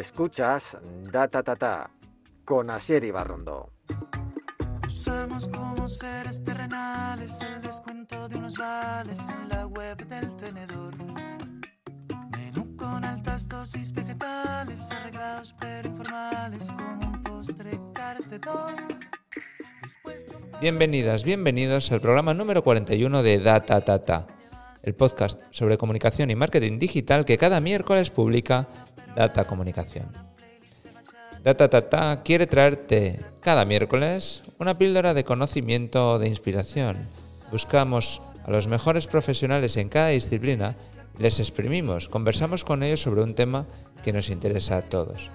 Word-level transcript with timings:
Escuchas 0.00 0.76
Data 1.10 1.42
Tata 1.42 1.90
con 2.44 2.70
Asier 2.70 3.02
Ibarrondo. 3.04 3.72
Somos 4.88 5.48
como 5.48 5.88
seres 5.88 6.44
terrenales, 6.44 7.40
el 7.40 7.62
descuento 7.62 8.28
de 8.28 8.36
unos 8.36 8.58
vales 8.58 9.26
en 9.28 9.48
la 9.48 9.66
web 9.66 9.96
del 10.06 10.36
tenedor. 10.36 10.94
Menú 12.30 12.76
con 12.76 13.04
altas 13.04 13.48
dosis 13.48 13.92
vegetales, 13.92 14.90
arreglados 14.90 15.54
pero 15.58 15.88
informales, 15.88 16.66
con 16.66 17.04
un 17.04 17.22
postre 17.22 17.80
cartedor. 17.94 18.74
Bienvenidas, 20.60 21.24
bienvenidos 21.24 21.90
al 21.90 22.00
programa 22.00 22.34
número 22.34 22.62
41 22.62 23.22
de 23.22 23.38
Data 23.38 23.80
Tata, 23.80 24.26
el 24.86 24.94
podcast 24.94 25.40
sobre 25.50 25.76
comunicación 25.76 26.30
y 26.30 26.36
marketing 26.36 26.78
digital 26.78 27.24
que 27.24 27.38
cada 27.38 27.60
miércoles 27.60 28.10
publica 28.10 28.68
Data 29.14 29.44
Comunicación. 29.44 30.12
Data 31.42 31.68
Tata 31.68 32.22
quiere 32.24 32.46
traerte 32.46 33.20
cada 33.40 33.64
miércoles 33.64 34.42
una 34.58 34.78
píldora 34.78 35.14
de 35.14 35.24
conocimiento 35.24 36.12
o 36.12 36.18
de 36.18 36.28
inspiración. 36.28 36.96
Buscamos 37.50 38.22
a 38.44 38.50
los 38.50 38.66
mejores 38.66 39.06
profesionales 39.06 39.76
en 39.76 39.88
cada 39.88 40.08
disciplina 40.08 40.76
les 41.18 41.40
exprimimos, 41.40 42.08
conversamos 42.08 42.64
con 42.64 42.82
ellos 42.82 43.00
sobre 43.00 43.22
un 43.22 43.34
tema 43.34 43.66
que 44.04 44.12
nos 44.12 44.28
interesa 44.28 44.76
a 44.76 44.82
todos. 44.82 45.30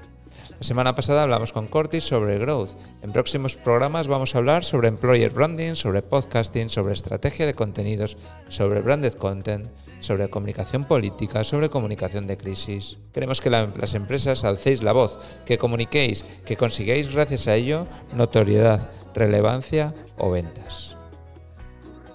La 0.61 0.67
semana 0.67 0.93
pasada 0.93 1.23
hablamos 1.23 1.53
con 1.53 1.65
Cortis 1.65 2.03
sobre 2.03 2.37
growth. 2.37 2.77
En 3.01 3.11
próximos 3.11 3.55
programas 3.55 4.07
vamos 4.07 4.35
a 4.35 4.37
hablar 4.37 4.63
sobre 4.63 4.89
employer 4.89 5.31
branding, 5.31 5.73
sobre 5.73 6.03
podcasting, 6.03 6.69
sobre 6.69 6.93
estrategia 6.93 7.47
de 7.47 7.55
contenidos, 7.55 8.15
sobre 8.47 8.81
branded 8.81 9.13
content, 9.13 9.69
sobre 10.01 10.29
comunicación 10.29 10.83
política, 10.83 11.43
sobre 11.43 11.69
comunicación 11.69 12.27
de 12.27 12.37
crisis. 12.37 12.99
Queremos 13.11 13.41
que 13.41 13.49
las 13.49 13.95
empresas 13.95 14.43
alcéis 14.43 14.83
la 14.83 14.93
voz, 14.93 15.17
que 15.47 15.57
comuniquéis, 15.57 16.23
que 16.45 16.57
consigáis 16.57 17.11
gracias 17.11 17.47
a 17.47 17.55
ello 17.55 17.87
notoriedad, 18.13 18.87
relevancia 19.15 19.91
o 20.19 20.29
ventas. 20.29 20.95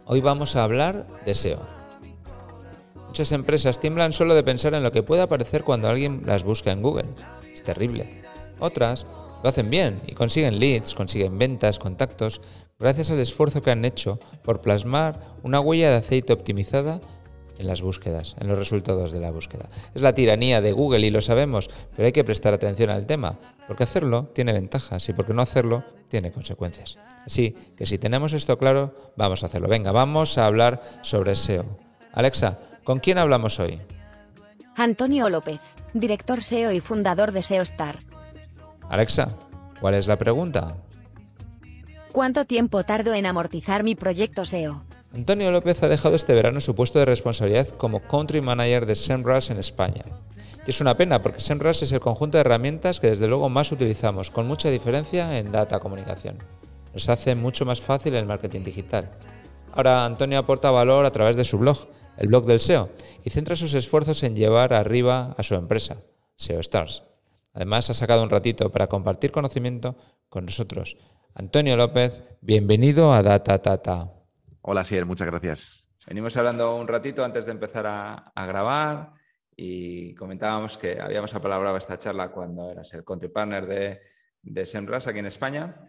Hoy 0.04 0.20
vamos 0.20 0.54
a 0.54 0.62
hablar 0.62 1.08
de 1.26 1.34
SEO. 1.34 1.66
Muchas 3.08 3.32
empresas 3.32 3.80
tiemblan 3.80 4.12
solo 4.12 4.36
de 4.36 4.44
pensar 4.44 4.74
en 4.74 4.84
lo 4.84 4.92
que 4.92 5.02
puede 5.02 5.22
aparecer 5.22 5.64
cuando 5.64 5.88
alguien 5.88 6.22
las 6.26 6.44
busca 6.44 6.70
en 6.70 6.82
Google. 6.82 7.08
Es 7.52 7.64
terrible. 7.64 8.25
Otras 8.58 9.06
lo 9.42 9.48
hacen 9.48 9.70
bien 9.70 10.00
y 10.06 10.14
consiguen 10.14 10.58
leads, 10.58 10.94
consiguen 10.94 11.38
ventas, 11.38 11.78
contactos, 11.78 12.40
gracias 12.78 13.10
al 13.10 13.18
esfuerzo 13.18 13.62
que 13.62 13.70
han 13.70 13.84
hecho 13.84 14.18
por 14.42 14.60
plasmar 14.60 15.20
una 15.42 15.60
huella 15.60 15.90
de 15.90 15.96
aceite 15.96 16.32
optimizada 16.32 17.00
en 17.58 17.66
las 17.66 17.82
búsquedas, 17.82 18.36
en 18.38 18.48
los 18.48 18.58
resultados 18.58 19.12
de 19.12 19.20
la 19.20 19.30
búsqueda. 19.30 19.66
Es 19.94 20.02
la 20.02 20.14
tiranía 20.14 20.60
de 20.60 20.72
Google 20.72 21.06
y 21.06 21.10
lo 21.10 21.20
sabemos, 21.20 21.70
pero 21.94 22.06
hay 22.06 22.12
que 22.12 22.24
prestar 22.24 22.54
atención 22.54 22.90
al 22.90 23.06
tema, 23.06 23.38
porque 23.66 23.84
hacerlo 23.84 24.30
tiene 24.34 24.52
ventajas 24.52 25.08
y 25.08 25.12
porque 25.12 25.34
no 25.34 25.42
hacerlo 25.42 25.84
tiene 26.08 26.32
consecuencias. 26.32 26.98
Así 27.24 27.54
que 27.76 27.86
si 27.86 27.98
tenemos 27.98 28.32
esto 28.32 28.58
claro, 28.58 28.94
vamos 29.16 29.42
a 29.42 29.46
hacerlo. 29.46 29.68
Venga, 29.68 29.92
vamos 29.92 30.38
a 30.38 30.46
hablar 30.46 30.82
sobre 31.02 31.36
SEO. 31.36 31.64
Alexa, 32.12 32.58
¿con 32.84 33.00
quién 33.00 33.18
hablamos 33.18 33.58
hoy? 33.58 33.80
Antonio 34.76 35.28
López, 35.30 35.60
director 35.94 36.42
SEO 36.42 36.72
y 36.72 36.80
fundador 36.80 37.32
de 37.32 37.42
SEOstar. 37.42 38.15
Alexa, 38.88 39.28
¿cuál 39.80 39.94
es 39.94 40.06
la 40.06 40.16
pregunta? 40.16 40.76
¿Cuánto 42.12 42.44
tiempo 42.44 42.84
tardo 42.84 43.14
en 43.14 43.26
amortizar 43.26 43.82
mi 43.82 43.94
proyecto 43.94 44.44
SEO? 44.44 44.82
Antonio 45.12 45.50
López 45.50 45.82
ha 45.82 45.88
dejado 45.88 46.14
este 46.14 46.34
verano 46.34 46.60
su 46.60 46.74
puesto 46.74 46.98
de 46.98 47.04
responsabilidad 47.04 47.68
como 47.68 48.00
Country 48.00 48.40
Manager 48.40 48.86
de 48.86 48.94
SEMrush 48.94 49.50
en 49.50 49.58
España. 49.58 50.04
Y 50.66 50.70
es 50.70 50.80
una 50.80 50.96
pena 50.96 51.22
porque 51.22 51.40
SEMrush 51.40 51.82
es 51.82 51.92
el 51.92 52.00
conjunto 52.00 52.36
de 52.36 52.42
herramientas 52.42 53.00
que 53.00 53.08
desde 53.08 53.28
luego 53.28 53.48
más 53.48 53.72
utilizamos, 53.72 54.30
con 54.30 54.46
mucha 54.46 54.68
diferencia 54.70 55.38
en 55.38 55.52
data 55.52 55.80
comunicación. 55.80 56.38
Nos 56.92 57.08
hace 57.08 57.34
mucho 57.34 57.64
más 57.64 57.80
fácil 57.80 58.14
el 58.14 58.26
marketing 58.26 58.62
digital. 58.62 59.10
Ahora 59.72 60.04
Antonio 60.04 60.38
aporta 60.38 60.70
valor 60.70 61.04
a 61.04 61.12
través 61.12 61.36
de 61.36 61.44
su 61.44 61.58
blog, 61.58 61.76
el 62.16 62.28
blog 62.28 62.46
del 62.46 62.60
SEO, 62.60 62.88
y 63.24 63.30
centra 63.30 63.56
sus 63.56 63.74
esfuerzos 63.74 64.22
en 64.22 64.34
llevar 64.34 64.72
arriba 64.72 65.34
a 65.36 65.42
su 65.42 65.54
empresa, 65.54 65.98
SEO 66.36 66.60
Stars. 66.60 67.04
Además, 67.56 67.88
ha 67.88 67.94
sacado 67.94 68.22
un 68.22 68.28
ratito 68.28 68.70
para 68.70 68.86
compartir 68.86 69.32
conocimiento 69.32 69.96
con 70.28 70.44
nosotros. 70.44 70.98
Antonio 71.34 71.74
López, 71.74 72.22
bienvenido 72.42 73.14
a 73.14 73.22
Data 73.22 73.62
Tata. 73.62 74.12
Hola, 74.60 74.84
Sier, 74.84 75.06
muchas 75.06 75.26
gracias. 75.26 75.88
Venimos 76.06 76.36
hablando 76.36 76.76
un 76.76 76.86
ratito 76.86 77.24
antes 77.24 77.46
de 77.46 77.52
empezar 77.52 77.86
a, 77.86 78.46
grabar 78.46 79.14
y 79.56 80.14
comentábamos 80.16 80.76
que 80.76 81.00
habíamos 81.00 81.34
apalabrado 81.34 81.78
esta 81.78 81.98
charla 81.98 82.30
cuando 82.30 82.70
eras 82.70 82.92
el 82.92 83.04
country 83.04 83.30
partner 83.30 83.66
de, 83.66 84.00
de 84.42 84.66
Semras 84.66 85.06
aquí 85.06 85.20
en 85.20 85.26
España 85.26 85.80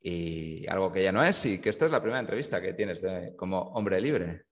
y 0.00 0.68
algo 0.68 0.90
que 0.90 1.04
ya 1.04 1.12
no 1.12 1.22
es 1.22 1.46
y 1.46 1.60
que 1.60 1.68
esta 1.68 1.84
es 1.84 1.92
la 1.92 2.00
primera 2.00 2.18
entrevista 2.18 2.60
que 2.60 2.74
tienes 2.74 3.00
como 3.36 3.60
hombre 3.60 4.00
libre. 4.00 4.46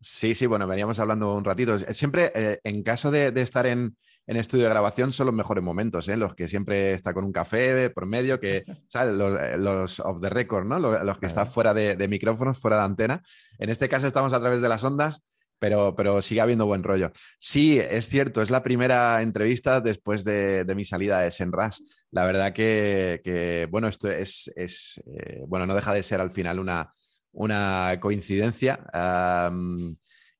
Sí, 0.00 0.34
sí, 0.34 0.46
bueno, 0.46 0.66
veníamos 0.66 0.98
hablando 0.98 1.34
un 1.34 1.44
ratito. 1.44 1.78
Siempre, 1.92 2.30
eh, 2.34 2.60
en 2.64 2.82
caso 2.82 3.10
de, 3.10 3.32
estar 3.40 3.66
en, 3.66 3.96
estudio 4.26 4.64
de 4.64 4.70
grabación, 4.70 5.12
son 5.12 5.26
los 5.26 5.34
mejores 5.34 5.64
momentos, 5.64 6.08
¿eh? 6.08 6.16
los 6.16 6.34
que 6.34 6.48
siempre 6.48 6.92
está 6.92 7.14
con 7.14 7.24
un 7.24 7.32
café 7.32 7.90
por 7.90 8.06
medio, 8.06 8.38
que, 8.38 8.64
¿sabes? 8.88 9.14
Eh, 9.14 9.56
los, 9.58 10.00
off 10.00 10.20
the 10.20 10.28
record, 10.28 10.66
¿no? 10.66 10.78
Los, 10.78 11.18
que 11.18 11.26
están 11.26 11.46
fuera 11.46 11.72
de, 11.72 12.08
micrófonos, 12.08 12.58
fuera 12.58 12.78
de 12.78 12.84
antena. 12.84 13.22
En 13.58 13.70
este 13.70 13.88
caso 13.88 14.06
estamos 14.06 14.32
a 14.34 14.40
través 14.40 14.60
de 14.60 14.68
las 14.68 14.84
ondas, 14.84 15.22
pero, 15.58 15.94
pero 15.96 16.20
sigue 16.20 16.42
habiendo 16.42 16.66
buen 16.66 16.82
rollo. 16.82 17.10
Sí, 17.38 17.80
es 17.80 18.08
cierto, 18.08 18.42
es 18.42 18.50
la 18.50 18.62
primera 18.62 19.22
entrevista 19.22 19.80
después 19.80 20.24
de, 20.24 20.70
mi 20.76 20.84
salida 20.84 21.20
de 21.20 21.30
Senras. 21.30 21.82
La 22.10 22.24
verdad 22.24 22.52
que, 22.52 23.66
bueno, 23.70 23.88
esto 23.88 24.10
es, 24.10 24.52
es 24.56 25.02
bueno, 25.46 25.64
no 25.64 25.74
deja 25.74 25.94
de 25.94 26.02
ser 26.02 26.20
al 26.20 26.30
final 26.30 26.58
una 26.58 26.92
una 27.36 27.98
coincidencia. 28.00 28.80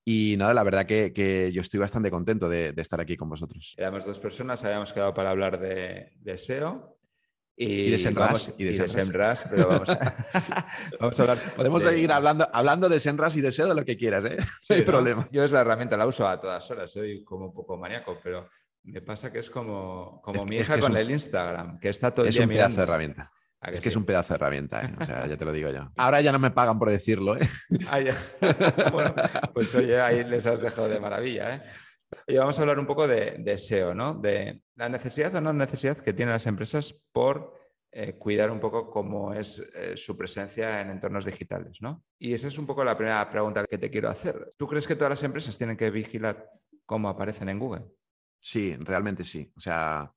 y 0.04 0.36
nada, 0.36 0.54
la 0.54 0.64
verdad 0.64 0.86
que, 0.86 1.50
yo 1.52 1.60
estoy 1.60 1.80
bastante 1.80 2.10
contento 2.10 2.48
de, 2.48 2.74
estar 2.76 3.00
aquí 3.00 3.16
con 3.16 3.28
vosotros. 3.28 3.74
Éramos 3.76 4.04
dos 4.04 4.18
personas, 4.18 4.64
habíamos 4.64 4.92
quedado 4.92 5.14
para 5.14 5.30
hablar 5.30 5.60
de, 5.60 6.12
SEO. 6.36 6.94
Y, 7.58 7.90
de 7.90 7.96
Senras. 7.96 8.52
y 8.58 8.64
de, 8.64 8.86
Senras, 8.86 9.46
pero 9.48 9.68
vamos 9.68 9.88
a, 9.88 9.96
vamos 11.00 11.18
a 11.18 11.22
hablar. 11.22 11.38
Podemos 11.56 11.82
seguir 11.82 12.12
hablando, 12.12 12.46
hablando 12.52 12.86
de 12.86 13.00
Senras 13.00 13.34
y 13.36 13.40
de 13.40 13.50
SEO 13.50 13.68
de 13.68 13.74
lo 13.74 13.84
que 13.84 13.96
quieras, 13.96 14.26
¿eh? 14.26 14.36
No 14.68 14.76
hay 14.76 14.82
problema. 14.82 15.26
Yo 15.32 15.42
es 15.42 15.52
la 15.52 15.62
herramienta, 15.62 15.96
la 15.96 16.06
uso 16.06 16.28
a 16.28 16.38
todas 16.38 16.70
horas, 16.70 16.90
soy 16.90 17.24
como 17.24 17.46
un 17.46 17.54
poco 17.54 17.78
maníaco, 17.78 18.18
pero 18.22 18.46
me 18.82 19.00
pasa 19.00 19.32
que 19.32 19.38
es 19.38 19.48
como, 19.48 20.20
como 20.22 20.44
mi 20.44 20.56
hija 20.56 20.78
con 20.78 20.94
el 20.96 21.10
Instagram, 21.10 21.78
que 21.80 21.88
está 21.88 22.12
todo 22.12 22.26
el 22.26 22.32
día 22.32 22.42
Es 22.42 22.46
un 22.46 22.54
pedazo 22.54 22.76
de 22.76 22.82
herramienta. 22.82 23.32
Es 23.62 23.80
que, 23.80 23.88
es 23.88 23.96
un 23.96 24.04
pedazo 24.04 24.34
de 24.34 24.36
herramienta, 24.36 24.82
¿eh? 24.82 24.94
o 25.00 25.04
sea, 25.04 25.26
ya 25.26 25.36
te 25.36 25.44
lo 25.44 25.52
digo 25.52 25.70
yo. 25.70 25.90
Ahora 25.96 26.20
ya 26.20 26.30
no 26.30 26.38
me 26.38 26.50
pagan 26.50 26.78
por 26.78 26.90
decirlo, 26.90 27.36
¿eh? 27.36 27.48
Ah, 27.90 28.00
bueno, 28.92 29.14
pues 29.52 29.74
oye, 29.74 30.00
ahí 30.00 30.24
les 30.24 30.46
has 30.46 30.60
dejado 30.60 30.88
de 30.88 31.00
maravilla, 31.00 31.54
¿eh? 31.54 31.62
Oye, 32.28 32.38
vamos 32.38 32.58
a 32.58 32.62
hablar 32.62 32.78
un 32.78 32.86
poco 32.86 33.08
de, 33.08 33.58
SEO, 33.58 33.94
¿no? 33.94 34.14
De 34.14 34.62
la 34.76 34.88
necesidad 34.88 35.34
o 35.34 35.40
no 35.40 35.52
necesidad 35.52 35.98
que 35.98 36.12
tienen 36.12 36.34
las 36.34 36.46
empresas 36.46 36.94
por 37.12 37.54
eh, 37.90 38.12
cuidar 38.16 38.50
un 38.50 38.60
poco 38.60 38.90
cómo 38.90 39.32
es 39.34 39.58
eh, 39.74 39.96
su 39.96 40.16
presencia 40.16 40.80
en 40.80 40.90
entornos 40.90 41.24
digitales, 41.24 41.78
¿no? 41.80 42.04
Y 42.18 42.34
esa 42.34 42.46
es 42.46 42.58
un 42.58 42.66
poco 42.66 42.84
la 42.84 42.96
primera 42.96 43.28
pregunta 43.28 43.64
que 43.66 43.78
te 43.78 43.90
quiero 43.90 44.10
hacer. 44.10 44.50
¿Tú 44.56 44.68
crees 44.68 44.86
que 44.86 44.94
todas 44.94 45.10
las 45.10 45.22
empresas 45.24 45.58
tienen 45.58 45.76
que 45.76 45.90
vigilar 45.90 46.48
cómo 46.84 47.08
aparecen 47.08 47.48
en 47.48 47.58
Google? 47.58 47.86
Sí, 48.38 48.76
realmente 48.78 49.24
sí. 49.24 49.50
O 49.56 49.60
sea, 49.60 50.12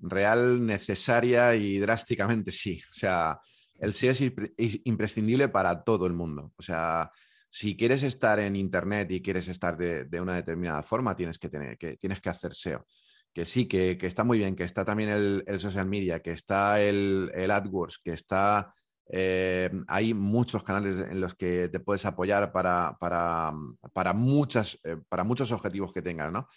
real, 0.00 0.64
necesaria 0.64 1.54
y 1.54 1.78
drásticamente 1.78 2.50
sí. 2.50 2.80
O 2.90 2.94
sea, 2.94 3.40
el 3.78 3.94
SEO 3.94 4.10
es 4.10 4.80
imprescindible 4.84 5.48
para 5.48 5.82
todo 5.82 6.06
el 6.06 6.12
mundo. 6.12 6.52
O 6.56 6.62
sea, 6.62 7.10
si 7.50 7.76
quieres 7.76 8.02
estar 8.02 8.38
en 8.38 8.54
Internet 8.54 9.10
y 9.10 9.22
quieres 9.22 9.48
estar 9.48 9.76
de, 9.76 10.20
una 10.20 10.36
determinada 10.36 10.82
forma, 10.82 11.16
tienes 11.16 11.38
que, 11.38 11.48
tener, 11.48 11.76
que, 11.76 11.96
tienes 11.96 12.20
que 12.20 12.28
hacer 12.28 12.54
SEO. 12.54 12.86
Que 13.32 13.44
sí, 13.44 13.66
que, 13.66 13.98
está 14.00 14.24
muy 14.24 14.38
bien, 14.38 14.54
que 14.54 14.64
está 14.64 14.84
también 14.84 15.10
el, 15.10 15.60
social 15.60 15.86
media, 15.86 16.20
que 16.20 16.32
está 16.32 16.80
el, 16.80 17.30
AdWords, 17.50 17.98
que 17.98 18.12
está... 18.12 18.74
Eh, 19.12 19.68
hay 19.88 20.14
muchos 20.14 20.62
canales 20.62 20.96
en 21.00 21.20
los 21.20 21.34
que 21.34 21.68
te 21.68 21.80
puedes 21.80 22.06
apoyar 22.06 22.52
para, 22.52 22.96
para, 23.00 23.52
para, 23.92 24.12
muchas, 24.12 24.78
eh, 24.84 24.98
para 25.08 25.24
muchos 25.24 25.50
objetivos 25.50 25.92
que 25.92 26.02
tengas, 26.02 26.30
¿no? 26.30 26.48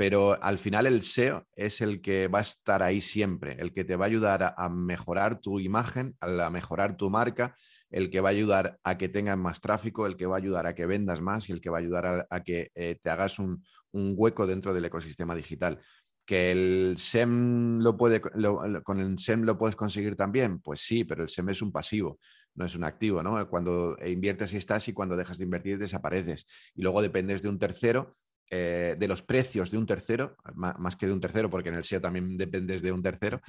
Pero 0.00 0.42
al 0.42 0.58
final 0.58 0.86
el 0.86 1.02
SEO 1.02 1.46
es 1.54 1.82
el 1.82 2.00
que 2.00 2.26
va 2.26 2.38
a 2.38 2.40
estar 2.40 2.82
ahí 2.82 3.02
siempre, 3.02 3.56
el 3.58 3.74
que 3.74 3.84
te 3.84 3.96
va 3.96 4.06
a 4.06 4.08
ayudar 4.08 4.54
a, 4.56 4.68
mejorar 4.70 5.40
tu 5.40 5.60
imagen, 5.60 6.16
a 6.22 6.48
mejorar 6.48 6.96
tu 6.96 7.10
marca, 7.10 7.54
el 7.90 8.08
que 8.08 8.22
va 8.22 8.30
a 8.30 8.32
ayudar 8.32 8.78
a 8.82 8.96
que 8.96 9.10
tengas 9.10 9.36
más 9.36 9.60
tráfico, 9.60 10.06
el 10.06 10.16
que 10.16 10.24
va 10.24 10.36
a 10.36 10.38
ayudar 10.38 10.66
a 10.66 10.74
que 10.74 10.86
vendas 10.86 11.20
más 11.20 11.50
y 11.50 11.52
el 11.52 11.60
que 11.60 11.68
va 11.68 11.76
a 11.76 11.80
ayudar 11.80 12.26
a, 12.30 12.42
que 12.42 12.70
eh, 12.74 12.98
te 13.02 13.10
hagas 13.10 13.38
un, 13.38 13.62
hueco 13.92 14.46
dentro 14.46 14.72
del 14.72 14.86
ecosistema 14.86 15.34
digital. 15.34 15.78
¿Que 16.24 16.50
el 16.50 16.94
SEM 16.96 17.80
lo 17.80 17.98
puede, 17.98 18.22
con 18.22 19.00
el 19.00 19.18
SEM 19.18 19.42
lo 19.42 19.58
puedes 19.58 19.76
conseguir 19.76 20.16
también? 20.16 20.60
Pues 20.60 20.80
sí, 20.80 21.04
pero 21.04 21.24
el 21.24 21.28
SEM 21.28 21.50
es 21.50 21.60
un 21.60 21.72
pasivo, 21.72 22.18
no 22.54 22.64
es 22.64 22.74
un 22.74 22.84
activo, 22.84 23.22
¿no? 23.22 23.46
Cuando 23.50 23.98
inviertes 24.02 24.54
y 24.54 24.56
estás 24.56 24.88
y 24.88 24.94
cuando 24.94 25.14
dejas 25.14 25.36
de 25.36 25.44
invertir 25.44 25.78
desapareces. 25.78 26.46
Y 26.74 26.80
luego 26.80 27.02
dependes 27.02 27.42
de 27.42 27.50
un 27.50 27.58
tercero 27.58 28.16
eh, 28.52 28.96
de 28.98 29.06
los 29.06 29.22
precios 29.22 29.70
de 29.70 29.78
un 29.78 29.86
tercero, 29.86 30.36
más, 30.54 30.96
que 30.96 31.06
de 31.06 31.12
un 31.12 31.20
tercero, 31.20 31.48
porque 31.48 31.68
en 31.68 31.76
el 31.76 31.84
SEO 31.84 32.00
también 32.00 32.36
dependes 32.36 32.82
de 32.82 32.90
un 32.90 33.00
tercero, 33.00 33.40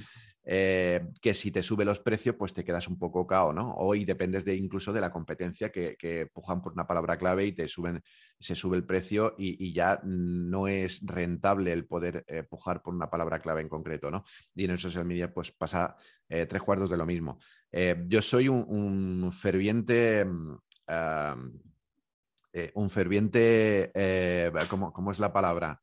eh, 0.44 1.08
que 1.20 1.34
si 1.34 1.50
te 1.50 1.64
sube 1.64 1.84
los 1.86 2.00
precios, 2.00 2.36
pues 2.38 2.54
te 2.54 2.64
quedas 2.64 2.88
un 2.88 3.00
poco 3.00 3.26
cao, 3.26 3.52
¿no? 3.52 3.74
Hoy 3.78 4.06
dependes 4.06 4.46
de 4.46 4.56
incluso 4.56 4.94
de 4.94 5.02
la 5.02 5.12
competencia 5.12 5.72
que, 5.72 5.96
que 5.98 6.28
pujan 6.32 6.62
por 6.62 6.74
una 6.74 6.86
palabra 6.86 7.18
clave 7.18 7.48
y 7.48 7.52
te 7.52 7.68
suben, 7.68 8.04
se 8.40 8.54
sube 8.54 8.78
el 8.78 8.86
precio 8.86 9.34
y, 9.40 9.74
ya 9.74 10.00
no 10.04 10.68
es 10.68 11.02
rentable 11.04 11.74
el 11.74 11.88
poder 11.88 12.24
eh, 12.28 12.44
pujar 12.44 12.84
por 12.84 12.94
una 12.94 13.10
palabra 13.10 13.40
clave 13.40 13.62
en 13.62 13.70
concreto, 13.70 14.12
¿no? 14.12 14.24
Y 14.54 14.66
en 14.66 14.72
el 14.72 14.78
social 14.78 15.06
media, 15.06 15.34
pues 15.34 15.52
pasa 15.52 15.96
tres 16.28 16.62
cuartos 16.62 16.92
de 16.92 16.98
lo 16.98 17.08
mismo. 17.08 17.40
yo 18.08 18.22
soy 18.22 18.48
un, 18.48 19.32
ferviente. 19.34 20.26
Mm, 20.26 21.71
eh, 22.54 22.72
un 22.76 22.90
ferviente, 22.90 23.92
eh, 23.94 24.52
¿cómo, 24.70 25.12
es 25.12 25.20
la 25.20 25.32
palabra? 25.32 25.82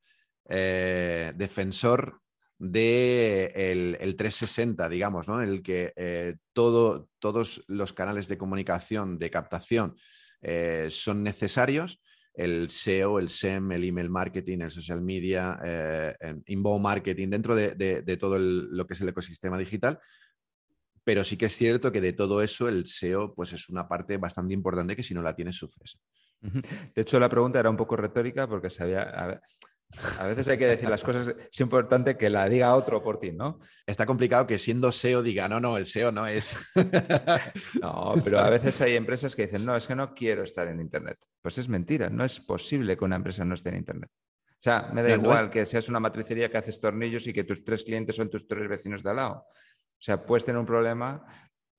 Eh, 0.48 1.32
defensor 1.34 2.20
de 2.58 3.52
el, 4.00 4.16
360, 4.16 4.88
digamos, 4.88 5.28
¿no? 5.28 5.42
En 5.42 5.48
el 5.48 5.62
que 5.62 6.36
todo, 6.52 7.08
todos 7.18 7.64
los 7.68 7.92
canales 7.92 8.28
de 8.28 8.36
comunicación, 8.36 9.18
de 9.18 9.30
captación, 9.30 9.96
son 10.90 11.22
necesarios. 11.22 12.02
El 12.34 12.70
SEO, 12.70 13.18
el 13.18 13.30
SEM, 13.30 13.72
el 13.72 13.84
email 13.84 14.10
marketing, 14.10 14.58
el 14.60 14.70
social 14.70 15.00
media, 15.00 15.58
inbound 16.46 16.82
marketing, 16.82 17.30
dentro 17.30 17.54
de, 17.54 18.18
todo 18.18 18.38
lo 18.38 18.86
que 18.86 18.94
es 18.94 19.00
el 19.00 19.08
ecosistema 19.08 19.56
digital, 19.56 20.00
pero 21.04 21.24
sí 21.24 21.36
que 21.36 21.46
es 21.46 21.56
cierto 21.56 21.90
que 21.90 22.00
de 22.00 22.12
todo 22.12 22.42
eso 22.42 22.68
el 22.68 22.86
SEO 22.86 23.34
pues 23.34 23.52
es 23.52 23.68
una 23.70 23.88
parte 23.88 24.18
bastante 24.18 24.52
importante 24.52 24.94
que 24.94 25.02
si 25.02 25.14
no 25.14 25.22
la 25.22 25.34
tienes 25.34 25.56
sufres. 25.56 25.98
De 26.40 27.02
hecho, 27.02 27.18
la 27.18 27.28
pregunta 27.28 27.58
era 27.58 27.70
un 27.70 27.76
poco 27.76 27.96
retórica 27.96 28.46
porque 28.46 28.70
sabía. 28.70 29.40
A, 30.20 30.26
veces 30.26 30.46
hay 30.48 30.58
que 30.58 30.66
decir 30.66 30.88
las 30.88 31.02
cosas, 31.02 31.34
es 31.50 31.60
importante 31.60 32.16
que 32.16 32.28
la 32.28 32.46
diga 32.46 32.74
otro 32.74 33.02
por 33.02 33.18
ti, 33.18 33.32
¿no? 33.32 33.58
Está 33.86 34.04
complicado 34.04 34.46
que 34.46 34.58
siendo 34.58 34.92
SEO 34.92 35.22
diga, 35.22 35.48
no, 35.48 35.60
no, 35.60 35.78
el 35.78 35.86
SEO 35.86 36.12
no 36.12 36.26
es. 36.26 36.54
no, 37.82 38.12
pero 38.22 38.38
a 38.40 38.50
veces 38.50 38.78
hay 38.82 38.96
empresas 38.96 39.34
que 39.34 39.46
dicen, 39.46 39.64
no, 39.64 39.74
es 39.74 39.86
que 39.86 39.94
no 39.94 40.14
quiero 40.14 40.42
estar 40.42 40.68
en 40.68 40.80
Internet. 40.80 41.18
Pues 41.40 41.56
es 41.56 41.68
mentira, 41.68 42.10
no 42.10 42.24
es 42.24 42.38
posible 42.38 42.98
que 42.98 43.04
una 43.04 43.16
empresa 43.16 43.44
no 43.44 43.54
esté 43.54 43.70
en 43.70 43.76
Internet. 43.76 44.10
O 44.58 44.60
sea, 44.60 44.90
me 44.92 45.02
da 45.02 45.14
igual 45.14 45.50
que 45.50 45.64
seas 45.64 45.88
una 45.88 46.00
matricería 46.00 46.50
que 46.50 46.58
haces 46.58 46.80
tornillos 46.80 47.26
y 47.28 47.32
que 47.32 47.44
tus 47.44 47.64
tres 47.64 47.84
clientes 47.84 48.16
son 48.16 48.28
tus 48.28 48.46
tres 48.46 48.68
vecinos 48.68 49.02
de 49.02 49.10
al 49.10 49.16
lado. 49.16 49.34
O 49.36 50.00
sea, 50.00 50.24
puedes 50.24 50.44
tener 50.44 50.58
un 50.58 50.66
problema 50.66 51.24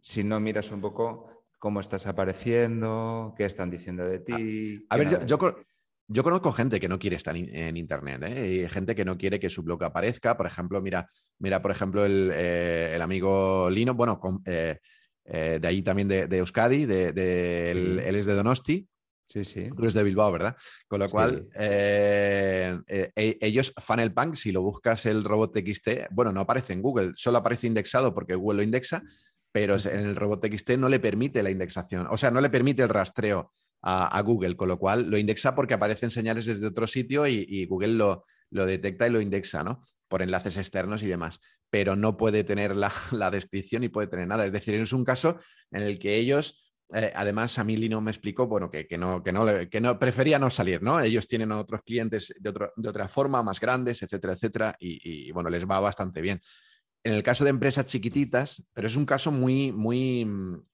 si 0.02 0.24
no 0.24 0.40
miras 0.40 0.72
un 0.72 0.80
poco 0.80 1.39
cómo 1.60 1.82
estás 1.82 2.08
apareciendo, 2.08 3.36
qué 3.38 3.46
están 3.46 3.70
diciendo 3.70 4.06
de 4.06 4.20
ti. 4.20 4.86
A, 4.90 4.98
ver, 4.98 5.26
yo, 5.26 5.38
yo, 6.08 6.24
conozco 6.24 6.54
gente 6.54 6.80
que 6.80 6.88
no 6.88 6.98
quiere 6.98 7.18
estar 7.18 7.36
en 7.36 7.78
Internet, 7.78 8.24
¿eh? 8.26 8.68
gente 8.70 8.96
que 8.96 9.06
no 9.06 9.18
quiere 9.18 9.40
que 9.40 9.50
su 9.50 9.62
blog 9.62 9.84
aparezca. 9.84 10.38
Por 10.38 10.48
ejemplo, 10.48 10.82
mira, 10.82 11.10
mira 11.38 11.62
por 11.62 11.72
ejemplo, 11.72 12.06
el, 12.06 12.32
eh, 12.34 12.98
amigo 13.00 13.70
Lino, 13.70 13.94
bueno, 13.94 14.20
eh, 14.46 14.80
de 15.26 15.68
ahí 15.68 15.84
también 15.84 16.08
de, 16.08 16.38
Euskadi, 16.38 16.86
de, 16.86 17.72
él, 17.72 18.00
es 18.00 18.26
de 18.26 18.34
Donosti. 18.34 18.88
Sí, 19.28 19.44
sí. 19.44 19.70
Tú 19.70 19.84
eres 19.84 19.94
de 19.94 20.02
Bilbao, 20.02 20.32
¿verdad? 20.32 20.56
Con 20.88 21.02
lo 21.02 21.08
cual, 21.08 21.48
e, 21.54 22.80
ellos, 23.16 23.72
Funnel 23.78 24.12
Punk, 24.12 24.34
si 24.34 24.52
lo 24.52 24.64
buscas 24.64 25.06
el 25.06 25.24
robot 25.24 25.56
XT, 25.56 26.08
bueno, 26.10 26.32
no 26.32 26.40
aparece 26.40 26.74
en 26.74 26.82
Google, 26.82 27.12
solo 27.16 27.38
aparece 27.38 27.68
indexado 27.68 28.12
porque 28.12 28.34
Google 28.34 28.58
lo 28.58 28.64
indexa, 28.64 29.04
pero 29.52 29.76
en 29.78 30.00
el 30.00 30.16
robot 30.16 30.46
XT 30.46 30.72
no 30.72 30.90
le 30.90 31.00
permite 31.00 31.44
la 31.44 31.50
indexación, 31.50 32.08
o 32.10 32.18
sea, 32.18 32.32
no 32.32 32.42
le 32.42 32.50
permite 32.50 32.84
el 32.84 32.90
rastreo 32.90 33.52
a, 33.82 34.22
Google, 34.22 34.56
con 34.56 34.68
lo 34.68 34.78
cual 34.78 35.10
lo 35.10 35.18
indexa 35.18 35.56
porque 35.56 35.74
aparecen 35.74 36.12
señales 36.12 36.46
desde 36.46 36.68
otro 36.68 36.88
sitio 36.88 37.28
y, 37.28 37.66
Google 37.66 37.94
lo, 37.94 38.26
lo, 38.52 38.66
detecta 38.66 39.08
y 39.08 39.12
lo 39.12 39.22
indexa, 39.22 39.64
¿no? 39.64 39.82
Por 40.08 40.22
enlaces 40.22 40.58
externos 40.58 41.02
y 41.04 41.08
demás, 41.08 41.40
pero 41.70 41.96
no 41.96 42.18
puede 42.18 42.44
tener 42.44 42.76
la, 43.12 43.32
descripción 43.32 43.84
y 43.84 43.90
puede 43.90 44.08
tener 44.08 44.28
nada. 44.28 44.46
Es 44.46 44.52
decir, 44.52 44.76
es 44.76 44.94
un 44.94 45.06
caso 45.06 45.40
en 45.72 45.84
el 45.84 46.00
que 46.00 46.16
ellos... 46.16 46.66
Eh, 46.92 47.12
además, 47.16 47.60
a 47.60 47.64
mí 47.64 47.78
Lino 47.78 48.02
me 48.02 48.10
explicó 48.10 48.48
bueno, 48.48 48.72
que, 48.72 48.88
no, 48.98 49.22
que, 49.22 49.32
no, 49.32 49.46
que 49.70 49.80
no 49.80 50.00
prefería 50.00 50.40
no 50.40 50.50
salir, 50.50 50.82
¿no? 50.82 51.00
Ellos 51.00 51.28
tienen 51.28 51.52
otros 51.52 51.84
clientes 51.84 52.34
de, 52.40 52.52
de 52.76 52.90
otra 52.90 53.08
forma, 53.08 53.44
más 53.44 53.60
grandes, 53.60 54.02
etcétera, 54.02 54.34
etcétera, 54.34 54.76
y, 54.80 55.28
y, 55.28 55.32
bueno, 55.32 55.52
les 55.52 55.70
va 55.70 55.80
bastante 55.80 56.20
bien 56.20 56.42
en 57.10 57.16
el 57.16 57.24
caso 57.24 57.44
de 57.44 57.50
empresas 57.50 57.88
chiquititas, 57.88 58.64
pero 58.72 58.86
es 58.86 58.96
un 58.96 59.06
caso 59.06 59.32
muy, 59.32 59.72
muy, 59.72 60.28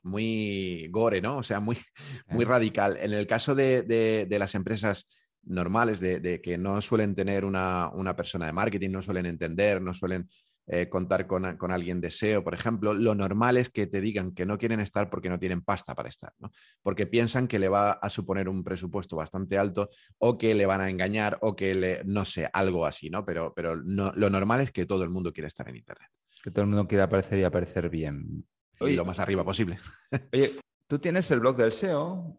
muy 0.04 0.90
gore, 0.92 1.22
¿no? 1.22 1.38
O 1.38 1.44
sea, 1.44 1.62
muy, 1.62 1.78
muy 2.28 2.44
radical. 2.44 2.98
En 3.00 3.14
el 3.14 3.26
caso 3.26 3.56
de, 3.56 4.28
las 4.30 4.54
empresas 4.54 5.08
normales, 5.44 6.02
de, 6.02 6.42
que 6.44 6.58
no 6.58 6.82
suelen 6.82 7.16
tener 7.16 7.46
una, 7.46 8.16
persona 8.18 8.48
de 8.48 8.52
marketing, 8.52 8.90
no 8.90 9.02
suelen 9.02 9.28
entender, 9.28 9.82
no 9.82 9.94
suelen 9.94 10.30
eh, 10.68 10.90
contar 10.90 11.26
con, 11.26 11.72
alguien 11.72 12.02
de 12.02 12.12
SEO, 12.12 12.44
por 12.44 12.54
ejemplo, 12.54 12.94
lo 12.94 13.16
normal 13.16 13.56
es 13.56 13.70
que 13.70 13.88
te 13.88 14.02
digan 14.02 14.34
que 14.34 14.46
no 14.46 14.58
quieren 14.58 14.82
estar 14.82 15.10
porque 15.10 15.30
no 15.30 15.40
tienen 15.40 15.62
pasta 15.62 15.96
para 15.96 16.10
estar, 16.10 16.34
¿no? 16.40 16.52
Porque 16.82 17.06
piensan 17.08 17.48
que 17.48 17.60
le 17.60 17.70
va 17.70 17.92
a 17.92 18.10
suponer 18.10 18.50
un 18.50 18.64
presupuesto 18.64 19.16
bastante 19.16 19.58
alto 19.58 19.90
o 20.18 20.38
que 20.38 20.54
le 20.54 20.66
van 20.66 20.82
a 20.82 20.90
engañar 20.90 21.38
o 21.42 21.56
que 21.56 21.76
le, 21.76 22.04
no 22.04 22.26
sé, 22.26 22.50
algo 22.52 22.86
así, 22.86 23.10
¿no? 23.10 23.24
Pero, 23.24 23.54
pero 23.56 23.76
lo 23.76 24.30
normal 24.30 24.60
es 24.60 24.72
que 24.72 24.86
todo 24.86 25.04
el 25.04 25.12
mundo 25.12 25.32
quiere 25.32 25.48
estar 25.48 25.70
en 25.70 25.78
Internet. 25.78 26.10
Que 26.46 26.52
todo 26.52 26.62
el 26.62 26.68
mundo 26.68 26.88
quiere 26.88 27.02
aparecer 27.02 27.40
y 27.40 27.44
aparecer 27.44 27.90
bien. 27.90 28.46
y 28.80 28.92
lo 28.92 29.04
más 29.04 29.18
arriba 29.18 29.44
posible. 29.44 29.80
Oye, 30.32 30.52
tú 30.88 31.00
tienes 31.00 31.32
el 31.32 31.40
blog 31.40 31.58
del 31.58 31.72
SEO, 31.72 32.38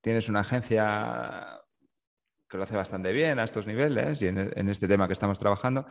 tienes 0.00 0.28
una 0.28 0.40
agencia 0.40 1.60
que 2.48 2.56
lo 2.56 2.64
hace 2.64 2.74
bastante 2.74 3.12
bien 3.12 3.38
a 3.38 3.44
estos 3.44 3.68
niveles 3.68 4.20
y 4.22 4.26
en, 4.26 4.68
este 4.68 4.88
tema 4.88 5.06
que 5.06 5.12
estamos 5.12 5.38
trabajando. 5.38 5.86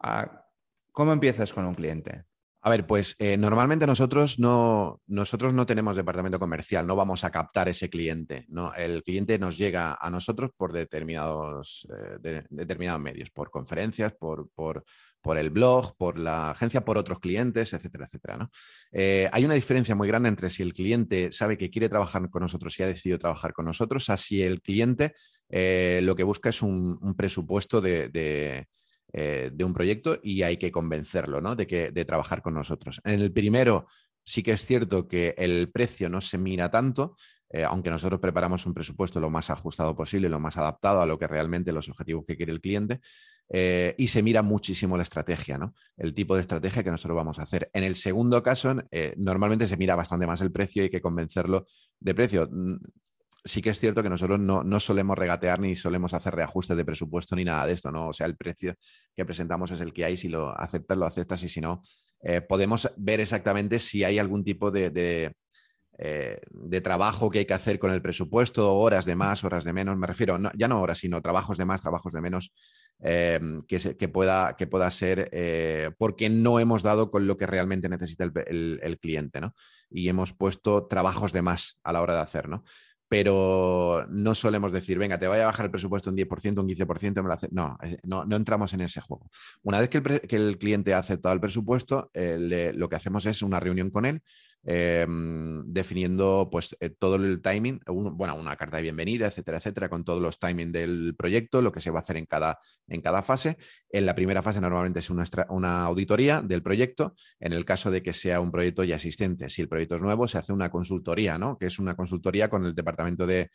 Ah, 0.00 0.44
¿Cómo 0.90 1.14
empiezas 1.14 1.54
con 1.54 1.64
un 1.64 1.72
cliente? 1.72 2.26
A 2.64 2.70
ver, 2.70 2.86
pues 2.86 3.16
eh, 3.18 3.36
normalmente 3.36 3.88
nosotros 3.88 4.38
no, 4.38 5.00
nosotros 5.08 5.52
no 5.52 5.66
tenemos 5.66 5.96
departamento 5.96 6.38
comercial, 6.38 6.86
no 6.86 6.94
vamos 6.94 7.24
a 7.24 7.30
captar 7.30 7.68
ese 7.68 7.90
cliente. 7.90 8.44
¿no? 8.50 8.72
El 8.72 9.02
cliente 9.02 9.36
nos 9.36 9.58
llega 9.58 9.98
a 10.00 10.10
nosotros 10.10 10.52
por 10.56 10.72
determinados, 10.72 11.88
eh, 12.22 12.44
determinados 12.48 13.02
medios, 13.02 13.30
por 13.30 13.50
conferencias, 13.50 14.12
por, 14.12 14.48
por, 14.54 14.84
por 15.20 15.38
el 15.38 15.50
blog, 15.50 15.96
por 15.96 16.16
la 16.16 16.52
agencia, 16.52 16.84
por 16.84 16.98
otros 16.98 17.18
clientes, 17.18 17.72
etcétera, 17.72 18.04
etcétera. 18.04 18.36
¿no? 18.36 18.50
Eh, 18.92 19.28
hay 19.32 19.44
una 19.44 19.54
diferencia 19.54 19.96
muy 19.96 20.06
grande 20.06 20.28
entre 20.28 20.48
si 20.48 20.62
el 20.62 20.72
cliente 20.72 21.32
sabe 21.32 21.58
que 21.58 21.68
quiere 21.68 21.88
trabajar 21.88 22.30
con 22.30 22.42
nosotros 22.42 22.78
y 22.78 22.84
ha 22.84 22.86
decidido 22.86 23.18
trabajar 23.18 23.52
con 23.52 23.64
nosotros, 23.64 24.08
a 24.08 24.16
si 24.16 24.40
el 24.40 24.62
cliente 24.62 25.14
lo 25.50 26.16
que 26.16 26.22
busca 26.22 26.48
es 26.48 26.62
un, 26.62 27.14
presupuesto 27.14 27.80
de, 27.82 28.66
eh, 29.12 29.50
de, 29.52 29.64
un 29.64 29.74
proyecto 29.74 30.18
y 30.22 30.42
hay 30.42 30.56
que 30.56 30.72
convencerlo 30.72 31.40
¿no? 31.40 31.54
de, 31.54 31.66
que, 31.66 31.90
de 31.90 32.04
trabajar 32.04 32.42
con 32.42 32.54
nosotros. 32.54 33.00
En 33.04 33.20
el 33.20 33.32
primero, 33.32 33.86
sí 34.24 34.42
que 34.42 34.52
es 34.52 34.64
cierto 34.64 35.08
que 35.08 35.34
el 35.36 35.70
precio 35.70 36.08
no 36.08 36.20
se 36.20 36.38
mira 36.38 36.70
tanto, 36.70 37.16
aunque 37.68 37.90
nosotros 37.90 38.18
preparamos 38.18 38.64
un 38.64 38.72
presupuesto 38.72 39.20
lo 39.20 39.28
más 39.28 39.50
ajustado 39.50 39.94
posible, 39.94 40.30
lo 40.30 40.40
más 40.40 40.56
adaptado 40.56 41.02
a 41.02 41.06
lo 41.06 41.18
que 41.18 41.26
realmente 41.26 41.70
los 41.70 41.86
objetivos 41.86 42.24
que 42.26 42.34
quiere 42.34 42.50
el 42.50 42.62
cliente, 42.62 43.02
eh, 43.54 43.94
y 43.98 44.08
se 44.08 44.22
mira 44.22 44.42
muchísimo 44.42 44.96
la 44.96 45.02
estrategia, 45.02 45.58
¿no? 45.58 45.74
El 45.98 46.14
tipo 46.14 46.34
de 46.34 46.40
estrategia 46.40 46.82
que 46.82 46.90
nosotros 46.90 47.16
vamos 47.16 47.38
a 47.38 47.42
hacer. 47.42 47.70
En 47.74 47.84
el 47.84 47.96
segundo 47.96 48.42
caso, 48.42 48.74
eh, 48.90 49.12
normalmente 49.18 49.66
se 49.66 49.76
mira 49.76 49.94
bastante 49.94 50.26
más 50.26 50.40
el 50.40 50.50
precio 50.50 50.82
y 50.82 50.84
hay 50.84 50.90
que 50.90 51.02
convencerlo 51.02 51.66
de 52.00 52.14
precio. 52.14 52.48
Sí 53.44 53.60
que 53.60 53.70
es 53.70 53.80
cierto 53.80 54.02
que 54.02 54.08
nosotros 54.08 54.38
no, 54.38 54.80
solemos 54.80 55.18
regatear 55.18 55.58
ni 55.60 55.74
solemos 55.74 56.14
hacer 56.14 56.34
reajustes 56.34 56.76
de 56.76 56.84
presupuesto 56.84 57.34
ni 57.34 57.44
nada 57.44 57.66
de 57.66 57.72
esto, 57.72 57.90
¿no? 57.90 58.08
O 58.08 58.12
sea, 58.12 58.26
el 58.26 58.36
precio 58.36 58.74
que 59.16 59.24
presentamos 59.24 59.70
es 59.72 59.80
el 59.80 59.92
que 59.92 60.04
hay, 60.04 60.16
si 60.16 60.28
lo 60.28 60.56
aceptas, 60.58 60.96
lo 60.96 61.06
aceptas 61.06 61.42
y 61.42 61.48
si 61.48 61.60
no, 61.60 61.82
eh, 62.22 62.40
podemos 62.40 62.92
ver 62.96 63.20
exactamente 63.20 63.78
si 63.78 64.04
hay 64.04 64.18
algún 64.18 64.44
tipo 64.44 64.70
de, 64.70 64.90
de, 64.90 66.80
trabajo 66.80 67.30
que 67.30 67.40
hay 67.40 67.46
que 67.46 67.54
hacer 67.54 67.78
con 67.78 67.90
el 67.90 68.02
presupuesto, 68.02 68.74
horas 68.74 69.04
de 69.04 69.16
más, 69.16 69.42
horas 69.44 69.64
de 69.64 69.72
menos, 69.72 69.96
me 69.96 70.06
refiero, 70.06 70.38
ya 70.54 70.68
no 70.68 70.80
horas, 70.80 70.98
sino 70.98 71.20
trabajos 71.20 71.58
de 71.58 71.64
más, 71.64 71.82
trabajos 71.82 72.12
de 72.12 72.20
menos, 72.20 72.52
Em, 73.04 73.64
que, 73.66 74.08
pueda, 74.08 74.54
que 74.56 74.68
pueda 74.68 74.88
ser 74.92 75.28
eh, 75.32 75.90
porque 75.98 76.30
no 76.30 76.60
hemos 76.60 76.84
dado 76.84 77.10
con 77.10 77.26
lo 77.26 77.36
que 77.36 77.48
realmente 77.48 77.88
necesita 77.88 78.22
el, 78.22 78.98
cliente, 79.00 79.40
¿no? 79.40 79.56
Y 79.90 80.08
hemos 80.08 80.32
puesto 80.32 80.86
trabajos 80.86 81.32
de 81.32 81.42
más 81.42 81.80
a 81.82 81.92
la 81.92 82.00
hora 82.00 82.14
de 82.14 82.20
hacer, 82.20 82.48
¿no? 82.48 82.62
Pero 83.12 84.06
no 84.08 84.34
solemos 84.34 84.72
decir, 84.72 84.96
venga, 84.96 85.18
te 85.18 85.28
voy 85.28 85.36
a 85.36 85.44
bajar 85.44 85.66
el 85.66 85.70
presupuesto 85.70 86.08
un 86.08 86.16
10%, 86.16 86.60
un 86.62 86.66
15%, 86.66 87.22
me 87.22 87.28
lo 87.28 87.34
hace... 87.34 87.46
no, 87.50 87.76
eh, 87.82 87.98
no, 88.04 88.24
no, 88.24 88.36
entramos 88.36 88.72
en 88.72 88.80
ese 88.80 89.02
juego. 89.02 89.28
Una 89.64 89.80
vez 89.80 89.90
que 89.90 89.98
el, 90.30 90.56
cliente 90.56 90.94
ha 90.94 90.98
aceptado 91.00 91.34
el 91.34 91.40
presupuesto, 91.40 92.10
eh, 92.14 92.72
lo 92.74 92.88
que 92.88 92.96
hacemos 92.96 93.26
es 93.26 93.42
una 93.42 93.60
reunión 93.60 93.90
con 93.90 94.06
él 94.06 94.22
Em, 94.64 95.64
definiendo 95.72 96.48
pues 96.50 96.76
eh, 96.78 96.90
todo 96.90 97.16
el 97.16 97.42
timing, 97.42 97.80
bueno, 97.84 98.36
una 98.36 98.56
carta 98.56 98.76
de 98.76 98.84
bienvenida, 98.84 99.26
etcétera, 99.26 99.58
etcétera, 99.58 99.88
con 99.88 100.04
todos 100.04 100.22
los 100.22 100.38
timing 100.38 100.70
del 100.70 101.16
proyecto, 101.18 101.60
lo 101.60 101.72
que 101.72 101.80
se 101.80 101.90
va 101.90 101.98
a 101.98 102.02
hacer 102.02 102.16
en 102.16 102.26
cada, 102.26 102.60
en 102.86 103.00
cada 103.00 103.22
fase. 103.22 103.56
En 103.90 104.06
la 104.06 104.14
primera 104.14 104.40
fase 104.40 104.60
normalmente 104.60 105.00
es 105.00 105.10
una, 105.10 105.24
una 105.48 105.82
auditoría 105.82 106.42
del 106.42 106.62
proyecto, 106.62 107.16
en 107.40 107.52
el 107.54 107.64
caso 107.64 107.90
de 107.90 108.04
que 108.04 108.12
sea 108.12 108.40
un 108.40 108.52
proyecto 108.52 108.84
ya 108.84 108.94
existente. 108.94 109.48
Si 109.48 109.62
el 109.62 109.68
proyecto 109.68 109.96
es 109.96 110.02
nuevo, 110.02 110.28
se 110.28 110.38
hace 110.38 110.52
una 110.52 110.70
consultoría, 110.70 111.38
¿no? 111.38 111.58
Que 111.58 111.66
es 111.66 111.80
una 111.80 111.96
consultoría 111.96 112.48
con 112.48 112.64
el 112.64 112.72
departamento 112.72 113.26
de 113.26 113.50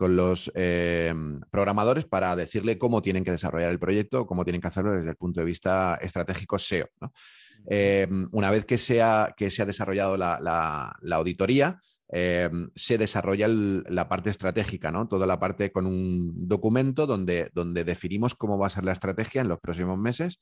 con 0.00 0.16
los 0.16 0.50
eh, 0.54 1.12
programadores 1.50 2.06
para 2.06 2.34
decirle 2.34 2.78
cómo 2.78 3.02
tienen 3.02 3.22
que 3.22 3.32
desarrollar 3.32 3.70
el 3.70 3.78
proyecto, 3.78 4.26
cómo 4.26 4.44
tienen 4.44 4.62
que 4.62 4.68
hacerlo 4.68 4.92
desde 4.92 5.10
el 5.10 5.16
punto 5.16 5.40
de 5.40 5.44
vista 5.44 5.98
estratégico 6.00 6.58
SEO. 6.58 6.88
Eh, 7.68 8.08
una 8.32 8.50
vez 8.50 8.64
que 8.64 8.78
se 8.78 9.02
ha, 9.02 9.34
que 9.36 9.50
se 9.50 9.60
ha 9.60 9.66
desarrollado 9.66 10.16
la, 10.16 10.96
auditoría, 11.12 11.78
eh, 12.10 12.48
se 12.74 12.96
desarrolla 12.96 13.46
la 13.46 14.08
parte 14.08 14.30
estratégica, 14.30 14.90
¿no? 14.90 15.06
Toda 15.06 15.26
la 15.26 15.38
parte 15.38 15.70
con 15.70 15.84
un 15.84 16.48
documento 16.48 17.06
donde, 17.06 17.50
donde 17.52 17.84
definimos 17.84 18.34
cómo 18.34 18.56
va 18.56 18.68
a 18.68 18.70
ser 18.70 18.86
la 18.86 18.92
estrategia 18.92 19.42
en 19.42 19.48
los 19.48 19.60
próximos 19.60 19.98
meses 19.98 20.40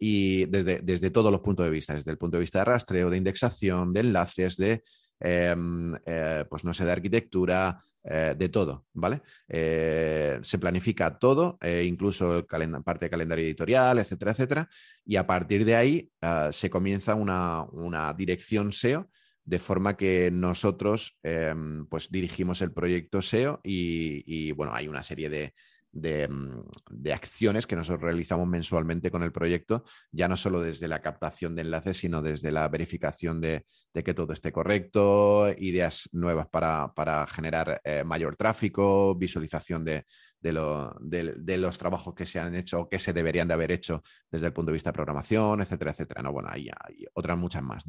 y 0.00 0.46
desde, 0.46 0.80
desde 0.82 1.10
todos 1.10 1.30
los 1.30 1.42
puntos 1.42 1.64
de 1.64 1.70
vista, 1.70 1.94
desde 1.94 2.10
el 2.10 2.18
punto 2.18 2.38
de 2.38 2.40
vista 2.40 2.58
de 2.58 2.64
rastreo, 2.64 3.08
de 3.08 3.18
indexación, 3.18 3.92
de 3.92 4.00
enlaces, 4.00 4.56
de 4.56 4.82
Em, 4.82 4.82
pues 5.18 6.64
no 6.64 6.72
sé, 6.72 6.84
de 6.84 6.92
arquitectura, 6.92 7.78
eh, 8.04 8.34
de 8.38 8.48
todo, 8.48 8.86
¿vale? 8.92 9.22
Eh, 9.48 10.38
se 10.42 10.58
planifica 10.58 11.18
todo, 11.18 11.58
incluso 11.82 12.46
parte 12.84 13.06
de 13.06 13.10
calendario 13.10 13.44
editorial, 13.44 13.98
etcétera, 13.98 14.32
etcétera, 14.32 14.68
y 15.04 15.16
a 15.16 15.26
partir 15.26 15.64
de 15.64 15.74
ahí 15.76 16.10
se 16.52 16.70
comienza 16.70 17.14
una, 17.14 17.64
una, 17.72 18.12
dirección 18.12 18.72
SEO 18.72 19.08
de 19.44 19.58
forma 19.58 19.96
que 19.96 20.30
nosotros 20.32 21.18
em, 21.22 21.86
pues 21.86 22.10
dirigimos 22.10 22.62
el 22.62 22.72
proyecto 22.72 23.22
SEO 23.22 23.60
y 23.62 24.52
bueno, 24.52 24.74
hay 24.74 24.88
una 24.88 25.02
serie 25.02 25.28
de, 25.28 25.54
Mm, 25.96 26.60
de, 26.90 27.12
acciones 27.12 27.66
que 27.66 27.76
nosotros 27.76 28.02
realizamos 28.02 28.46
mensualmente 28.46 29.10
con 29.10 29.22
el 29.22 29.32
proyecto, 29.32 29.84
ya 30.12 30.28
no 30.28 30.36
solo 30.36 30.60
desde 30.60 30.88
la 30.88 31.00
captación 31.00 31.54
de 31.54 31.62
enlaces, 31.62 31.96
sino 31.96 32.20
desde 32.22 32.50
la 32.50 32.68
verificación 32.68 33.40
de, 33.40 33.64
que 34.04 34.12
todo 34.12 34.34
esté 34.34 34.52
correcto, 34.52 35.48
ideas 35.56 36.08
nuevas 36.12 36.48
para, 36.48 37.26
generar 37.28 37.80
eh, 37.82 38.04
mayor 38.04 38.36
tráfico, 38.36 39.14
visualización 39.14 39.84
de, 39.84 40.04
los 40.42 41.78
trabajos 41.78 42.14
que 42.14 42.26
se 42.26 42.38
han 42.38 42.54
hecho 42.54 42.80
o 42.80 42.88
que 42.90 42.98
se 42.98 43.14
deberían 43.14 43.48
de 43.48 43.54
haber 43.54 43.72
hecho 43.72 44.02
desde 44.30 44.48
el 44.48 44.52
punto 44.52 44.70
de 44.70 44.74
vista 44.74 44.90
de 44.90 44.94
programación, 44.94 45.62
etcétera, 45.62 45.92
etcétera. 45.92 46.20
¿no? 46.20 46.32
Bueno, 46.32 46.50
hay, 46.52 46.68
hay 46.68 47.06
otras 47.14 47.38
muchas 47.38 47.62
más. 47.62 47.84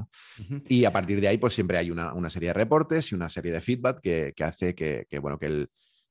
Y 0.70 0.86
a 0.86 0.94
partir 0.94 1.20
de 1.20 1.28
ahí, 1.28 1.38
pues 1.38 1.54
siempre 1.54 1.78
hay 1.78 1.92
una, 1.92 2.30
serie 2.30 2.50
de 2.50 2.54
reportes 2.54 3.12
y 3.12 3.16
una 3.16 3.28
serie 3.28 3.52
de 3.52 3.60
feedback 3.60 4.00
que, 4.00 4.44
hace 4.46 4.74
que, 4.76 5.20
bueno, 5.20 5.38
que 5.38 5.48
el, 5.48 5.70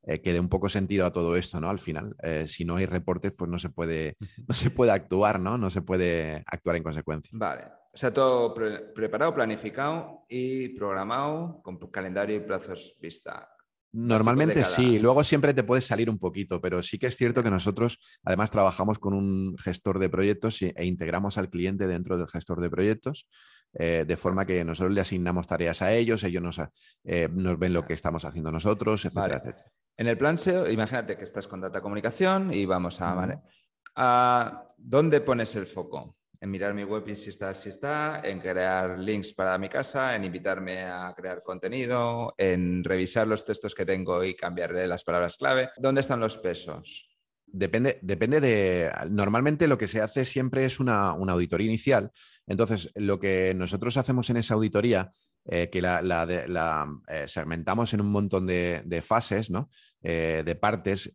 eh, 0.08 0.20
que 0.20 0.32
dé 0.32 0.38
un 0.38 0.48
poco 0.48 0.68
sentido 0.68 1.04
a 1.04 1.12
todo 1.12 1.34
esto, 1.34 1.58
¿no? 1.58 1.68
Al 1.68 1.80
final, 1.80 2.14
eh, 2.22 2.46
si 2.46 2.64
no 2.64 2.76
hay 2.76 2.86
reportes, 2.86 3.32
pues 3.32 3.50
no 3.50 3.58
se 3.58 3.70
puede, 3.70 4.16
no 4.46 4.54
se 4.54 4.70
puede 4.70 4.92
actuar, 4.92 5.40
¿no? 5.40 5.58
No 5.58 5.68
se 5.68 5.82
puede 5.82 6.44
actuar 6.46 6.76
en 6.76 6.84
consecuencia. 6.84 7.30
Vale. 7.34 7.64
O 7.92 7.96
sea, 7.96 8.12
todo 8.12 8.54
preparado, 8.94 9.34
planificado 9.34 10.24
y 10.28 10.68
programado 10.70 11.60
con 11.62 11.78
calendario 11.90 12.36
y 12.36 12.40
plazos 12.40 12.96
vista. 13.00 13.48
Normalmente 13.92 14.62
sí, 14.64 14.98
luego 14.98 15.24
siempre 15.24 15.54
te 15.54 15.64
puedes 15.64 15.86
salir 15.86 16.10
un 16.10 16.18
poquito, 16.18 16.60
pero 16.60 16.82
sí 16.82 16.98
que 16.98 17.06
es 17.06 17.16
cierto 17.16 17.42
que 17.42 17.50
nosotros 17.50 17.98
además 18.22 18.50
trabajamos 18.50 18.98
con 18.98 19.14
un 19.14 19.56
gestor 19.56 19.98
de 19.98 20.10
proyectos 20.10 20.60
e 20.60 20.84
integramos 20.84 21.38
al 21.38 21.48
cliente 21.48 21.86
dentro 21.86 22.18
del 22.18 22.28
gestor 22.28 22.60
de 22.60 22.68
proyectos, 22.68 23.26
eh, 23.72 24.04
de 24.06 24.16
forma 24.16 24.44
que 24.44 24.62
nosotros 24.62 24.94
le 24.94 25.00
asignamos 25.00 25.46
tareas 25.46 25.80
a 25.80 25.94
ellos, 25.94 26.22
ellos 26.22 26.42
nos, 26.42 26.60
nos 27.32 27.58
ven 27.58 27.72
lo 27.72 27.86
que 27.86 27.94
estamos 27.94 28.26
haciendo 28.26 28.52
nosotros, 28.52 29.06
etcétera, 29.06 29.38
etcétera. 29.38 29.72
En 29.98 30.06
el 30.06 30.18
plan 30.18 30.36
SEO, 30.36 30.70
imagínate 30.70 31.16
que 31.16 31.24
estás 31.24 31.48
con 31.48 31.60
data 31.60 31.80
comunicación 31.80 32.52
y 32.52 32.66
vamos 32.66 33.00
a... 33.00 33.40
¿A 33.98 34.62
¿Dónde 34.76 35.22
pones 35.22 35.56
el 35.56 35.64
foco? 35.64 36.16
En 36.38 36.50
mirar 36.50 36.74
mi 36.74 36.84
web 36.84 37.08
y 37.08 37.16
si 37.16 37.30
está, 37.30 37.54
si 37.54 37.70
está, 37.70 38.20
en 38.22 38.40
crear 38.40 38.98
links 38.98 39.32
para 39.32 39.56
mi 39.56 39.70
casa, 39.70 40.14
en 40.14 40.24
invitarme 40.24 40.84
a 40.84 41.14
crear 41.16 41.42
contenido, 41.42 42.34
en 42.36 42.84
revisar 42.84 43.26
los 43.26 43.42
textos 43.42 43.74
que 43.74 43.86
tengo 43.86 44.22
y 44.22 44.36
cambiarle 44.36 44.86
las 44.86 45.02
palabras 45.02 45.36
clave. 45.38 45.70
¿Dónde 45.78 46.02
están 46.02 46.20
los 46.20 46.36
pesos? 46.36 47.08
Depende, 47.46 47.98
depende 48.02 48.40
de. 48.40 48.92
Normalmente 49.08 49.66
lo 49.66 49.78
que 49.78 49.86
se 49.86 50.02
hace 50.02 50.26
siempre 50.26 50.66
es 50.66 50.78
una, 50.78 51.14
una 51.14 51.32
auditoría 51.32 51.68
inicial. 51.68 52.10
Entonces, 52.46 52.92
lo 52.96 53.18
que 53.18 53.54
nosotros 53.54 53.96
hacemos 53.96 54.28
en 54.28 54.36
esa 54.36 54.54
auditoría 54.54 55.10
eh, 55.48 55.70
que 55.70 55.80
la, 55.80 56.98
eh, 57.08 57.24
segmentamos 57.28 57.94
en 57.94 58.00
un 58.00 58.10
montón 58.10 58.46
de, 58.46 59.02
fases. 59.04 59.50
Eh, 60.02 60.42
de 60.44 60.54
partes. 60.54 61.12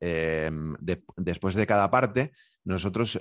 después 1.18 1.56
de 1.56 1.68
cada 1.68 1.92
parte, 1.92 2.32
nosotros 2.64 3.20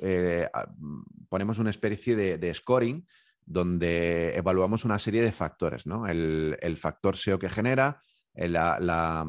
ponemos 1.29 1.59
una 1.59 1.71
especie 1.71 2.17
de, 2.17 2.55
scoring 2.55 3.07
donde 3.45 4.37
evaluamos 4.37 4.85
una 4.85 4.99
serie 4.99 5.23
de 5.23 5.33
factores. 5.33 5.85
El, 5.87 6.77
factor 6.77 7.17
SEO 7.17 7.39
que 7.39 7.51
genera, 7.51 8.01
la, 8.35 9.25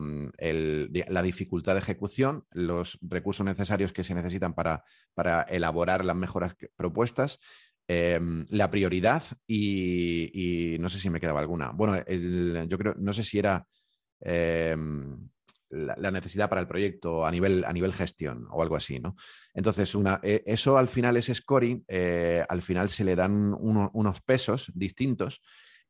dificultad 1.24 1.74
de 1.74 1.80
ejecución, 1.80 2.46
los 2.52 3.00
recursos 3.02 3.46
necesarios 3.46 3.92
que 3.92 4.04
se 4.04 4.16
necesitan 4.16 4.54
para 4.54 4.84
elaborar 5.50 6.06
las 6.06 6.16
mejoras 6.16 6.56
propuestas, 6.76 7.40
Em, 7.88 8.46
la 8.52 8.72
prioridad 8.72 9.24
y, 9.46 10.78
no 10.80 10.88
sé 10.88 10.98
si 10.98 11.10
me 11.10 11.20
quedaba 11.20 11.42
alguna. 11.42 11.72
Bueno, 11.72 11.98
yo 12.66 12.78
creo, 12.78 12.96
no 12.98 13.12
sé 13.12 13.24
si 13.24 13.40
era 13.40 13.68
em, 14.22 15.30
la, 15.70 16.12
necesidad 16.12 16.48
para 16.48 16.62
el 16.62 16.68
proyecto 16.68 17.26
a 17.26 17.32
nivel, 17.32 17.66
a 17.66 17.74
nivel 17.74 17.94
gestión 17.94 18.48
o 18.50 18.62
algo 18.62 18.78
así, 18.78 19.00
¿no? 19.00 19.16
Entonces, 19.54 19.94
e, 20.24 20.44
eso 20.46 20.78
al 20.78 20.88
final, 20.88 21.18
ese 21.18 21.36
scoring, 21.36 21.84
eh, 21.88 22.46
al 22.48 22.62
final 22.62 22.90
se 22.90 23.04
le 23.04 23.16
dan 23.16 23.54
unos 23.60 24.22
pesos 24.22 24.72
distintos 24.74 25.42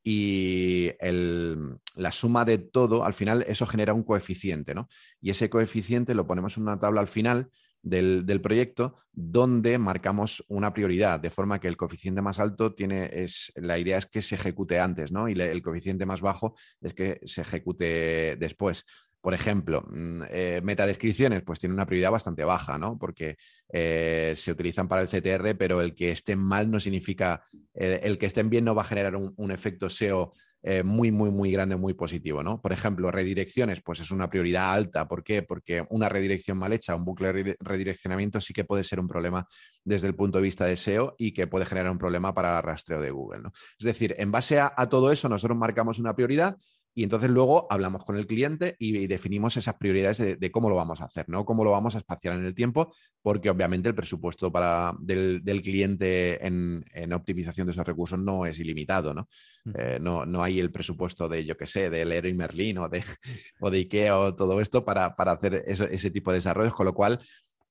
y 0.04 0.90
la 1.02 2.12
suma 2.12 2.46
de 2.46 2.58
todo, 2.58 3.06
al 3.06 3.14
final 3.14 3.46
eso 3.48 3.68
genera 3.68 3.94
un 3.94 4.04
coeficiente, 4.04 4.74
¿no? 4.74 4.90
Y 5.20 5.30
ese 5.30 5.52
coeficiente 5.52 6.16
lo 6.16 6.26
ponemos 6.26 6.58
en 6.58 6.64
una 6.64 6.80
tabla 6.80 7.02
al 7.02 7.08
final 7.08 7.52
del, 7.82 8.42
proyecto 8.42 8.98
donde 9.14 9.78
marcamos 9.78 10.44
una 10.48 10.74
prioridad, 10.74 11.20
de 11.20 11.30
forma 11.30 11.60
que 11.60 11.68
el 11.68 11.78
coeficiente 11.78 12.22
más 12.22 12.40
alto 12.40 12.74
tiene, 12.74 13.10
es, 13.12 13.52
la 13.56 13.78
idea 13.78 13.98
es 13.98 14.06
que 14.06 14.22
se 14.22 14.36
ejecute 14.36 14.80
antes, 14.80 15.12
¿no? 15.12 15.28
Y 15.28 15.34
el 15.34 15.62
coeficiente 15.62 16.06
más 16.06 16.22
bajo 16.22 16.56
es 16.82 16.94
que 16.94 17.20
se 17.24 17.42
ejecute 17.42 18.38
después. 18.38 18.86
Por 19.20 19.34
ejemplo, 19.34 19.84
mm, 19.88 20.24
eh, 20.30 20.62
metadescripciones, 20.64 21.44
pues 21.44 21.60
tiene 21.60 21.76
una 21.76 21.86
prioridad 21.86 22.12
bastante 22.12 22.44
baja, 22.44 22.78
¿no? 22.78 22.98
Porque 22.98 23.38
eh, 23.72 24.34
se 24.36 24.52
utilizan 24.52 24.88
para 24.88 25.02
el 25.02 25.08
CTR, 25.08 25.56
pero 25.58 25.82
el 25.82 25.94
que 25.94 26.12
estén 26.12 26.40
mal 26.40 26.72
no 26.72 26.80
significa, 26.80 27.46
el, 27.74 28.18
que 28.18 28.26
estén 28.26 28.50
bien 28.50 28.66
no 28.66 28.74
va 28.74 28.82
a 28.82 28.86
generar 28.86 29.16
un, 29.16 29.34
un 29.38 29.52
efecto 29.52 29.90
SEO 29.90 30.34
eh, 30.64 30.84
muy, 30.84 31.12
muy, 31.12 31.32
muy 31.32 31.52
grande, 31.52 31.76
muy 31.76 31.94
positivo. 31.94 32.44
¿no? 32.44 32.62
Por 32.62 32.72
ejemplo, 32.72 33.10
redirecciones, 33.12 33.82
pues 33.82 34.00
es 34.00 34.12
una 34.12 34.30
prioridad 34.30 34.74
alta. 34.74 35.08
¿Por 35.08 35.24
qué? 35.24 35.42
Porque 35.44 35.86
una 35.90 36.10
redirección 36.10 36.58
mal 36.58 36.74
hecha, 36.74 36.96
un 36.96 37.06
bucle 37.06 37.34
de 37.34 37.56
redireccionamiento 37.60 38.40
sí 38.40 38.54
que 38.54 38.64
puede 38.64 38.84
ser 38.84 39.00
un 39.00 39.08
problema 39.08 39.48
desde 39.84 40.08
el 40.08 40.16
punto 40.16 40.38
de 40.38 40.44
vista 40.44 40.66
de 40.66 40.76
SEO 40.76 41.16
y 41.18 41.34
que 41.34 41.48
puede 41.48 41.66
generar 41.66 41.92
un 41.92 41.98
problema 41.98 42.34
para 42.34 42.62
rastreo 42.62 43.02
de 43.02 43.12
Google. 43.12 43.42
¿no? 43.42 43.52
Es 43.80 43.86
decir, 43.86 44.16
en 44.18 44.32
base 44.32 44.60
a 44.60 44.90
todo 44.90 45.12
eso, 45.12 45.28
nosotros 45.30 45.58
marcamos 45.58 46.00
una 46.00 46.16
prioridad 46.16 46.58
y 46.94 47.04
entonces 47.04 47.30
luego 47.30 47.68
hablamos 47.70 48.04
con 48.04 48.18
el 48.18 48.28
cliente 48.28 48.76
y, 48.78 49.08
definimos 49.08 49.56
esas 49.56 49.76
prioridades 49.76 50.40
de, 50.40 50.52
cómo 50.52 50.70
lo 50.70 50.76
vamos 50.76 51.02
a 51.02 51.06
hacer, 51.06 51.30
¿no? 51.30 51.46
Cómo 51.46 51.64
lo 51.64 51.72
vamos 51.72 51.96
a 51.96 52.00
espaciar 52.00 52.36
en 52.36 52.46
el 52.46 52.54
tiempo, 52.54 52.94
porque 53.22 53.50
obviamente 53.50 53.88
el 53.88 53.96
presupuesto 53.96 54.52
para, 54.52 54.94
del, 55.00 55.42
cliente 55.62 56.46
en, 56.46 57.14
optimización 57.14 57.68
de 57.68 57.72
esos 57.72 57.86
recursos 57.86 58.20
no 58.20 58.46
es 58.46 58.60
ilimitado, 58.60 59.14
¿no? 59.14 59.30
Eh, 59.76 60.00
no, 60.02 60.44
hay 60.44 60.60
el 60.60 60.72
presupuesto 60.72 61.30
de, 61.30 61.46
yo 61.46 61.56
qué 61.56 61.66
sé, 61.66 61.90
de 61.90 62.04
Leroy 62.04 62.34
Merlin 62.34 62.80
o 62.80 62.90
de, 62.90 63.04
o 63.62 63.70
de 63.70 63.78
IKEA 63.78 64.20
o 64.20 64.36
todo 64.36 64.60
esto 64.60 64.84
para, 64.84 65.06
hacer 65.06 65.64
ese 65.66 66.12
tipo 66.12 66.32
de 66.32 66.38
desarrollos, 66.38 66.74
con 66.74 66.86
lo 66.86 66.94
cual 66.94 67.20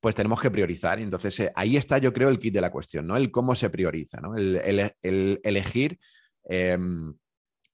pues 0.00 0.14
tenemos 0.14 0.40
que 0.40 0.50
priorizar. 0.50 0.98
Y 0.98 1.02
entonces 1.02 1.38
eh, 1.40 1.52
ahí 1.54 1.76
está, 1.76 1.98
yo 1.98 2.12
creo, 2.12 2.30
el 2.30 2.38
kit 2.38 2.54
de 2.54 2.62
la 2.62 2.72
cuestión, 2.72 3.06
¿no? 3.06 3.16
El 3.16 3.30
cómo 3.30 3.54
se 3.54 3.68
prioriza, 3.68 4.18
¿no? 4.20 4.34
El, 4.34 4.92
elegir 5.42 5.98
em, 6.44 7.14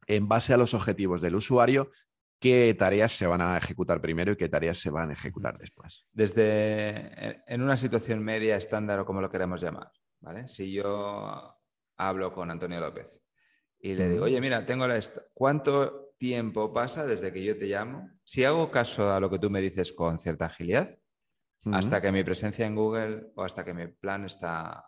en 0.07 0.29
base 0.29 0.55
a 0.55 0.57
los 0.57 0.75
objetivos 0.75 1.21
del 1.21 1.37
usuario, 1.37 1.91
qué 2.39 2.75
tareas 2.79 3.13
se 3.13 3.27
van 3.27 3.41
a 3.41 3.57
ejecutar 3.57 4.01
primero 4.01 4.33
y 4.33 4.37
qué 4.37 4.49
tareas 4.49 4.79
se 4.79 4.91
van 4.91 5.11
a 5.11 5.15
ejecutar 5.15 5.59
después. 5.59 6.07
Desde 6.13 7.43
en 7.47 7.63
una 7.63 7.77
situación 7.77 8.23
media, 8.23 8.57
estándar 8.57 9.01
o 9.01 9.07
como 9.07 9.21
lo 9.21 9.31
queremos 9.31 9.61
llamar, 9.61 9.91
¿vale? 10.21 10.47
Si 10.49 10.73
yo 10.73 11.57
hablo 11.97 12.33
con 12.33 12.51
Antonio 12.51 12.81
López 12.81 13.21
y 13.79 13.95
le 13.95 14.09
digo, 14.09 14.25
oye, 14.25 14.41
mira, 14.41 14.65
tengo 14.67 14.87
la... 14.87 15.01
¿Cuánto 15.33 16.13
tiempo 16.19 16.73
pasa 16.73 17.07
desde 17.07 17.33
que 17.33 17.43
yo 17.45 17.59
te 17.59 17.67
llamo? 17.67 18.11
Si 18.25 18.45
hago 18.45 18.71
caso 18.71 19.13
a 19.13 19.21
lo 19.21 19.31
que 19.31 19.39
tú 19.39 19.51
me 19.51 19.61
dices 19.61 19.93
con 19.93 20.19
cierta 20.19 20.47
agilidad, 20.47 20.99
hasta 21.73 22.01
que 22.01 22.13
mi 22.13 22.23
presencia 22.23 22.65
en 22.65 22.77
Google 22.77 23.33
o 23.35 23.43
hasta 23.43 23.65
que 23.65 23.75
mi 23.75 23.87
plan 23.89 24.25
está... 24.25 24.85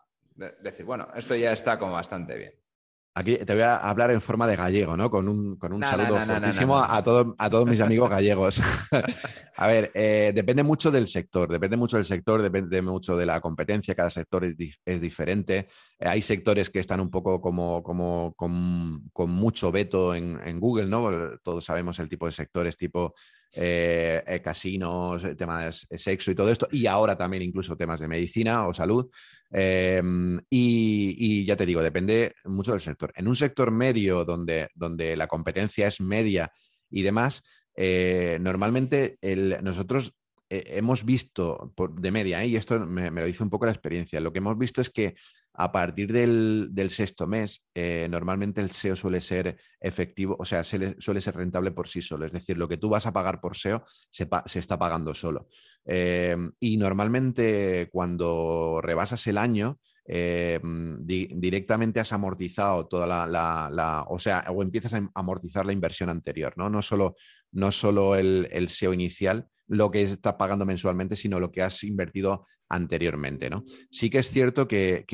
Decir, 0.63 0.87
bueno, 0.87 1.09
esto 1.17 1.35
ya 1.35 1.53
está 1.53 1.79
como 1.79 1.95
bastante 1.95 2.37
bien. 2.37 2.55
Aquí 3.15 3.37
te 3.37 3.53
voy 3.53 3.63
a 3.63 3.77
hablar 3.77 4.13
en 4.13 4.21
forma 4.21 4.47
de 4.47 4.55
gallego, 4.55 4.97
¿no? 4.97 5.11
Con 5.11 5.29
un, 5.29 5.59
saludo 5.83 6.19
fortísimo 6.21 6.79
a, 6.79 7.03
todos 7.03 7.69
mis 7.69 7.81
amigos 7.81 8.09
gallegos. 8.09 8.61
a 9.57 9.67
ver, 9.67 9.91
eh, 9.93 10.31
depende 10.33 10.63
mucho 10.63 10.91
del 10.93 11.09
sector, 11.09 11.51
depende 11.51 11.77
mucho 11.77 11.97
del 11.97 12.05
sector, 12.05 12.41
depende 12.41 12.81
mucho 12.81 13.17
de 13.17 13.27
la 13.27 13.41
competencia, 13.41 13.97
cada 13.97 14.11
sector 14.11 14.45
es, 14.45 15.01
diferente. 15.01 15.69
Eh, 15.99 16.07
hay 16.07 16.23
sectores 16.23 16.71
que 16.71 16.79
están 16.79 17.01
un 17.01 17.11
poco 17.11 17.41
como, 17.41 17.83
con, 17.83 19.31
mucho 19.31 19.73
veto 19.73 20.15
en, 20.15 20.61
Google, 20.61 20.87
¿no? 20.87 21.11
Todos 21.43 21.65
sabemos 21.65 21.99
el 21.99 22.09
tipo 22.09 22.27
de 22.27 22.33
sectores 22.33 22.77
tipo 22.77 23.15
eh, 23.53 24.23
eh, 24.27 24.43
casinos, 24.43 25.27
temas 25.37 25.87
de 25.89 25.99
sexo 25.99 26.31
y 26.31 26.35
todo 26.35 26.51
esto, 26.51 26.69
y 26.71 26.87
ahora 26.87 27.17
también 27.17 27.43
incluso 27.43 27.77
temas 27.77 27.99
de 27.99 28.07
medicina 28.07 28.67
o 28.67 28.75
salud. 28.75 29.11
Em, 29.51 30.39
y, 30.51 31.45
ya 31.47 31.57
te 31.57 31.65
digo, 31.67 31.83
depende 31.83 32.35
mucho 32.45 32.73
del 32.73 32.81
sector. 32.81 33.13
En 33.17 33.29
un 33.29 33.37
sector 33.37 33.71
medio 33.71 34.25
donde, 34.25 34.69
donde 34.75 35.17
la 35.17 35.27
competencia 35.27 35.87
es 35.87 36.01
media 36.01 36.53
y 36.91 37.03
demás, 37.03 37.43
eh, 37.75 38.39
normalmente 38.41 39.19
nosotros 39.63 40.15
eh, 40.51 40.65
hemos 40.77 41.05
visto 41.05 41.73
por- 41.75 42.01
de 42.01 42.11
media, 42.11 42.43
¿eh? 42.43 42.49
y 42.49 42.57
esto 42.57 42.79
me, 42.81 43.11
me 43.11 43.21
lo 43.21 43.27
dice 43.27 43.43
un 43.43 43.51
poco 43.51 43.67
la 43.67 43.73
experiencia, 43.73 44.21
lo 44.21 44.33
que 44.33 44.39
hemos 44.39 44.57
visto 44.59 44.81
es 44.81 44.91
que 44.91 45.15
a 45.61 45.73
partir 45.73 46.13
del, 46.13 46.71
sexto 46.91 47.27
mes, 47.27 47.65
eh, 47.75 48.07
normalmente 48.09 48.61
el 48.61 48.71
SEO 48.71 48.95
suele 48.95 49.21
ser 49.21 49.57
efectivo, 49.81 50.37
o 50.39 50.45
sea, 50.45 50.63
se 50.63 50.79
le- 50.79 50.97
suele 51.01 51.21
ser 51.21 51.35
rentable 51.35 51.73
por 51.73 51.89
sí 51.89 52.01
solo. 52.01 52.27
Es 52.27 52.33
decir, 52.33 52.57
lo 52.57 52.69
que 52.69 52.77
tú 52.77 52.89
vas 52.89 53.07
a 53.07 53.13
pagar 53.13 53.41
por 53.41 53.57
SEO 53.57 53.83
se, 54.09 54.29
está 54.55 54.79
pagando 54.79 55.13
solo. 55.15 55.49
Eh, 55.85 56.37
y 56.61 56.77
normalmente 56.77 57.89
cuando 57.91 58.81
rebasas 58.81 59.27
el 59.27 59.37
año, 59.37 59.81
eh, 60.07 60.61
di- 61.01 61.29
directamente 61.35 61.99
has 61.99 62.13
amortizado 62.13 62.87
toda 62.87 63.07
la, 63.27 64.07
o 64.09 64.19
sea, 64.21 64.45
o 64.51 64.63
empiezas 64.63 64.95
a 64.95 64.99
am- 64.99 65.11
amortizar 65.15 65.67
la 65.67 65.73
inversión 65.73 66.09
anterior, 66.09 66.55
¿no? 66.57 66.71
No 66.71 66.83
solo, 66.83 67.17
no 67.51 67.73
solo 67.73 68.15
el, 68.15 68.49
el 68.53 68.67
SEO 68.69 68.95
inicial, 68.95 69.49
lo 69.67 69.91
que 69.91 70.03
estás 70.03 70.35
pagando 70.35 70.65
mensualmente, 70.65 71.17
sino 71.17 71.41
lo 71.41 71.51
que 71.51 71.63
has 71.63 71.83
invertido 71.83 72.47
anteriormente, 72.69 73.49
¿no? 73.51 73.65
Sí 73.91 74.11
que 74.11 74.19
es 74.19 74.31
cierto 74.31 74.67
que, 74.69 75.05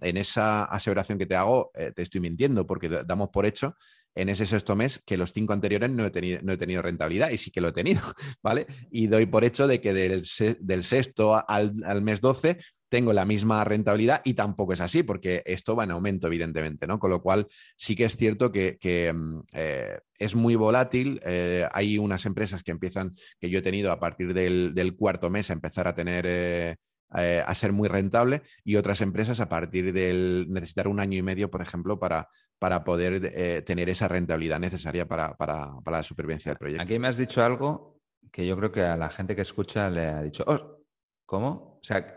en 0.00 0.16
esa 0.16 0.64
aseveración 0.64 1.18
que 1.18 1.26
te 1.26 1.36
hago 1.36 1.70
eh, 1.74 1.92
te 1.94 2.02
estoy 2.02 2.20
mintiendo, 2.20 2.66
porque 2.66 2.88
da- 2.88 3.04
damos 3.04 3.28
por 3.30 3.46
hecho 3.46 3.74
en 4.14 4.28
ese 4.28 4.44
sexto 4.44 4.74
mes 4.74 5.00
que 5.06 5.16
los 5.16 5.32
cinco 5.32 5.52
anteriores 5.52 5.88
no 5.90 6.04
he 6.04 6.10
tenido, 6.10 6.40
no 6.42 6.52
he 6.52 6.56
tenido 6.56 6.82
rentabilidad 6.82 7.30
y 7.30 7.38
sí 7.38 7.50
que 7.50 7.60
lo 7.60 7.68
he 7.68 7.72
tenido, 7.72 8.00
¿vale? 8.42 8.66
Y 8.90 9.06
doy 9.06 9.26
por 9.26 9.44
hecho 9.44 9.66
de 9.66 9.80
que 9.80 9.92
del, 9.92 10.24
del 10.60 10.82
sexto 10.84 11.42
al, 11.48 11.72
al 11.84 12.02
mes 12.02 12.20
12 12.20 12.58
tengo 12.88 13.12
la 13.12 13.24
misma 13.24 13.62
rentabilidad 13.62 14.20
y 14.24 14.34
tampoco 14.34 14.72
es 14.72 14.80
así, 14.80 15.04
porque 15.04 15.42
esto 15.46 15.76
va 15.76 15.84
en 15.84 15.92
aumento, 15.92 16.26
evidentemente, 16.26 16.88
¿no? 16.88 16.98
Con 16.98 17.10
lo 17.10 17.22
cual 17.22 17.46
sí 17.76 17.94
que 17.94 18.04
es 18.04 18.16
cierto 18.16 18.50
que, 18.50 19.12
mm, 19.14 19.40
eh, 19.52 19.98
es 20.18 20.34
muy 20.34 20.56
volátil. 20.56 21.20
eh, 21.24 21.66
hay 21.72 21.96
unas 21.98 22.26
empresas 22.26 22.62
que 22.64 22.72
empiezan, 22.72 23.14
que 23.38 23.48
yo 23.48 23.60
he 23.60 23.62
tenido 23.62 23.92
a 23.92 24.00
partir 24.00 24.34
del, 24.34 24.74
cuarto 24.96 25.30
mes 25.30 25.50
a 25.50 25.54
empezar 25.54 25.86
a 25.86 25.94
tener... 25.94 26.76
eh, 27.16 27.42
a 27.44 27.54
ser 27.54 27.72
muy 27.72 27.88
rentable 27.88 28.42
y 28.64 28.76
otras 28.76 29.00
empresas 29.00 29.40
a 29.40 29.48
partir 29.48 29.92
del 29.92 30.46
necesitar 30.48 30.88
un 30.88 31.00
año 31.00 31.18
y 31.18 31.22
medio, 31.22 31.50
por 31.50 31.62
ejemplo, 31.62 31.98
para, 31.98 32.28
para 32.58 32.84
poder 32.84 33.20
eh, 33.34 33.62
tener 33.62 33.88
esa 33.88 34.06
rentabilidad 34.08 34.58
necesaria 34.60 35.06
para, 35.08 35.34
para- 35.36 35.72
para 35.84 35.96
la 35.98 36.02
supervivencia 36.02 36.50
del 36.50 36.58
proyecto. 36.58 36.82
Aquí 36.82 36.98
me 36.98 37.08
has 37.08 37.16
dicho 37.16 37.42
algo 37.44 38.00
que 38.30 38.46
yo 38.46 38.56
creo 38.56 38.70
que 38.70 38.82
a 38.82 38.96
la 38.96 39.10
gente 39.10 39.34
que 39.34 39.42
escucha 39.42 39.88
le 39.90 40.06
ha 40.06 40.22
dicho, 40.22 40.44
"Oh, 40.46 40.78
¿cómo? 41.26 41.78
O 41.78 41.80
sea, 41.82 42.16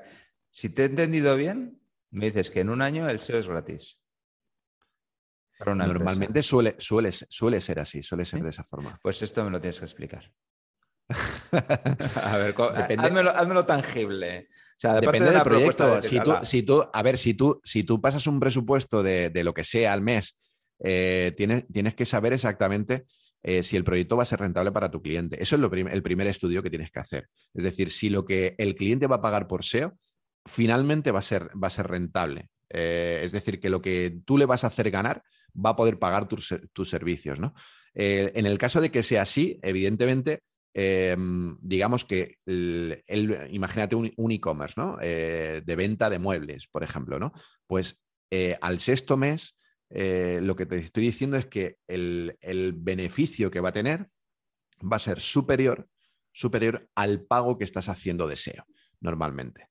si 0.52 0.70
te 0.70 0.84
he 0.84 0.86
entendido 0.86 1.36
bien, 1.36 1.80
me 2.12 2.26
dices 2.28 2.52
que 2.52 2.60
en 2.60 2.70
un 2.70 2.82
año 2.84 3.10
el 3.10 3.20
SEO 3.20 3.40
es 3.40 3.48
gratis. 3.48 4.00
Para 5.58 5.72
una 5.72 5.86
empresa. 5.86 6.04
Normalmente 6.04 6.44
suele, 6.44 6.76
suele, 6.78 7.12
suele 7.12 7.62
ser 7.62 7.80
así, 7.80 8.04
suele 8.04 8.26
ser 8.26 8.40
¿Sí? 8.40 8.44
de 8.44 8.50
esa 8.50 8.64
forma. 8.64 9.00
Pues 9.02 9.22
esto 9.24 9.44
me 9.44 9.50
lo 9.50 9.60
tienes 9.62 9.80
que 9.80 9.86
explicar. 9.86 10.32
A 11.52 12.38
ver, 12.38 12.56
házmelo, 13.00 13.32
házmelo 13.36 13.66
tangible. 13.66 14.50
Sea, 14.84 15.00
Depende 15.00 15.30
de 15.30 15.32
del 15.32 15.44
proyecto. 15.44 15.84
Si 16.02 16.10
tú, 16.20 16.20
decir, 16.20 16.22
"Ala, 16.32 16.46
si 16.46 16.64
tú, 16.64 16.84
a 16.92 17.02
ver, 17.04 17.18
si 17.18 17.34
tú, 17.34 17.62
si 17.64 17.84
tú 17.84 18.02
pasas 18.02 18.28
un 18.28 18.40
presupuesto 18.40 19.02
de, 19.02 19.30
de 19.30 19.44
lo 19.44 19.54
que 19.54 19.64
sea 19.64 19.94
al 19.94 20.02
mes, 20.02 20.38
eh, 20.84 21.34
tienes, 21.38 21.66
tienes 21.72 21.96
que 21.96 22.06
saber 22.06 22.34
exactamente 22.34 23.06
eh, 23.44 23.64
si 23.64 23.78
el 23.78 23.84
proyecto 23.86 24.18
va 24.18 24.24
a 24.24 24.26
ser 24.26 24.40
rentable 24.42 24.72
para 24.74 24.92
tu 24.92 25.02
cliente. 25.02 25.42
Eso 25.42 25.56
es 25.56 25.62
lo 25.62 25.70
prim- 25.70 25.88
el 25.88 26.02
primer 26.04 26.28
estudio 26.28 26.62
que 26.62 26.70
tienes 26.70 26.92
que 26.92 27.00
hacer. 27.00 27.30
Es 27.54 27.64
decir, 27.64 27.90
si 27.92 28.10
lo 28.10 28.26
que 28.26 28.56
el 28.58 28.76
cliente 28.76 29.08
va 29.08 29.18
a 29.18 29.22
pagar 29.22 29.48
por 29.48 29.64
SEO, 29.64 29.98
finalmente 30.46 31.12
va 31.12 31.20
a 31.20 31.22
ser, 31.22 31.50
va 31.62 31.68
a 31.68 31.72
ser 31.72 31.88
rentable. 31.88 32.50
Eh, 32.70 33.22
es 33.24 33.32
decir, 33.32 33.60
que 33.60 33.70
lo 33.70 33.82
que 33.82 34.20
tú 34.26 34.38
le 34.38 34.46
vas 34.46 34.64
a 34.64 34.68
hacer 34.68 34.92
ganar 34.92 35.24
va 35.54 35.70
a 35.72 35.76
poder 35.76 36.00
pagar 36.00 36.28
tus, 36.28 36.48
ser- 36.48 36.68
tus 36.74 36.90
servicios. 36.90 37.40
¿no? 37.40 37.54
Eh, 37.94 38.32
en 38.36 38.46
el 38.46 38.58
caso 38.58 38.82
de 38.82 38.92
que 38.92 39.04
sea 39.04 39.22
así, 39.22 39.60
evidentemente, 39.62 40.42
eh, 40.74 41.16
digamos 41.62 42.06
que 42.06 42.38
el, 42.46 43.04
el- 43.08 43.48
imagínate 43.52 43.96
un, 43.96 44.12
un 44.18 44.32
e-commerce, 44.32 44.74
¿no? 44.78 44.98
Eh, 45.02 45.62
de 45.66 45.76
venta 45.76 46.10
de 46.10 46.20
muebles, 46.20 46.68
por 46.68 46.84
ejemplo, 46.84 47.20
¿no? 47.20 47.32
Pues 47.68 48.02
eh, 48.32 48.58
al 48.62 48.80
sexto 48.80 49.16
mes, 49.18 49.58
eh, 49.90 50.40
lo 50.42 50.56
que 50.56 50.66
te 50.66 50.78
estoy 50.78 51.04
diciendo 51.04 51.38
es 51.38 51.46
que 51.48 51.78
el, 51.88 52.38
el 52.42 52.74
beneficio 52.74 53.52
que 53.52 53.60
va 53.60 53.70
a 53.70 53.74
tener 53.74 54.08
va 54.82 54.96
a 54.96 55.00
ser 55.00 55.20
superior, 55.20 55.88
superior 56.32 56.90
al 56.96 57.22
pago 57.22 57.58
que 57.58 57.64
estás 57.64 57.90
haciendo 57.90 58.28
de 58.28 58.36
SEO, 58.36 58.66
normalmente. 59.02 59.68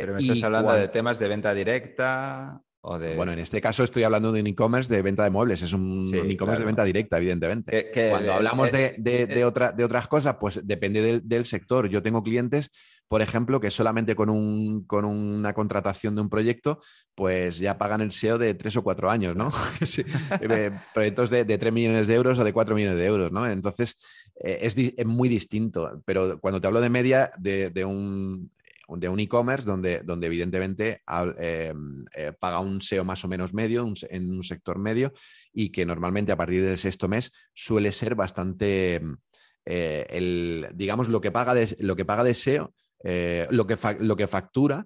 Pero 0.00 0.12
me 0.14 0.18
estás 0.20 0.42
hablando 0.42 0.72
de 0.74 0.88
temas 0.88 1.18
de 1.18 1.28
venta 1.28 1.54
directa 1.54 2.62
o 2.82 2.98
de... 2.98 3.14
Bueno, 3.16 3.32
en 3.32 3.38
este 3.38 3.60
caso 3.60 3.84
estoy 3.84 4.02
hablando 4.04 4.32
de 4.32 4.40
un 4.40 4.46
e-commerce 4.46 4.92
de 4.94 5.02
venta 5.02 5.24
de 5.24 5.30
muebles, 5.30 5.62
es 5.62 5.72
un, 5.72 6.06
Sí, 6.08 6.16
e-commerce 6.16 6.36
claro. 6.38 6.58
de 6.60 6.64
venta 6.66 6.84
directa, 6.84 7.18
evidentemente. 7.18 7.70
que- 7.70 7.90
que 7.90 8.10
Cuando 8.10 8.32
hablamos 8.32 8.72
de, 8.72 8.86
eh, 8.86 8.94
de- 8.98 9.26
de 9.26 9.40
eh, 9.40 9.44
otra- 9.44 9.72
de 9.72 9.84
otras 9.84 10.08
cosas, 10.08 10.36
pues 10.40 10.66
depende 10.66 11.02
del, 11.02 11.20
del 11.28 11.44
sector. 11.44 11.88
Yo 11.88 12.02
tengo 12.02 12.22
clientes, 12.22 12.70
por 13.08 13.20
ejemplo, 13.22 13.60
que 13.60 13.70
solamente 13.70 14.14
con, 14.14 14.30
un- 14.30 14.84
con 14.86 15.04
una 15.04 15.52
contratación 15.52 16.14
de 16.14 16.22
un 16.22 16.30
proyecto, 16.30 16.80
pues 17.14 17.58
ya 17.58 17.76
pagan 17.76 18.00
el 18.00 18.12
SEO 18.12 18.38
de 18.38 18.54
tres 18.54 18.76
o 18.76 18.82
cuatro 18.82 19.10
años, 19.10 19.36
¿no? 19.36 19.50
Sí, 19.84 20.02
eh, 20.40 20.70
proyectos 20.94 21.28
de, 21.28 21.44
de 21.44 21.58
3 21.58 21.72
millones 21.72 22.06
de 22.08 22.14
euros 22.14 22.38
o 22.38 22.44
de 22.44 22.52
4 22.52 22.74
millones 22.74 22.96
de 22.96 23.04
euros, 23.04 23.30
¿no? 23.30 23.46
Entonces, 23.46 23.98
eh, 24.42 24.58
es, 24.62 25.06
muy 25.06 25.28
distinto. 25.28 26.00
Pero 26.06 26.40
cuando 26.40 26.60
te 26.62 26.66
hablo 26.66 26.80
de 26.80 26.88
media, 26.88 27.30
de, 27.36 27.68
de 27.68 27.84
un 27.84 28.50
de 28.96 29.08
un 29.08 29.20
e-commerce 29.20 29.66
donde, 29.66 30.00
donde 30.04 30.26
evidentemente 30.26 31.02
hab- 31.06 31.34
eh, 31.38 31.72
eh, 32.14 32.32
paga 32.38 32.60
un 32.60 32.80
SEO 32.80 33.04
más 33.04 33.24
o 33.24 33.28
menos 33.28 33.52
medio, 33.54 33.84
un 33.84 33.94
en 34.08 34.30
un 34.30 34.42
sector 34.42 34.78
medio, 34.78 35.12
y 35.52 35.70
que 35.70 35.84
normalmente 35.86 36.32
a 36.32 36.36
partir 36.36 36.64
del 36.64 36.78
sexto 36.78 37.06
mes 37.08 37.32
suele 37.52 37.92
ser 37.92 38.14
bastante, 38.14 39.00
eh, 39.64 40.06
el, 40.10 40.68
digamos, 40.74 41.08
lo 41.08 41.20
que 41.20 41.30
paga 41.30 41.54
de, 41.54 41.76
lo 41.80 41.94
que 41.96 42.04
paga 42.04 42.24
de 42.24 42.34
SEO, 42.34 42.74
eh, 43.04 43.46
lo, 43.50 43.66
que 43.66 43.76
fa- 43.76 43.96
lo 43.98 44.16
que 44.16 44.26
factura 44.28 44.84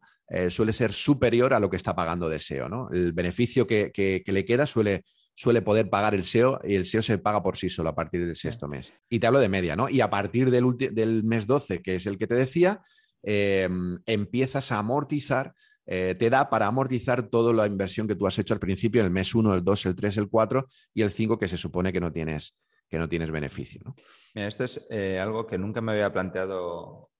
suele 0.48 0.72
ser 0.72 0.92
superior 0.92 1.52
a 1.52 1.60
lo 1.60 1.68
que 1.68 1.76
está 1.76 1.94
pagando 1.94 2.28
de 2.30 2.38
SEO. 2.38 2.68
¿no? 2.68 2.88
El 2.90 3.12
beneficio 3.12 3.66
que, 3.66 3.92
que- 3.92 4.22
que 4.24 4.32
le 4.32 4.44
queda 4.44 4.66
suele, 4.66 5.04
suele 5.34 5.60
poder 5.62 5.90
pagar 5.90 6.14
el 6.14 6.24
SEO 6.24 6.60
y 6.64 6.74
el 6.76 6.86
SEO 6.86 7.02
se 7.02 7.18
paga 7.18 7.42
por 7.42 7.56
sí 7.56 7.68
solo 7.68 7.90
a 7.90 7.94
partir 7.94 8.24
del 8.26 8.34
sexto 8.34 8.66
mes. 8.66 8.92
Y 9.10 9.20
te 9.20 9.26
hablo 9.26 9.38
de 9.38 9.48
media, 9.50 9.76
¿no? 9.76 9.88
Y 9.88 10.00
a 10.00 10.08
partir 10.08 10.50
del, 10.50 10.64
del 10.92 11.24
mes 11.24 11.46
12, 11.46 11.82
que 11.82 11.96
es 11.96 12.06
el 12.06 12.16
que 12.18 12.26
te 12.26 12.34
decía, 12.34 12.80
eh, 13.24 13.68
empiezas 14.06 14.70
a 14.72 14.78
amortizar, 14.78 15.54
eh, 15.86 16.14
te 16.18 16.30
da 16.30 16.48
para 16.48 16.66
amortizar 16.66 17.24
toda 17.28 17.52
la 17.52 17.66
inversión 17.66 18.06
que 18.08 18.14
tú 18.16 18.26
has 18.26 18.38
hecho 18.38 18.54
al 18.54 18.60
principio, 18.60 19.02
el 19.02 19.10
mes 19.10 19.34
1, 19.34 19.54
el 19.54 19.62
2, 19.64 19.86
el 19.86 19.94
3, 19.94 20.16
el 20.18 20.28
4 20.28 20.66
y 20.94 21.02
el 21.02 21.10
5 21.10 21.38
que 21.38 21.48
se 21.48 21.56
supone 21.56 21.92
que 21.92 22.00
no 22.00 22.10
tienes, 22.12 22.56
que 22.88 22.98
no 22.98 23.08
tienes 23.08 23.30
beneficio. 23.30 23.80
¿no? 23.84 23.94
Mira, 24.34 24.48
esto 24.48 24.64
es 24.64 24.86
eh, 24.90 25.18
algo 25.20 25.46
que 25.46 25.58
nunca 25.58 25.80
me 25.82 25.92
había 25.92 26.10
planteado 26.12 27.10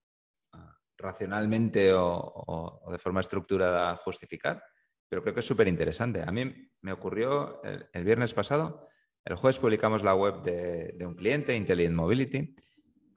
ah, 0.52 0.78
racionalmente 0.96 1.92
o, 1.92 2.06
o- 2.06 2.80
o 2.86 2.92
de 2.92 2.98
forma 2.98 3.20
estructurada 3.20 3.96
justificar, 3.96 4.62
pero 5.08 5.22
creo 5.22 5.34
que 5.34 5.40
es 5.40 5.46
súper 5.46 5.68
interesante. 5.68 6.22
A 6.22 6.32
mí 6.32 6.50
me 6.80 6.92
ocurrió 6.92 7.62
el, 7.64 7.86
el 7.92 8.04
viernes 8.04 8.32
pasado, 8.34 8.88
el 9.26 9.36
jueves 9.36 9.58
publicamos 9.58 10.02
la 10.02 10.14
web 10.14 10.42
de, 10.42 10.92
de 10.96 11.06
un 11.06 11.14
cliente, 11.14 11.54
Intelligent 11.54 11.94
Mobility, 11.96 12.54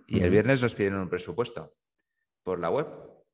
y 0.10 0.20
el 0.22 0.30
viernes 0.30 0.62
nos 0.62 0.74
pidieron 0.76 1.02
un 1.02 1.10
presupuesto 1.10 1.74
por 2.48 2.60
la 2.62 2.70
web. 2.70 2.88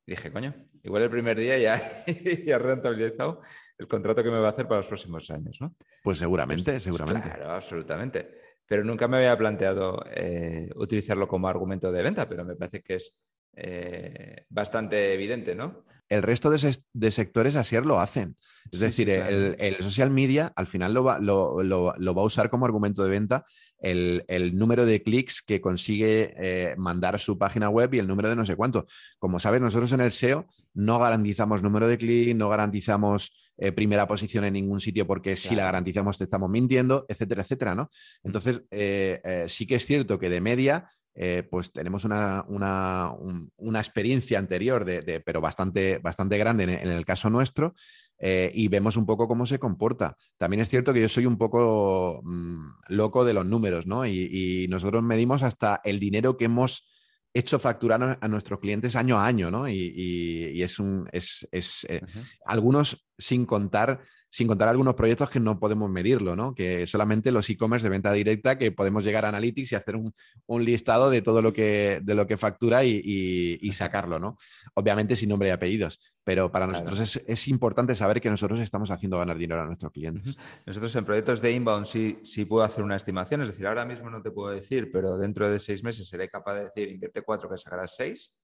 Y 0.06 0.10
dije, 0.10 0.32
coño, 0.32 0.52
igual 0.82 1.04
el 1.04 1.10
primer 1.10 1.38
día 1.38 1.56
ya, 1.56 1.76
ya 2.46 2.56
he 2.56 2.58
rentabilizado 2.58 3.40
el 3.78 3.86
contrato 3.86 4.22
que 4.24 4.30
me 4.30 4.38
va 4.40 4.48
a 4.48 4.50
hacer 4.50 4.66
para 4.66 4.78
los 4.80 4.88
próximos 4.88 5.30
años, 5.30 5.56
¿no? 5.60 5.74
Pues 6.02 6.18
seguramente, 6.18 6.72
Pues, 6.72 6.82
seguramente. 6.82 7.28
Claro, 7.30 7.52
absolutamente. 7.52 8.28
Pero 8.66 8.82
nunca 8.82 9.06
me 9.06 9.18
había 9.18 9.38
planteado 9.38 10.04
eh, 10.10 10.68
utilizarlo 10.74 11.28
como 11.28 11.46
argumento 11.48 11.92
de 11.92 12.02
venta, 12.02 12.28
pero 12.28 12.44
me 12.44 12.56
parece 12.56 12.82
que 12.82 12.94
es 12.96 13.24
eh, 13.56 14.44
bastante 14.48 15.14
evidente, 15.14 15.54
¿no? 15.54 15.84
El 16.08 16.22
resto 16.22 16.50
de, 16.50 16.56
ses- 16.58 16.84
de 16.92 17.10
sectores 17.10 17.54
así 17.56 17.76
lo 17.80 18.00
hacen. 18.00 18.36
Es 18.72 18.78
Sí, 18.80 18.84
decir, 18.86 19.08
sí, 19.08 19.14
claro. 19.14 19.30
el, 19.30 19.56
el 19.58 19.76
social 19.82 20.10
media 20.10 20.52
al 20.56 20.66
final 20.66 20.92
lo 20.92 21.04
va, 21.04 21.18
lo- 21.20 21.62
lo- 21.62 21.94
lo 21.96 22.14
va 22.14 22.22
a 22.22 22.24
usar 22.26 22.50
como 22.50 22.66
argumento 22.66 23.02
de 23.04 23.10
venta 23.10 23.44
el, 23.84 24.24
el 24.28 24.56
número 24.58 24.86
de 24.86 25.02
clics 25.02 25.42
que 25.42 25.60
consigue 25.60 26.34
eh, 26.38 26.74
mandar 26.76 27.14
a 27.14 27.18
su 27.18 27.36
página 27.38 27.68
web 27.68 27.92
y 27.94 27.98
el 27.98 28.06
número 28.08 28.28
de 28.30 28.36
no 28.36 28.44
sé 28.44 28.56
cuánto. 28.56 28.86
Como 29.18 29.38
sabes, 29.38 29.60
nosotros 29.60 29.92
en 29.92 30.00
el 30.00 30.10
SEO 30.10 30.46
no 30.74 30.98
garantizamos 30.98 31.62
número 31.62 31.86
de 31.86 31.98
clics, 31.98 32.34
no 32.34 32.48
garantizamos 32.48 33.32
eh, 33.56 33.70
primera 33.72 34.08
posición 34.08 34.44
en 34.44 34.54
ningún 34.54 34.80
sitio 34.80 35.06
porque 35.06 35.36
si 35.36 35.54
la 35.54 35.64
garantizamos 35.66 36.18
te 36.18 36.24
estamos 36.24 36.50
mintiendo, 36.50 37.04
etcétera, 37.08 37.42
etcétera, 37.42 37.74
¿no? 37.74 37.88
Entonces, 38.24 38.62
eh, 38.70 39.20
eh, 39.22 39.44
sí 39.46 39.66
que 39.66 39.76
es 39.76 39.86
cierto 39.86 40.18
que 40.18 40.28
de 40.28 40.40
media 40.40 40.88
eh, 41.16 41.46
pues 41.48 41.70
tenemos 41.72 42.04
una, 42.04 42.44
una- 42.48 43.12
un- 43.16 43.48
una 43.58 43.78
experiencia 43.78 44.36
anterior, 44.36 44.84
de, 44.84 45.00
de- 45.02 45.20
pero 45.20 45.40
bastante, 45.40 45.98
bastante 45.98 46.36
grande 46.38 46.64
en, 46.64 46.70
en 46.70 46.88
el 46.90 47.04
caso 47.04 47.30
nuestro, 47.30 47.74
eh, 48.18 48.50
y 48.54 48.68
vemos 48.68 48.96
un 48.96 49.06
poco 49.06 49.28
cómo 49.28 49.46
se 49.46 49.58
comporta. 49.58 50.16
También 50.38 50.60
es 50.60 50.68
cierto 50.68 50.92
que 50.92 51.00
yo 51.00 51.08
soy 51.08 51.26
un 51.26 51.36
poco 51.36 52.20
mm, 52.22 52.66
loco 52.88 53.24
de 53.24 53.34
los 53.34 53.44
números, 53.44 53.86
¿no? 53.86 54.06
Y, 54.06 54.64
y, 54.64 54.68
nosotros 54.68 55.02
medimos 55.02 55.42
hasta 55.42 55.80
el 55.84 55.98
dinero 56.00 56.36
que 56.36 56.46
hemos 56.46 56.88
hecho 57.34 57.58
facturar 57.58 58.18
a 58.20 58.28
nuestros 58.28 58.60
clientes 58.60 58.94
año 58.94 59.18
a 59.18 59.26
año, 59.26 59.50
¿no? 59.50 59.68
Y, 59.68 60.52
y 60.54 60.62
es 60.62 60.78
un, 60.78 61.08
es, 61.12 61.48
es 61.50 61.84
eh, 61.90 62.00
algunos 62.46 63.06
sin 63.18 63.44
contar 63.44 64.00
sin 64.34 64.48
contar 64.48 64.68
algunos 64.68 64.96
proyectos 64.96 65.30
que 65.30 65.38
no 65.38 65.60
podemos 65.60 65.88
medirlo, 65.88 66.34
¿no? 66.34 66.56
Que 66.56 66.86
solamente 66.86 67.30
los 67.30 67.48
e-commerce 67.48 67.86
de 67.86 67.90
venta 67.90 68.10
directa 68.10 68.58
que 68.58 68.72
podemos 68.72 69.04
llegar 69.04 69.24
a 69.24 69.28
Analytics 69.28 69.70
y 69.70 69.74
hacer 69.76 69.94
un, 69.94 70.64
listado 70.64 71.08
de 71.08 71.22
todo 71.22 71.40
lo 71.40 71.52
que, 71.52 72.00
de 72.02 72.14
lo 72.16 72.26
que 72.26 72.36
factura 72.36 72.82
y, 72.82 73.70
sacarlo, 73.70 74.18
¿no? 74.18 74.36
Obviamente 74.74 75.14
sin 75.14 75.28
nombre 75.28 75.50
y 75.50 75.52
apellidos, 75.52 76.00
pero 76.24 76.50
para 76.50 76.66
nosotros 76.66 77.22
es, 77.24 77.46
importante 77.46 77.94
saber 77.94 78.20
que 78.20 78.28
nosotros 78.28 78.58
estamos 78.58 78.90
haciendo 78.90 79.18
ganar 79.18 79.38
dinero 79.38 79.62
a 79.62 79.66
nuestros 79.66 79.92
clientes. 79.92 80.36
Nosotros 80.66 80.96
en 80.96 81.04
proyectos 81.04 81.40
de 81.40 81.52
inbound 81.52 81.86
sí, 81.86 82.18
sí 82.24 82.44
puedo 82.44 82.64
hacer 82.64 82.82
una 82.82 82.96
estimación, 82.96 83.40
es 83.42 83.50
decir, 83.50 83.68
ahora 83.68 83.84
mismo 83.84 84.10
no 84.10 84.20
te 84.20 84.32
puedo 84.32 84.52
decir, 84.52 84.90
pero 84.90 85.16
dentro 85.16 85.48
de 85.48 85.60
seis 85.60 85.84
meses 85.84 86.08
seré 86.08 86.28
capaz 86.28 86.54
de 86.54 86.64
decir, 86.64 86.88
invierte 86.88 87.22
cuatro 87.22 87.48
que 87.48 87.56
sacarás 87.56 87.94
seis. 87.94 88.34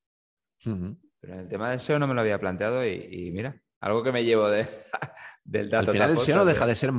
Pero 0.63 1.35
en 1.35 1.41
el 1.41 1.49
tema 1.49 1.69
de 1.73 1.81
SEO 1.81 1.99
no 1.99 2.07
me 2.07 2.15
lo 2.15 2.21
había 2.21 2.39
planteado 2.39 2.87
y 2.87 3.33
mira, 3.33 3.61
algo 3.81 4.03
que 4.03 4.13
me 4.13 4.25
llevo 4.25 4.49
de, 4.49 4.69
del 5.45 5.71
dato. 5.71 5.91
Al 5.91 5.95
final 5.95 6.11
el 6.11 6.19
SEO 6.19 6.37
no 6.37 6.45
deja 6.45 6.67
de 6.67 6.75
ser 6.75 6.93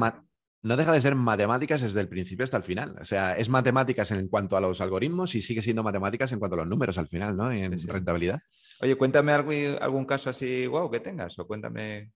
no 0.63 0.77
deja 0.77 0.91
de 0.91 1.01
ser 1.01 1.15
matemáticas 1.15 1.81
desde 1.81 2.01
el 2.01 2.07
principio 2.07 2.43
hasta 2.43 2.57
el 2.57 2.63
final. 2.63 2.95
O 3.01 3.03
sea, 3.03 3.35
es 3.35 3.49
matemáticas 3.49 4.11
en 4.11 4.27
cuanto 4.27 4.55
a 4.55 4.61
los 4.61 4.79
algoritmos 4.79 5.33
y 5.33 5.41
sigue 5.41 5.61
siendo 5.61 5.81
matemáticas 5.81 6.31
en 6.33 6.39
cuanto 6.39 6.55
a 6.55 6.57
los 6.59 6.67
números 6.67 6.97
al 6.99 7.07
final, 7.07 7.35
¿no? 7.35 7.51
En 7.51 7.87
rentabilidad. 7.87 8.39
Oye, 8.81 8.95
cuéntame 8.95 9.33
algún, 9.33 10.05
caso 10.05 10.29
así 10.29 10.67
guau 10.67 10.89
que 10.91 10.99
tengas 10.99 11.37
o 11.39 11.47
cuéntame 11.47 12.11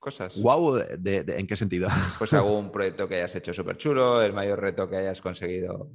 cosas. 0.00 0.36
Guau, 0.36 0.78
¿en 0.78 1.46
qué 1.46 1.56
sentido? 1.56 1.88
Pues 2.18 2.32
algún 2.32 2.70
proyecto 2.72 3.06
que 3.06 3.16
hayas 3.16 3.36
hecho 3.36 3.54
súper 3.54 3.76
chulo, 3.76 4.20
el 4.20 4.32
mayor 4.32 4.60
reto 4.60 4.88
que 4.88 4.96
hayas 4.96 5.20
conseguido 5.20 5.92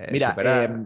eh, 0.00 0.08
Mira, 0.12 0.34
em, 0.64 0.84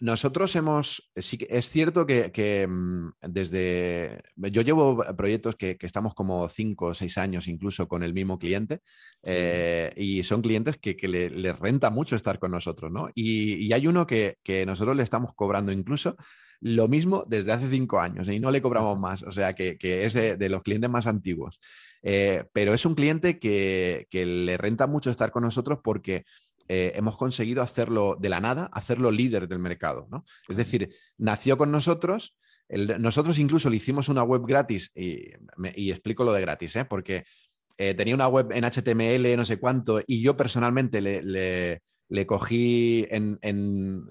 nosotros 0.00 0.56
hemos, 0.56 1.10
sí, 1.14 1.38
es 1.50 1.68
cierto 1.68 2.06
que, 2.06 2.66
mm, 2.66 3.10
desde, 3.20 4.22
yo 4.36 4.62
llevo 4.62 5.04
proyectos 5.16 5.56
que, 5.56 5.76
estamos 5.80 6.14
como 6.14 6.48
cinco 6.48 6.86
o 6.86 6.94
seis 6.94 7.18
años 7.18 7.46
incluso 7.46 7.86
con 7.86 8.02
el 8.02 8.14
mismo 8.14 8.38
cliente 8.38 8.80
eh, 9.22 9.92
y 9.96 10.22
son 10.22 10.40
clientes 10.40 10.78
que, 10.78 10.96
les 11.06 11.36
le 11.36 11.52
renta 11.52 11.90
mucho 11.90 12.16
estar 12.16 12.38
con 12.38 12.52
nosotros, 12.52 12.90
¿no? 12.90 13.10
Y, 13.14 13.70
hay 13.72 13.86
uno 13.86 14.06
que, 14.06 14.38
nosotros 14.66 14.96
le 14.96 15.02
estamos 15.02 15.34
cobrando 15.34 15.70
incluso 15.70 16.16
lo 16.60 16.88
mismo 16.88 17.24
desde 17.26 17.52
hace 17.52 17.68
cinco 17.68 18.00
años 18.00 18.28
y 18.28 18.38
no 18.38 18.50
le 18.50 18.62
cobramos 18.62 18.98
más, 18.98 19.22
o 19.24 19.32
sea 19.32 19.52
que, 19.54 19.76
es 19.82 20.14
de, 20.14 20.48
los 20.48 20.62
clientes 20.62 20.88
más 20.88 21.06
antiguos. 21.06 21.60
Eh, 22.06 22.44
pero 22.52 22.74
es 22.74 22.84
un 22.86 22.94
cliente 22.94 23.38
que, 23.38 24.06
le 24.10 24.56
renta 24.56 24.86
mucho 24.86 25.10
estar 25.10 25.30
con 25.30 25.42
nosotros 25.42 25.80
porque 25.84 26.24
eh, 26.68 26.92
hemos 26.94 27.16
conseguido 27.16 27.62
hacerlo 27.62 28.16
de 28.18 28.28
la 28.28 28.40
nada, 28.40 28.70
hacerlo 28.72 29.10
líder 29.10 29.48
del 29.48 29.58
mercado. 29.58 30.06
¿no? 30.10 30.24
Es 30.48 30.56
decir, 30.56 30.94
nació 31.18 31.56
con 31.58 31.70
nosotros, 31.70 32.36
nosotros 32.68 33.38
incluso 33.38 33.68
le 33.68 33.76
hicimos 33.76 34.08
una 34.08 34.22
web 34.22 34.42
gratis 34.46 34.90
y, 34.94 35.30
explico 35.90 36.24
lo 36.24 36.32
de 36.32 36.40
gratis, 36.40 36.76
¿eh? 36.76 36.84
porque 36.84 37.24
eh, 37.76 37.94
tenía 37.94 38.14
una 38.14 38.28
web 38.28 38.52
en 38.52 38.64
HTML, 38.64 39.36
no 39.36 39.44
sé 39.44 39.58
cuánto, 39.58 40.00
y 40.06 40.22
yo 40.22 40.36
personalmente 40.36 41.00
le, 41.02 42.26
cogí 42.26 43.06
en, 43.10 43.38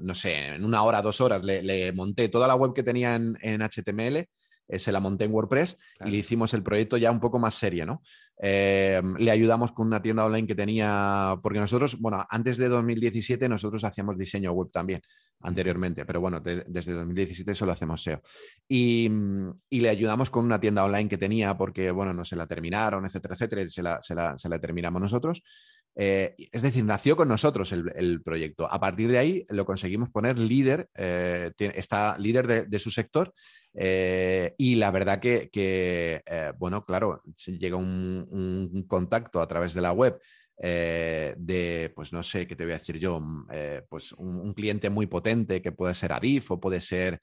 no 0.02 0.14
sé, 0.14 0.56
en 0.56 0.66
una 0.66 0.84
hora, 0.84 1.02
dos 1.02 1.20
horas, 1.22 1.44
le, 1.44 1.92
monté 1.94 2.30
toda 2.30 2.48
la 2.48 2.56
web 2.56 2.74
que 2.74 2.84
tenía 2.84 3.16
en, 3.16 3.38
en 3.42 3.62
HTML 3.62 4.28
eh, 4.68 4.80
se 4.80 4.92
la 4.92 5.00
monté 5.00 5.26
en 5.26 5.34
WordPress 5.34 5.78
y 6.06 6.12
le 6.12 6.18
hicimos 6.18 6.54
el 6.54 6.64
proyecto 6.64 6.98
ya 6.98 7.12
un 7.12 7.20
poco 7.20 7.38
más 7.38 7.56
serio, 7.56 7.86
¿no? 7.86 8.02
Eh, 8.42 9.02
le 9.20 9.32
ayudamos 9.32 9.72
con 9.72 9.88
una 9.88 10.02
tienda 10.02 10.26
online 10.26 10.48
que 10.48 10.56
tenía, 10.56 11.38
porque 11.42 11.60
nosotros, 11.60 11.98
bueno, 12.00 12.26
antes 12.30 12.58
de 12.58 12.68
2017 12.68 13.48
nosotros 13.48 13.84
hacíamos 13.84 14.18
diseño 14.18 14.52
web 14.52 14.72
también, 14.72 15.02
anteriormente, 15.42 16.06
pero 16.06 16.20
bueno, 16.20 16.40
desde 16.40 16.94
2017 16.94 17.54
solo 17.54 17.72
hacemos 17.72 18.02
SEO. 18.02 18.22
Y, 18.68 19.10
le 19.70 19.90
ayudamos 19.90 20.30
con 20.30 20.46
una 20.46 20.60
tienda 20.60 20.84
online 20.84 21.10
que 21.10 21.18
tenía 21.18 21.56
porque, 21.58 21.92
bueno, 21.92 22.14
no 22.14 22.26
se 22.26 22.36
la 22.36 22.48
terminaron, 22.48 23.06
etcétera, 23.06 23.34
etcétera, 23.34 23.62
y 23.62 23.70
se 23.70 23.84
la, 23.84 24.02
se 24.02 24.16
la, 24.16 24.60
terminamos 24.60 25.02
nosotros. 25.02 25.44
Eh, 25.96 26.36
es 26.52 26.62
decir, 26.62 26.84
nació 26.84 27.16
con 27.16 27.28
nosotros 27.28 27.72
el, 27.72 28.22
proyecto. 28.24 28.72
A 28.72 28.80
partir 28.80 29.12
de 29.12 29.18
ahí 29.18 29.46
lo 29.50 29.66
conseguimos 29.66 30.10
poner 30.10 30.40
líder, 30.40 30.90
está 30.96 32.18
líder 32.18 32.68
de, 32.68 32.80
su 32.80 32.90
sector 32.90 33.34
eh, 33.76 34.54
y 34.58 34.76
la 34.76 34.92
verdad 34.92 35.20
que, 35.20 35.50
eh, 35.54 36.54
bueno, 36.58 36.86
claro, 36.86 37.22
llega 37.46 37.78
un, 37.78 38.86
contacto 38.88 39.42
a 39.42 39.48
través 39.48 39.74
de 39.74 39.82
la 39.82 39.94
web 39.94 40.20
eh, 40.62 41.34
de, 41.38 41.92
pues 41.96 42.14
no 42.14 42.22
sé 42.22 42.46
qué 42.46 42.56
te 42.56 42.64
voy 42.64 42.74
a 42.74 42.78
decir 42.78 43.00
yo, 43.00 43.20
mm, 43.20 43.48
pues 43.90 44.12
un, 44.14 44.54
cliente 44.54 44.90
muy 44.90 45.08
potente 45.08 45.62
que 45.62 45.72
puede 45.72 45.94
ser 45.94 46.14
Adif 46.14 46.52
o 46.52 46.60
puede 46.60 46.80
ser, 46.80 47.20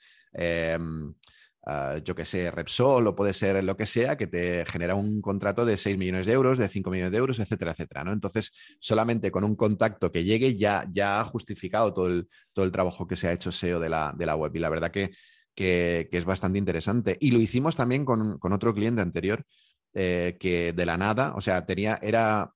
ah, 1.66 1.99
yo 2.05 2.14
que 2.14 2.25
sé, 2.25 2.51
Repsol 2.51 3.07
o 3.07 3.16
puede 3.16 3.33
ser 3.33 3.62
lo 3.64 3.77
que 3.77 3.87
sea, 3.87 4.16
que 4.16 4.27
te 4.27 4.64
genera 4.66 4.94
un 4.94 5.20
contrato 5.20 5.64
de 5.64 5.77
6 5.77 5.99
millones 5.99 6.27
de 6.27 6.33
euros, 6.33 6.59
de 6.59 6.68
5 6.68 6.90
millones 6.90 7.12
de 7.12 7.18
euros, 7.18 7.38
etcétera, 7.38 7.73
etcétera. 7.73 8.05
¿no? 8.05 8.12
Entonces, 8.12 8.53
solamente 8.81 9.31
con 9.31 9.44
un 9.44 9.57
contacto 9.57 10.11
que 10.12 10.25
llegue 10.25 10.57
ya, 10.57 10.87
ya 10.90 11.20
ha 11.20 11.25
justificado 11.25 11.92
todo 11.92 12.07
el, 12.07 12.29
todo 12.53 12.64
el 12.64 12.73
trabajo 12.73 13.07
que 13.07 13.16
se 13.16 13.29
ha 13.29 13.33
hecho 13.33 13.53
SEO 13.53 13.81
de 13.81 13.88
la, 13.88 14.14
de 14.16 14.27
la 14.27 14.37
web. 14.37 14.55
Y 14.55 14.59
la 14.59 14.68
verdad 14.68 14.90
que 14.90 15.11
que, 15.55 16.09
es 16.12 16.25
bastante 16.25 16.59
interesante. 16.59 17.16
Y 17.20 17.31
lo 17.31 17.40
hicimos 17.40 17.77
también 17.77 18.05
con, 18.05 18.38
otro 18.40 18.75
cliente 18.75 19.03
anterior 19.03 19.44
eh, 19.92 20.37
que 20.40 20.73
de 20.73 20.87
la 20.87 20.96
nada, 20.96 21.35
o 21.37 21.40
sea, 21.40 21.66
tenía, 21.66 21.99
era 22.03 22.53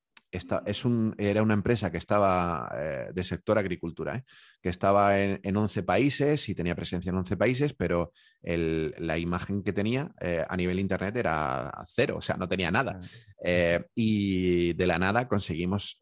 es 0.66 0.85
un, 0.85 1.14
era 1.18 1.42
una 1.42 1.55
empresa 1.55 1.90
que 1.90 1.99
estaba 1.99 2.70
eh, 2.77 3.11
de 3.12 3.25
sector 3.25 3.59
agricultura, 3.59 4.16
¿eh? 4.16 4.25
que 4.61 4.68
estaba 4.68 5.20
en, 5.20 5.40
en, 5.42 5.57
11 5.57 5.83
países 5.85 6.49
y 6.49 6.55
tenía 6.55 6.75
presencia 6.75 7.11
en 7.11 7.16
11 7.16 7.37
países, 7.37 7.73
pero 7.75 8.12
la 8.42 9.16
imagen 9.16 9.62
que 9.62 9.73
tenía 9.73 10.12
eh, 10.20 10.44
a 10.47 10.57
nivel 10.57 10.81
internet 10.81 11.16
era 11.16 11.73
cero, 11.87 12.16
o 12.18 12.20
sea, 12.20 12.37
no 12.37 12.49
tenía 12.49 12.70
nada. 12.70 13.01
y 13.94 14.73
de 14.75 14.87
la 14.87 14.99
nada 14.99 15.29
conseguimos 15.29 15.99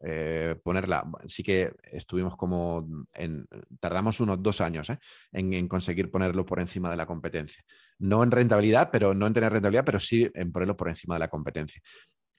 ponerla. 0.63 1.05
Sí 1.25 1.43
que 1.43 1.71
estuvimos 1.91 2.35
como, 2.35 2.87
en, 3.13 3.45
tardamos 3.79 4.19
unos 4.19 4.41
dos 4.41 4.61
años 4.61 4.89
en, 5.31 5.53
en, 5.53 5.67
conseguir 5.67 6.09
ponerlo 6.09 6.45
por 6.45 6.59
encima 6.59 6.89
de 6.89 6.97
la 6.97 7.05
competencia. 7.05 7.63
No 7.99 8.23
en 8.23 8.31
rentabilidad, 8.31 8.89
pero 8.91 9.13
no 9.13 9.27
en 9.27 9.33
tener 9.33 9.53
rentabilidad, 9.53 9.85
pero 9.85 9.99
sí 9.99 10.29
en 10.33 10.51
ponerlo 10.51 10.75
por 10.75 10.89
encima 10.89 11.15
de 11.15 11.19
la 11.19 11.29
competencia. 11.29 11.81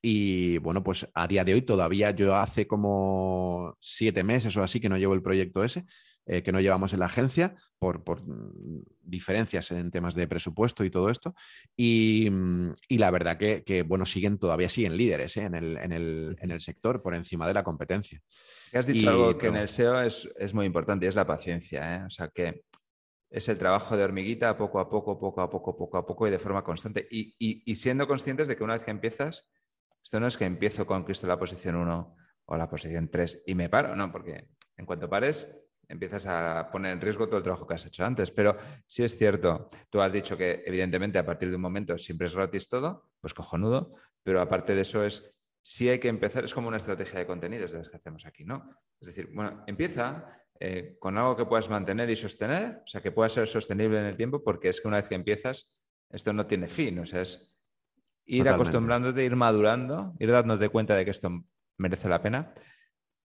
Y 0.06 0.58
bueno, 0.58 0.84
pues 0.84 1.08
a 1.14 1.26
día 1.26 1.44
de 1.44 1.54
hoy 1.54 1.62
todavía 1.62 2.10
yo 2.10 2.36
hace 2.36 2.66
como 2.66 3.74
siete 3.80 4.22
meses 4.22 4.54
o 4.54 4.62
así 4.62 4.78
que 4.78 4.90
no 4.90 4.98
llevo 4.98 5.14
el 5.14 5.22
proyecto 5.22 5.64
ese, 5.64 5.86
eh, 6.26 6.42
que 6.42 6.52
no 6.52 6.60
llevamos 6.60 6.92
en 6.92 7.00
la 7.00 7.06
agencia 7.06 7.54
por, 7.78 8.02
mm, 8.22 8.82
diferencias 9.00 9.70
en 9.70 9.90
temas 9.90 10.14
de 10.14 10.28
presupuesto 10.28 10.84
y 10.84 10.90
todo 10.90 11.08
esto. 11.08 11.34
Y, 11.74 12.28
mm, 12.30 12.74
la 12.98 13.10
verdad 13.10 13.38
que, 13.38 13.82
bueno, 13.88 14.04
siguen, 14.04 14.36
todavía 14.36 14.68
siguen 14.68 14.94
líderes 14.94 15.38
¿eh? 15.38 15.44
en, 15.44 15.54
el, 15.54 16.60
sector 16.60 17.00
por 17.00 17.14
encima 17.14 17.48
de 17.48 17.54
la 17.54 17.64
competencia. 17.64 18.20
Has 18.74 18.86
dicho 18.86 19.08
algo 19.08 19.38
que 19.38 19.46
en 19.46 19.56
el 19.56 19.68
SEO 19.68 20.02
es, 20.02 20.52
muy 20.52 20.66
importante 20.66 21.06
y 21.06 21.08
es 21.08 21.14
la 21.14 21.26
paciencia. 21.26 21.96
¿eh? 21.96 22.04
O 22.04 22.10
sea 22.10 22.28
que 22.28 22.64
es 23.30 23.48
el 23.48 23.56
trabajo 23.56 23.96
de 23.96 24.04
hormiguita 24.04 24.54
poco 24.54 24.80
a 24.80 24.90
poco, 24.90 25.18
poco 25.18 25.40
a 25.40 25.48
poco, 25.48 25.74
poco 25.74 25.96
a 25.96 26.06
poco 26.06 26.28
y 26.28 26.30
de 26.30 26.38
forma 26.38 26.62
constante. 26.62 27.08
Y, 27.10 27.34
y 27.38 27.74
siendo 27.74 28.06
conscientes 28.06 28.48
de 28.48 28.56
que 28.56 28.64
una 28.64 28.74
vez 28.74 28.84
que 28.84 28.90
empiezas, 28.90 29.48
esto 30.04 30.20
no 30.20 30.26
es 30.26 30.36
que 30.36 30.44
empiezo 30.44 30.86
con 30.86 31.02
Cristo 31.02 31.26
la 31.26 31.38
posición 31.38 31.76
1 31.76 32.16
o 32.46 32.56
la 32.56 32.68
posición 32.68 33.08
3 33.08 33.44
y 33.46 33.54
me 33.54 33.70
paro, 33.70 33.96
no, 33.96 34.12
porque 34.12 34.50
en 34.76 34.84
cuanto 34.84 35.08
pares 35.08 35.50
empiezas 35.88 36.26
a 36.26 36.68
poner 36.70 36.92
en 36.92 37.00
riesgo 37.00 37.26
todo 37.26 37.38
el 37.38 37.42
trabajo 37.42 37.66
que 37.66 37.74
has 37.74 37.86
hecho 37.86 38.04
antes. 38.04 38.30
Pero 38.30 38.56
sí 38.86 39.02
es 39.02 39.16
cierto, 39.16 39.70
tú 39.88 40.00
has 40.00 40.12
dicho 40.12 40.36
que 40.36 40.62
evidentemente 40.66 41.18
a 41.18 41.24
partir 41.24 41.48
de 41.48 41.56
un 41.56 41.62
momento 41.62 41.96
siempre 41.96 42.26
es 42.26 42.34
gratis 42.34 42.68
todo, 42.68 43.10
pues 43.20 43.32
cojonudo, 43.32 43.94
pero 44.22 44.40
aparte 44.40 44.74
de 44.74 44.82
eso 44.82 45.04
es, 45.04 45.34
sí 45.62 45.88
hay 45.88 45.98
que 45.98 46.08
empezar, 46.08 46.44
es 46.44 46.52
como 46.52 46.68
una 46.68 46.76
estrategia 46.76 47.20
de 47.20 47.26
contenidos 47.26 47.72
de 47.72 47.78
las 47.78 47.88
que 47.88 47.96
hacemos 47.96 48.26
aquí, 48.26 48.44
¿no? 48.44 48.70
Es 49.00 49.06
decir, 49.06 49.30
bueno, 49.32 49.64
empieza 49.66 50.44
eh, 50.60 50.96
con 50.98 51.16
algo 51.16 51.36
que 51.36 51.46
puedas 51.46 51.70
mantener 51.70 52.10
y 52.10 52.16
sostener, 52.16 52.82
o 52.84 52.86
sea, 52.86 53.00
que 53.00 53.10
pueda 53.10 53.30
ser 53.30 53.46
sostenible 53.46 53.98
en 54.00 54.06
el 54.06 54.16
tiempo, 54.16 54.42
porque 54.42 54.68
es 54.68 54.80
que 54.80 54.88
una 54.88 54.98
vez 54.98 55.08
que 55.08 55.14
empiezas, 55.14 55.74
esto 56.10 56.32
no 56.32 56.46
tiene 56.46 56.68
fin, 56.68 56.98
o 56.98 57.06
sea, 57.06 57.22
es 57.22 57.53
ir 58.26 58.48
acostumbrándote, 58.48 59.24
ir 59.24 59.36
madurando, 59.36 60.14
ir 60.18 60.30
dándote 60.30 60.68
cuenta 60.68 60.94
de 60.94 61.04
que 61.04 61.10
esto 61.10 61.44
merece 61.78 62.08
la 62.08 62.22
pena, 62.22 62.54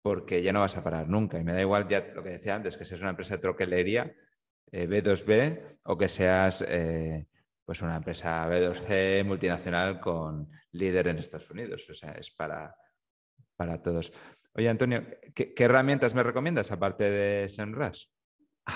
porque 0.01 0.41
ya 0.41 0.53
no 0.53 0.61
vas 0.61 0.77
a 0.77 0.83
parar 0.83 1.07
nunca. 1.07 1.39
Y 1.39 1.43
me 1.43 1.53
da 1.53 1.61
igual 1.61 1.87
ya 1.87 2.11
lo 2.13 2.23
que 2.23 2.29
decía 2.29 2.55
antes, 2.55 2.77
que 2.77 2.85
seas 2.85 3.01
una 3.01 3.11
empresa 3.11 3.35
de 3.35 3.41
troquelería 3.41 4.13
B2B 4.71 5.31
eh, 5.31 5.77
o 5.83 5.97
que 5.97 6.07
seas 6.07 6.63
eh, 6.67 7.27
pues 7.65 7.81
una 7.81 7.97
empresa 7.97 8.47
B2C 8.47 9.23
multinacional 9.25 9.99
con 9.99 10.49
líder 10.71 11.07
en 11.07 11.19
Estados 11.19 11.49
Unidos. 11.51 11.89
O 11.89 11.93
sea, 11.93 12.11
es 12.13 12.31
para, 12.31 12.75
para 13.55 13.81
todos. 13.81 14.11
Oye, 14.53 14.69
Antonio, 14.69 15.05
¿qué, 15.33 15.53
herramientas 15.57 16.15
me 16.15 16.23
recomiendas 16.23 16.71
aparte 16.71 17.09
de 17.09 17.49
Senras? 17.49 18.09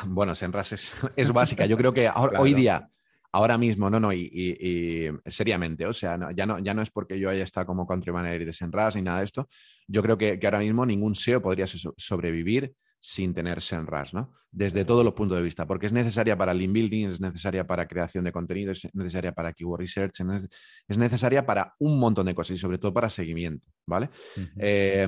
Bueno, 0.05 0.36
Senras 0.36 0.71
es, 0.73 1.07
es 1.15 1.31
básica. 1.31 1.65
Yo 1.65 1.77
creo 1.77 1.93
que 1.93 2.09
hoy 2.38 2.53
día 2.53 2.89
ahora 3.34 3.58
mismo, 3.58 3.89
no, 3.89 4.00
no, 4.00 4.13
y, 4.13 4.30
y- 4.32 5.08
y 5.08 5.10
seriamente, 5.26 5.86
o 5.86 5.93
sea, 5.93 6.17
no- 6.17 6.32
ya, 6.32 6.46
no, 6.46 6.60
ya 6.60 6.74
no 6.74 6.82
es 6.82 6.89
porque 6.91 7.19
yo 7.19 7.30
haya 7.30 7.43
estado 7.43 7.65
como 7.65 7.86
country 7.86 8.12
manager 8.13 8.46
de 8.46 8.54
Senras 8.54 8.96
ni 8.96 9.02
nada 9.02 9.17
de 9.19 9.26
esto. 9.26 9.50
Yo 9.88 10.02
creo 10.02 10.17
que, 10.17 10.39
que 10.39 10.48
ahora 10.48 10.60
mismo 10.60 10.86
ningún 10.86 11.13
SEO 11.15 11.41
podría 11.41 11.67
so- 11.67 11.93
sobrevivir 11.98 12.74
sin 13.00 13.34
tener 13.34 13.62
Senras, 13.62 14.13
¿no? 14.13 14.32
Desde 14.50 14.86
todos 14.86 15.04
los 15.04 15.13
puntos 15.13 15.36
de 15.38 15.43
vista, 15.43 15.65
porque 15.65 15.88
es 15.88 15.91
necesaria 15.91 16.38
para 16.38 16.54
link 16.54 16.72
building, 16.72 17.08
es 17.08 17.19
necesaria 17.19 17.65
para 17.65 17.88
creación 17.88 18.24
de 18.24 18.32
contenido, 18.32 18.72
es 18.72 18.88
necesaria 18.93 19.32
para 19.34 19.52
keyword 19.52 19.82
research, 19.82 20.19
es, 20.22 20.48
es 20.88 20.98
necesaria 20.98 21.46
para 21.46 21.74
un 21.80 22.00
montón 22.00 22.28
de 22.28 22.36
cosas 22.36 22.56
y 22.56 22.60
sobre 22.62 22.78
todo 22.78 22.93
para 22.93 23.10
seguimiento, 23.10 23.67
¿vale? 23.88 24.10
Eh, 24.58 25.08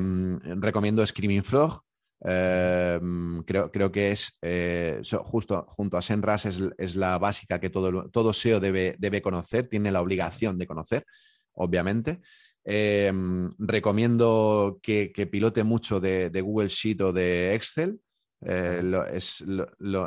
recomiendo 0.59 1.05
Screaming 1.05 1.43
Frog. 1.43 1.79
Mm, 2.21 3.39
creo, 3.41 3.71
creo 3.71 3.91
que 3.91 4.11
es 4.11 4.37
eh, 4.41 5.01
justo 5.23 5.65
junto 5.69 5.97
a 5.97 6.01
Senras 6.01 6.45
es, 6.45 6.61
es 6.77 6.95
la 6.95 7.17
básica 7.17 7.59
que 7.59 7.69
todo, 7.69 8.09
todo 8.09 8.33
SEO 8.33 8.59
debe, 8.59 8.95
debe 8.97 9.21
conocer, 9.21 9.67
tiene 9.67 9.91
la 9.91 10.01
obligación 10.01 10.57
de 10.57 10.67
conocer, 10.67 11.05
obviamente. 11.53 12.21
Mm, 12.65 13.49
recomiendo 13.59 14.79
que, 14.81 15.11
pilote 15.31 15.63
mucho 15.63 15.99
de, 15.99 16.29
Google 16.41 16.69
Sheet 16.69 17.01
o 17.01 17.13
de 17.13 17.53
Excel. 17.53 17.99
eh, 18.41 18.81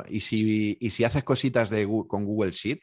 y, 0.09 0.21
si, 0.21 0.77
y 0.81 0.91
si 0.91 1.05
haces 1.05 1.25
cositas 1.25 1.71
de, 1.71 1.87
con 2.07 2.25
Google 2.25 2.53
Sheet, 2.53 2.81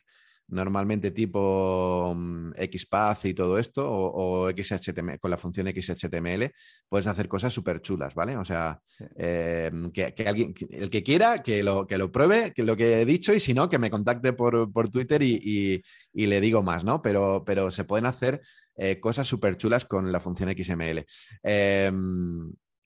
normalmente 0.48 1.12
tipo 1.12 2.14
mm, 2.16 2.52
XPath 2.72 3.26
y 3.26 3.34
todo 3.34 3.58
esto, 3.58 3.90
o, 3.90 4.46
o 4.48 4.52
XHTML, 4.52 5.20
con 5.20 5.32
la 5.32 5.38
función 5.38 5.68
XHTML, 5.68 6.52
puedes 6.88 7.08
hacer 7.08 7.28
cosas 7.28 7.52
súper 7.54 7.82
chulas, 7.82 8.14
¿vale? 8.14 8.38
O 8.38 8.44
sea, 8.46 8.80
Sí. 8.88 9.06
eh, 9.18 9.72
que, 9.94 10.14
que 10.14 10.28
alguien, 10.28 10.54
que- 10.54 10.68
el 10.72 10.90
que 10.90 11.04
quiera, 11.04 11.42
que 11.42 11.64
lo, 11.64 11.88
que 11.88 11.98
lo 11.98 12.12
pruebe, 12.12 12.54
que 12.54 12.64
lo 12.64 12.76
que 12.76 13.02
he 13.02 13.06
dicho, 13.06 13.34
y 13.34 13.40
si 13.40 13.54
no, 13.54 13.70
que 13.70 13.80
me 13.80 13.90
contacte 13.90 14.34
por, 14.34 14.72
por 14.72 14.90
Twitter 14.90 15.22
y, 15.24 15.40
y- 15.44 15.82
y 16.14 16.26
le 16.28 16.40
digo 16.42 16.62
más, 16.64 16.84
¿no? 16.84 17.02
Pero, 17.02 17.44
pero 17.46 17.72
se 17.72 17.84
pueden 17.84 18.06
hacer 18.06 18.42
eh, 18.78 19.00
cosas 19.00 19.28
súper 19.28 19.58
chulas 19.58 19.86
con 19.86 20.12
la 20.12 20.20
función 20.20 20.50
XML. 20.50 21.06
Eh, 21.44 21.92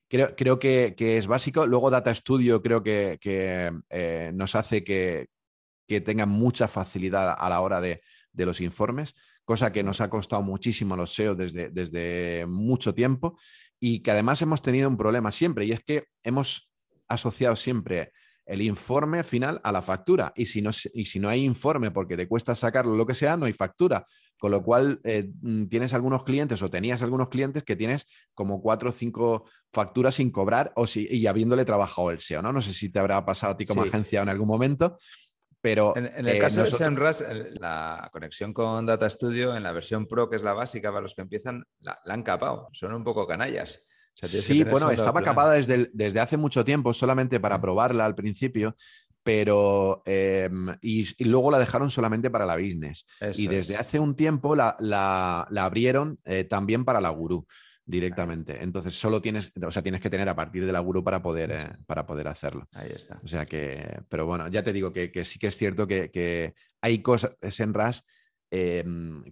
creo 0.08 0.34
creo 0.36 0.58
que, 0.58 0.94
que 0.96 1.16
es 1.18 1.26
básico. 1.26 1.66
Luego 1.66 1.90
Data 1.90 2.14
Studio 2.14 2.60
creo 2.62 2.82
que, 2.82 3.18
que, 3.20 3.70
eh, 3.90 4.30
nos 4.34 4.54
hace 4.54 4.82
que, 4.84 5.28
que 5.90 6.00
tengan 6.00 6.28
mucha 6.28 6.68
facilidad 6.68 7.34
a 7.36 7.48
la 7.48 7.60
hora 7.60 7.80
de, 7.80 8.00
de 8.32 8.46
los 8.46 8.60
informes, 8.60 9.16
cosa 9.44 9.72
que 9.72 9.82
nos 9.82 10.00
ha 10.00 10.08
costado 10.08 10.40
muchísimo 10.40 10.94
a 10.94 10.96
los 10.96 11.12
SEO 11.12 11.34
desde, 11.34 11.68
desde 11.70 12.46
mucho 12.46 12.94
tiempo 12.94 13.36
y 13.80 14.00
que 14.00 14.12
además 14.12 14.40
hemos 14.40 14.62
tenido 14.62 14.88
un 14.88 14.96
problema 14.96 15.32
siempre 15.32 15.64
y 15.66 15.72
es 15.72 15.80
que 15.82 16.04
hemos 16.22 16.70
asociado 17.08 17.56
siempre 17.56 18.12
el 18.46 18.62
informe 18.62 19.24
final 19.24 19.60
a 19.64 19.72
la 19.72 19.82
factura 19.82 20.32
y 20.36 20.44
si 20.44 20.62
no, 20.62 20.70
y 20.94 21.06
si 21.06 21.18
no 21.18 21.28
hay 21.28 21.44
informe 21.44 21.90
porque 21.90 22.16
te 22.16 22.28
cuesta 22.28 22.54
sacarlo 22.54 22.94
lo 22.94 23.04
que 23.04 23.14
sea, 23.14 23.36
no 23.36 23.46
hay 23.46 23.52
factura. 23.52 24.06
Con 24.38 24.52
lo 24.52 24.62
cual 24.62 25.00
eh, 25.04 25.28
mm, 25.42 25.66
tienes 25.66 25.92
algunos 25.92 26.22
clientes 26.24 26.62
o 26.62 26.70
tenías 26.70 27.02
algunos 27.02 27.28
clientes 27.28 27.62
que 27.64 27.76
tienes 27.76 28.06
como 28.32 28.62
cuatro 28.62 28.90
o 28.90 28.92
cinco 28.92 29.44
facturas 29.72 30.14
sin 30.14 30.30
cobrar 30.30 30.72
o 30.76 30.86
si, 30.86 31.06
y 31.10 31.26
habiéndole 31.26 31.64
trabajado 31.64 32.10
el 32.10 32.20
SEO, 32.20 32.42
¿no? 32.42 32.52
No 32.52 32.60
sé 32.60 32.72
si 32.72 32.88
te 32.90 32.98
habrá 33.00 33.22
pasado 33.24 33.52
a 33.52 33.56
ti 33.56 33.66
como 33.66 33.82
Sí. 33.82 33.88
agencia 33.88 34.22
en 34.22 34.28
algún 34.30 34.48
momento, 34.48 34.96
pero... 35.60 35.96
En, 35.96 36.06
en 36.06 36.26
el 36.26 36.36
eh, 36.36 36.38
caso 36.38 36.60
nosotros- 36.60 36.78
de 36.78 36.84
SEMrush, 36.86 37.58
la 37.60 38.08
conexión 38.12 38.52
con 38.52 38.86
Data 38.86 39.08
Studio 39.10 39.56
en 39.56 39.62
la 39.62 39.72
versión 39.72 40.06
Pro, 40.06 40.28
que 40.28 40.36
es 40.36 40.42
la 40.42 40.52
básica 40.54 40.90
para 40.90 41.02
los 41.02 41.14
que 41.14 41.22
empiezan, 41.22 41.64
la, 41.80 41.98
la 42.04 42.14
han 42.14 42.22
capado. 42.22 42.68
Son 42.72 42.92
un 42.94 43.04
poco 43.04 43.26
canallas. 43.26 43.86
O 44.22 44.26
sea, 44.26 44.40
Sí, 44.40 44.64
bueno, 44.64 44.90
estaba 44.90 45.22
capada 45.22 45.52
desde, 45.52 45.74
el- 45.74 45.90
desde 45.94 46.20
hace 46.20 46.36
mucho 46.36 46.64
tiempo, 46.64 46.92
solamente 46.92 47.38
para 47.40 47.60
probarla 47.60 48.04
al 48.04 48.14
principio, 48.14 48.74
pero 49.22 50.02
eh, 50.06 50.48
y, 50.80 51.06
y 51.22 51.24
luego 51.24 51.50
la 51.50 51.58
dejaron 51.58 51.90
solamente 51.90 52.30
para 52.30 52.46
la 52.46 52.56
business. 52.56 53.06
Eso 53.20 53.40
y 53.40 53.46
desde 53.46 53.74
es. 53.74 53.80
hace 53.80 53.98
un 54.00 54.16
tiempo 54.16 54.56
la, 54.56 54.76
la- 54.80 55.46
la 55.50 55.64
abrieron 55.64 56.18
eh, 56.24 56.44
también 56.44 56.84
para 56.84 57.00
la 57.00 57.10
Guru 57.10 57.46
directamente. 57.90 58.62
Entonces 58.62 58.94
solo 58.98 59.20
tienes, 59.20 59.52
o 59.62 59.70
sea, 59.70 59.82
tienes 59.82 60.00
que 60.00 60.08
tener 60.10 60.28
a 60.28 60.36
partir 60.36 60.64
de 60.64 60.72
la 60.72 60.80
Guru 60.80 61.02
para 61.04 61.20
poder, 61.22 61.50
eh, 61.52 61.68
para 61.86 62.06
poder 62.06 62.28
hacerlo. 62.28 62.68
Ahí 62.72 62.90
está. 62.94 63.20
O 63.22 63.26
sea 63.26 63.44
que, 63.46 64.00
pero 64.08 64.26
bueno, 64.26 64.48
ya 64.48 64.62
te 64.62 64.72
digo 64.72 64.92
que, 64.92 65.10
que 65.10 65.24
sí 65.24 65.38
que 65.38 65.48
es 65.48 65.56
cierto 65.56 65.86
que, 65.86 66.10
que 66.10 66.54
hay 66.80 67.02
cosas 67.02 67.36
en 67.60 67.74
RAS 67.74 68.04
eh, 68.50 68.84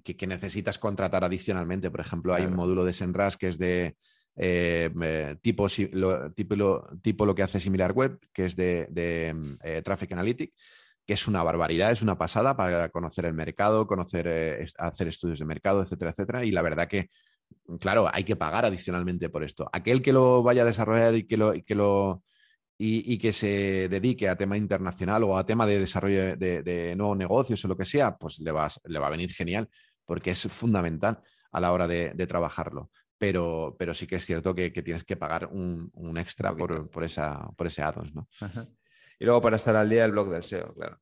que, 0.04 0.16
que 0.16 0.26
necesitas 0.26 0.78
contratar 0.78 1.24
adicionalmente. 1.24 1.90
Por 1.90 2.00
ejemplo, 2.00 2.34
hay 2.34 2.44
un 2.44 2.54
módulo 2.54 2.84
de 2.84 2.92
SEMrush 2.92 3.34
que 3.36 3.48
es 3.48 3.58
de 3.58 3.96
eh, 4.36 5.36
tipo, 5.42 5.68
si- 5.68 5.88
lo, 5.88 6.30
tipo, 6.32 6.54
lo, 6.54 6.84
tipo 7.02 7.26
lo 7.26 7.34
que 7.34 7.42
hace 7.42 7.58
Similar 7.58 7.92
Web, 7.92 8.18
que 8.32 8.44
es 8.44 8.54
de, 8.54 8.86
de, 8.90 9.34
mm, 9.34 9.54
eh, 9.64 9.82
Traffic 9.82 10.12
Analytic, 10.12 10.52
que 11.04 11.14
es 11.14 11.26
una 11.26 11.42
barbaridad, 11.42 11.90
es 11.90 12.02
una 12.02 12.18
pasada 12.18 12.56
para 12.56 12.90
conocer 12.90 13.24
el 13.24 13.32
mercado, 13.34 13.86
conocer, 13.86 14.62
hacer 14.76 15.08
estudios 15.08 15.38
de 15.38 15.46
mercado, 15.46 15.82
etcétera, 15.82 16.10
etcétera. 16.10 16.44
Y 16.44 16.50
la 16.52 16.62
verdad 16.62 16.86
que, 16.86 17.08
claro, 17.80 18.08
hay 18.12 18.24
que 18.24 18.36
pagar 18.36 18.64
adicionalmente 18.64 19.28
por 19.28 19.44
esto. 19.44 19.68
Aquel 19.72 20.02
que 20.02 20.12
lo 20.12 20.42
vaya 20.42 20.62
a 20.62 20.66
desarrollar 20.66 21.14
y 21.14 21.26
que 21.26 21.36
lo, 21.36 21.54
y 21.54 21.62
que 21.62 21.74
lo 21.74 22.22
y, 22.78 23.12
y 23.12 23.18
que 23.18 23.32
se 23.32 23.88
dedique 23.88 24.28
a 24.28 24.36
tema 24.36 24.56
internacional 24.56 25.24
o 25.24 25.36
a 25.36 25.44
tema 25.44 25.66
de 25.66 25.80
desarrollo 25.80 26.36
de, 26.36 26.94
nuevos 26.96 27.16
negocios 27.16 27.64
o 27.64 27.68
lo 27.68 27.76
que 27.76 27.84
sea, 27.84 28.16
pues 28.16 28.38
le 28.38 28.52
va, 28.52 28.66
a- 28.66 28.70
le 28.84 28.98
va 28.98 29.08
a 29.08 29.10
venir 29.10 29.32
genial, 29.32 29.68
porque 30.04 30.30
es 30.30 30.42
fundamental 30.42 31.20
a 31.52 31.60
la 31.60 31.72
hora 31.72 31.88
de, 31.88 32.12
de 32.14 32.26
trabajarlo. 32.26 32.90
Pero, 33.18 33.74
pero 33.76 33.92
sí 33.94 34.06
que 34.06 34.14
es 34.16 34.24
cierto 34.24 34.54
que, 34.54 34.72
que 34.72 34.82
tienes 34.82 35.02
que 35.02 35.16
pagar 35.16 35.46
un, 35.46 35.90
un 35.94 36.18
extra 36.18 36.54
por, 36.56 36.88
por 36.88 37.02
esa, 37.02 37.50
por 37.56 37.66
ese 37.66 37.82
add-ons, 37.82 38.14
¿no? 38.14 38.28
Ajá. 38.40 38.68
Y 39.18 39.24
luego 39.24 39.40
para 39.42 39.56
estar 39.56 39.74
al 39.74 39.90
día 39.90 40.04
el 40.04 40.12
blog 40.12 40.30
del 40.30 40.44
SEO, 40.44 40.72
claro. 40.74 41.00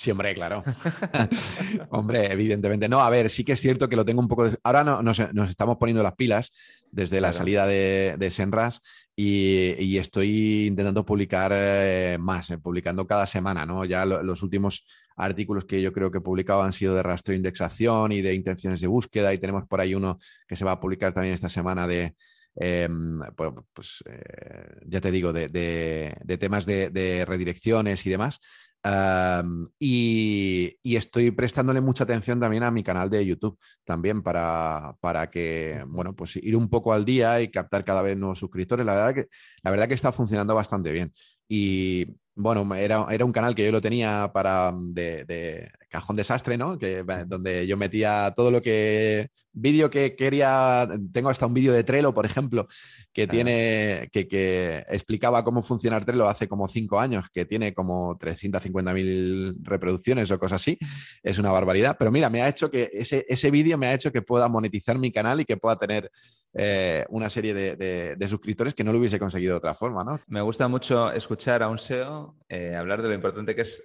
Sí, 0.00 0.10
hombre, 0.12 0.32
claro. 0.32 0.62
hombre, 1.90 2.32
evidentemente. 2.32 2.88
No, 2.88 3.00
a 3.02 3.10
ver, 3.10 3.28
sí 3.28 3.44
que 3.44 3.52
es 3.52 3.60
cierto 3.60 3.86
que 3.86 3.96
lo 3.96 4.04
tengo 4.06 4.22
un 4.22 4.28
poco. 4.28 4.48
de- 4.48 4.56
Ahora 4.62 4.82
no, 4.82 5.02
nos, 5.02 5.20
nos 5.34 5.50
estamos 5.50 5.76
poniendo 5.76 6.02
las 6.02 6.14
pilas 6.14 6.52
desde 6.90 7.20
la 7.20 7.28
salida 7.34 7.66
de, 7.66 8.16
de 8.18 8.30
Senras 8.30 8.80
y, 9.14 9.74
y 9.78 9.98
estoy 9.98 10.68
intentando 10.68 11.04
publicar 11.04 11.52
eh, 11.54 12.16
más, 12.18 12.48
eh, 12.50 12.56
publicando 12.56 13.06
cada 13.06 13.26
semana, 13.26 13.66
¿no? 13.66 13.84
Ya 13.84 14.06
lo- 14.06 14.22
los 14.22 14.42
últimos 14.42 14.86
artículos 15.16 15.66
que 15.66 15.82
yo 15.82 15.92
creo 15.92 16.10
que 16.10 16.16
he 16.16 16.22
publicado 16.22 16.62
han 16.62 16.72
sido 16.72 16.94
de 16.94 17.02
rastreo 17.02 17.34
e 17.34 17.36
indexación 17.36 18.12
y 18.12 18.22
de 18.22 18.32
intenciones 18.32 18.80
de 18.80 18.86
búsqueda 18.86 19.34
y 19.34 19.38
tenemos 19.38 19.66
por 19.68 19.82
ahí 19.82 19.94
uno 19.94 20.18
que 20.48 20.56
se 20.56 20.64
va 20.64 20.72
a 20.72 20.80
publicar 20.80 21.12
también 21.12 21.34
esta 21.34 21.50
semana 21.50 21.86
de, 21.86 22.14
em, 22.56 23.20
pues, 23.36 23.50
pues, 23.74 24.04
eh, 24.06 24.80
ya 24.86 25.02
te 25.02 25.10
digo, 25.10 25.34
de, 25.34 25.48
de- 25.48 26.16
de 26.24 26.38
temas 26.38 26.64
de, 26.64 26.88
de 26.88 27.26
redirecciones 27.26 28.06
y 28.06 28.08
demás. 28.10 28.40
Y 29.78 30.96
estoy 30.96 31.30
prestándole 31.30 31.80
mucha 31.80 32.04
atención 32.04 32.40
también 32.40 32.62
a 32.62 32.70
mi 32.70 32.82
canal 32.82 33.10
de 33.10 33.24
YouTube, 33.26 33.58
también 33.84 34.22
para, 34.22 34.96
para 35.00 35.30
que, 35.30 35.84
bueno, 35.88 36.14
pues 36.14 36.36
ir 36.36 36.56
un 36.56 36.68
poco 36.68 36.92
al 36.92 37.04
día 37.04 37.40
y 37.40 37.50
captar 37.50 37.84
cada 37.84 38.02
vez 38.02 38.16
nuevos 38.16 38.38
suscriptores. 38.38 38.86
La 38.86 38.94
verdad 38.94 39.14
que, 39.14 39.28
la 39.62 39.70
verdad 39.70 39.88
que 39.88 39.94
está 39.94 40.12
funcionando 40.12 40.54
bastante 40.54 40.92
bien. 40.92 41.12
Y 41.48 42.06
bueno, 42.34 42.74
era, 42.74 43.06
era 43.10 43.24
un 43.24 43.32
canal 43.32 43.54
que 43.54 43.64
yo 43.64 43.72
lo 43.72 43.80
tenía 43.80 44.30
para 44.32 44.72
de, 44.74 45.24
de 45.24 45.70
cajón 45.90 46.16
desastre, 46.16 46.56
¿no? 46.56 46.78
Que, 46.78 47.04
donde 47.26 47.66
yo 47.66 47.76
metía 47.76 48.32
todo 48.36 48.50
lo 48.50 48.62
que 48.62 49.28
vídeo 49.52 49.90
que 49.90 50.14
quería. 50.14 50.88
Tengo 51.12 51.28
hasta 51.28 51.44
un 51.46 51.54
vídeo 51.54 51.72
de 51.72 51.82
Trello, 51.84 52.14
por 52.14 52.24
ejemplo, 52.24 52.66
que 53.12 53.26
Claro. 53.26 53.32
tiene 53.36 54.08
que, 54.12 54.28
que 54.28 54.84
explicaba 54.88 55.42
cómo 55.44 55.60
funcionar 55.62 56.04
Trello 56.04 56.28
hace 56.28 56.46
como 56.48 56.68
cinco 56.68 57.00
años, 57.00 57.26
que 57.32 57.44
tiene 57.44 57.74
como 57.74 58.16
350.000 58.16 59.58
reproducciones 59.62 60.30
o 60.30 60.38
cosas 60.38 60.62
así. 60.62 60.78
Es 61.22 61.38
una 61.38 61.50
barbaridad. 61.50 61.96
Pero 61.98 62.10
mira, 62.10 62.30
me 62.30 62.42
ha 62.42 62.48
hecho 62.48 62.70
que 62.70 62.90
ese, 62.92 63.24
ese 63.28 63.50
vídeo 63.50 63.76
me 63.78 63.86
ha 63.88 63.94
hecho 63.94 64.12
que 64.12 64.22
pueda 64.22 64.48
monetizar 64.48 64.96
mi 64.98 65.10
canal 65.12 65.40
y 65.40 65.44
que 65.44 65.56
pueda 65.56 65.76
tener 65.76 66.10
eh, 66.54 67.04
una 67.10 67.28
serie 67.28 67.54
de, 67.54 67.76
de- 67.76 68.16
de 68.16 68.28
suscriptores 68.28 68.74
que 68.74 68.84
no 68.84 68.92
lo 68.92 68.98
hubiese 68.98 69.18
conseguido 69.18 69.52
de 69.54 69.58
otra 69.58 69.74
forma, 69.74 70.04
¿no? 70.04 70.20
Me 70.26 70.40
gusta 70.40 70.68
mucho 70.68 71.12
escuchar 71.12 71.62
a 71.62 71.68
un 71.68 71.78
SEO 71.78 72.36
eh, 72.48 72.74
hablar 72.76 73.02
de 73.02 73.08
lo 73.08 73.14
importante 73.14 73.54
que 73.54 73.62
es 73.62 73.82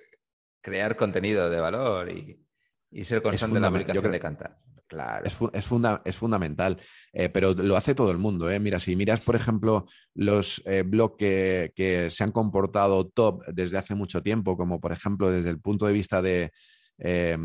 crear 0.65 0.95
contenido 0.95 1.47
de 1.49 1.60
valor 1.60 2.12
y, 2.12 2.43
y 2.91 3.04
ser 3.04 3.21
constante 3.21 3.58
en 3.58 3.62
la 3.62 3.69
publicación 3.69 4.01
creo- 4.01 4.12
de 4.13 4.19
cantar. 4.19 4.58
Claro. 4.88 5.25
Es, 5.25 5.34
fu- 5.34 5.49
es 5.51 5.65
funda- 5.65 6.01
es 6.06 6.15
fundamental, 6.15 6.78
eh, 7.12 7.30
pero 7.30 7.54
lo 7.54 7.75
hace 7.75 7.95
todo 7.95 8.12
el 8.12 8.17
mundo. 8.19 8.49
¿eh? 8.51 8.60
Mira, 8.60 8.80
si 8.80 8.95
miras, 8.95 9.19
por 9.21 9.36
ejemplo, 9.36 9.86
los 10.13 10.62
eh, 10.65 10.84
blogs 10.86 11.15
que, 11.17 11.71
que 11.75 12.10
se 12.12 12.23
han 12.23 12.32
comportado 12.32 13.08
top 13.08 13.43
desde 13.47 13.78
hace 13.80 13.95
mucho 13.95 14.21
tiempo, 14.21 14.56
como 14.56 14.80
por 14.80 14.91
ejemplo 14.91 15.32
desde 15.32 15.49
el 15.49 15.60
punto 15.60 15.86
de 15.88 15.93
vista 15.93 16.21
de 16.21 16.51
eh, 16.99 17.36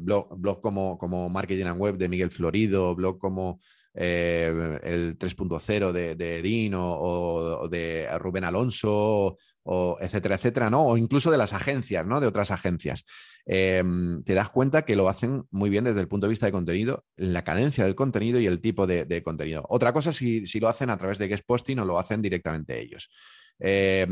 blog, 0.00 0.38
blog 0.38 0.60
como, 0.60 0.96
como 0.98 1.28
Marketing 1.28 1.66
and 1.66 1.80
Web 1.80 1.96
de 1.96 2.08
Miguel 2.08 2.30
Florido, 2.30 2.94
blog 2.94 3.18
como 3.18 3.60
eh, 3.94 4.78
el 4.84 5.18
3.0 5.18 5.90
de, 5.92 6.14
de 6.14 6.38
Edín 6.38 6.74
o, 6.74 6.92
o- 6.92 7.60
o 7.62 7.68
de 7.68 8.06
Rubén 8.18 8.44
Alonso, 8.44 8.90
o 8.94 9.36
etcétera, 10.00 10.36
etcétera, 10.36 10.70
¿no? 10.70 10.82
O 10.82 10.96
incluso 10.96 11.30
de 11.30 11.38
las 11.38 11.52
agencias, 11.52 12.06
¿no? 12.06 12.20
De 12.20 12.26
otras 12.26 12.50
agencias. 12.50 13.04
Eh, 13.46 13.82
te 14.24 14.34
das 14.34 14.50
cuenta 14.50 14.84
que 14.84 14.96
lo 14.96 15.08
hacen 15.08 15.44
muy 15.50 15.70
bien 15.70 15.84
desde 15.84 16.00
el 16.00 16.08
punto 16.08 16.26
de 16.26 16.30
vista 16.30 16.46
de 16.46 16.52
contenido, 16.52 17.04
la 17.16 17.44
cadencia 17.44 17.84
del 17.84 17.94
contenido 17.94 18.40
y 18.40 18.46
el 18.46 18.60
tipo 18.60 18.86
de, 18.86 19.22
contenido. 19.22 19.64
Otra 19.68 19.92
cosa 19.92 20.12
si, 20.12 20.46
si 20.46 20.60
lo 20.60 20.68
hacen 20.68 20.90
a 20.90 20.96
través 20.96 21.18
de 21.18 21.28
guest 21.28 21.44
posting 21.46 21.78
o 21.78 21.84
lo 21.84 21.98
hacen 21.98 22.22
directamente 22.22 22.80
ellos. 22.80 23.10
Eh, 23.58 24.06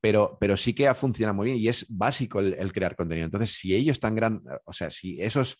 pero, 0.00 0.38
pero 0.40 0.56
sí 0.56 0.72
que 0.72 0.88
ha 0.88 0.94
funcionado 0.94 1.36
muy 1.36 1.46
bien 1.46 1.58
y 1.58 1.68
es 1.68 1.86
básico 1.88 2.40
el, 2.40 2.72
crear 2.72 2.96
contenido. 2.96 3.26
Entonces, 3.26 3.50
si 3.50 3.74
ellos 3.74 3.92
están 3.92 4.14
grandes, 4.14 4.44
o 4.64 4.72
sea, 4.72 4.90
si 4.90 5.20
esos 5.20 5.58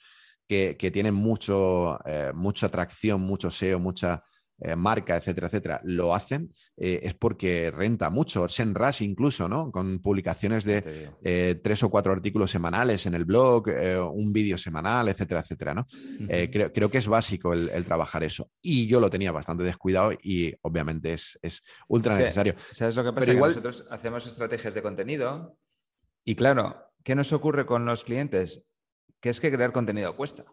que, 0.49 0.77
que 0.79 0.91
tienen 0.91 1.15
mucho, 1.15 1.99
eh, 2.07 2.33
mucha 2.35 2.67
atracción, 2.67 3.21
mucho 3.21 3.51
SEO, 3.51 3.79
mucha 3.79 4.25
eh, 4.61 4.77
marca, 4.77 5.17
etcétera, 5.17 5.47
etcétera, 5.47 5.81
lo 5.85 6.15
hacen, 6.15 6.55
eh, 6.77 7.01
es 7.03 7.15
porque 7.15 7.71
renta 7.71 8.11
mucho. 8.11 8.49
Senras 8.49 9.01
incluso, 9.01 9.49
¿no? 9.49 9.71
Con 9.73 10.01
publicaciones 10.01 10.65
de 10.65 11.11
eh, 11.23 11.61
tres 11.63 11.83
o 11.83 11.91
cuatro 11.91 12.13
artículos 12.13 12.51
semanales 12.51 13.07
en 13.07 13.15
el 13.15 13.25
blog, 13.25 13.67
un 14.13 14.33
vídeo 14.33 14.57
semanal, 14.57 15.09
etcétera, 15.09 15.41
etcétera, 15.41 15.75
¿no? 15.75 15.87
Creo, 16.29 16.73
creo 16.73 16.91
que 16.91 16.99
es 16.99 17.07
básico 17.09 17.53
el, 17.53 17.69
el 17.71 17.85
trabajar 17.85 18.23
eso. 18.25 18.51
Y 18.63 18.87
yo 18.87 19.01
lo 19.01 19.11
tenía 19.11 19.33
bastante 19.33 19.63
descuidado 19.65 20.13
y 20.23 20.55
obviamente 20.63 21.13
es, 21.13 21.39
es 21.43 21.63
ultra 21.89 22.15
Sí. 22.15 22.21
necesario. 22.21 22.55
¿Sabes 22.73 22.97
lo 22.97 23.03
que 23.05 23.13
pasa? 23.13 23.21
Pero 23.21 23.27
Que 23.33 23.37
igual- 23.37 23.51
nosotros 23.51 23.87
hacemos 23.91 24.27
estrategias 24.27 24.75
de 24.75 24.83
contenido 24.83 25.57
y 26.25 26.35
claro, 26.35 26.77
¿qué 27.05 27.15
nos 27.15 27.33
ocurre 27.33 27.65
con 27.67 27.85
los 27.87 28.05
clientes? 28.05 28.63
Que 29.21 29.31
es 29.31 29.41
que 29.41 29.51
crear 29.51 29.73
contenido 29.73 30.17
cuesta. 30.17 30.45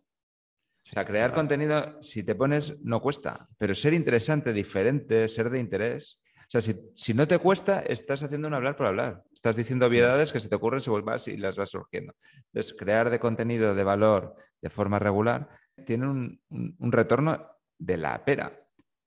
O 0.91 0.93
sea, 0.93 1.05
crear 1.05 1.31
claro. 1.31 1.35
contenido, 1.35 2.01
si 2.01 2.23
te 2.23 2.33
pones, 2.35 2.79
no 2.81 3.01
cuesta, 3.01 3.47
pero 3.57 3.75
ser 3.75 3.93
interesante, 3.93 4.53
diferente, 4.53 5.27
ser 5.27 5.49
de 5.49 5.59
interés. 5.59 6.21
O 6.41 6.49
sea, 6.49 6.61
si, 6.61 6.75
si 6.95 7.13
no 7.13 7.27
te 7.27 7.39
cuesta, 7.39 7.81
estás 7.81 8.23
haciendo 8.23 8.47
un 8.47 8.53
hablar 8.53 8.77
por 8.77 8.85
hablar. 8.87 9.23
Estás 9.33 9.57
diciendo 9.57 9.85
obviedades 9.85 10.31
que 10.31 10.39
se 10.39 10.47
te 10.47 10.55
ocurren 10.55 10.79
según 10.81 11.03
vas 11.03 11.27
y 11.27 11.35
las 11.35 11.57
vas 11.57 11.71
surgiendo. 11.71 12.13
Entonces, 12.53 12.73
crear 12.73 13.09
de 13.09 13.19
contenido 13.19 13.75
de 13.75 13.83
valor 13.83 14.33
de 14.61 14.69
forma 14.69 14.97
regular 14.97 15.49
tiene 15.85 16.07
un, 16.07 16.41
un- 16.49 16.75
un 16.79 16.91
retorno 16.93 17.45
de 17.77 17.97
la 17.97 18.23
pera. 18.23 18.51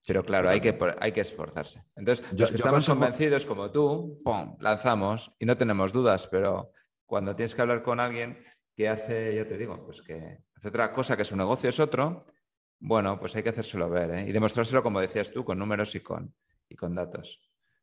Pero 0.06 0.22
claro, 0.22 0.50
hay 0.50 0.60
que, 0.60 0.76
hay 0.98 1.12
que 1.12 1.20
esforzarse. 1.22 1.82
Entonces, 1.96 2.26
Yo- 2.32 2.40
los 2.42 2.50
que 2.50 2.58
yo 2.58 2.64
estamos 2.64 2.84
aconsejo- 2.88 2.94
convencidos 2.98 3.46
como 3.46 3.70
tú, 3.70 4.20
¡pum! 4.22 4.56
lanzamos 4.60 5.32
y 5.38 5.46
no 5.46 5.56
tenemos 5.56 5.92
dudas, 5.94 6.26
pero 6.26 6.72
cuando 7.06 7.34
tienes 7.34 7.54
que 7.54 7.62
hablar 7.62 7.82
con 7.82 8.00
alguien 8.00 8.38
que 8.76 8.88
hace, 8.88 9.34
yo 9.34 9.46
te 9.46 9.56
digo, 9.56 9.82
pues 9.84 10.02
que 10.02 10.38
hace 10.60 10.68
otra 10.68 10.92
cosa, 10.92 11.16
que 11.16 11.24
su 11.24 11.36
negocio 11.36 11.70
es 11.70 11.80
otro, 11.80 12.26
bueno, 12.78 13.18
pues 13.18 13.34
hay 13.34 13.42
que 13.42 13.48
hacérselo 13.48 13.88
ver 13.88 14.10
¿eh? 14.10 14.28
y 14.28 14.32
demostrárselo, 14.32 14.82
como 14.82 15.00
decías 15.00 15.30
tú, 15.30 15.42
con 15.44 15.58
números 15.58 15.94
y 15.94 16.00
con, 16.00 16.34
y 16.68 16.76
con 16.76 16.94
datos. 16.94 17.40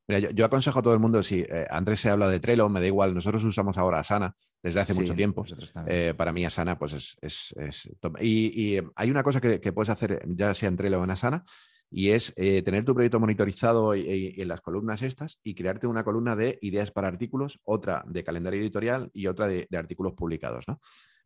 Mira, 0.07 0.19
yo, 0.19 0.29
yo 0.29 0.45
aconsejo 0.45 0.79
a 0.79 0.81
todo 0.83 0.93
el 0.93 0.99
mundo, 0.99 1.21
si 1.23 1.39
eh, 1.41 1.65
Andrés 1.69 1.99
se 1.99 2.09
habla 2.11 2.29
de 2.29 2.39
Trello, 2.39 2.69
me 2.69 2.79
da 2.79 2.85
igual, 2.85 3.13
nosotros 3.15 3.43
usamos 3.43 3.77
ahora 3.77 3.99
Asana 3.99 4.35
desde 4.61 4.79
hace 4.79 4.93
Sí, 4.93 4.99
mucho 4.99 5.15
tiempo. 5.15 5.43
Eh, 5.87 6.13
para 6.15 6.31
mí 6.31 6.45
Asana 6.45 6.77
pues 6.77 6.93
es, 6.93 7.17
es- 7.21 7.53
es. 7.57 7.89
Y, 8.21 8.51
y, 8.71 8.77
eh, 8.77 8.83
hay 8.95 9.09
una 9.09 9.23
cosa 9.23 9.41
que, 9.41 9.59
que 9.59 9.73
puedes 9.73 9.89
hacer, 9.89 10.23
ya 10.27 10.53
sea 10.53 10.69
en 10.69 10.77
Trello 10.77 11.01
o 11.01 11.03
en 11.03 11.09
Asana, 11.11 11.43
y 11.89 12.09
es 12.11 12.31
eh, 12.37 12.61
tener 12.61 12.85
tu 12.85 12.93
proyecto 12.93 13.19
monitorizado 13.19 13.95
y, 13.95 14.01
y- 14.01 14.33
y 14.37 14.41
en 14.41 14.47
las 14.49 14.61
columnas 14.61 15.01
estas 15.01 15.39
y 15.43 15.55
crearte 15.55 15.87
una 15.87 16.03
columna 16.03 16.35
de 16.35 16.59
ideas 16.61 16.91
para 16.91 17.07
artículos, 17.07 17.59
otra 17.63 18.03
de 18.07 18.23
calendario 18.23 18.61
editorial 18.61 19.09
y 19.13 19.27
otra 19.27 19.47
de, 19.47 19.67
de 19.69 19.77
artículos 19.77 20.13
publicados, 20.13 20.67
¿no? 20.67 20.79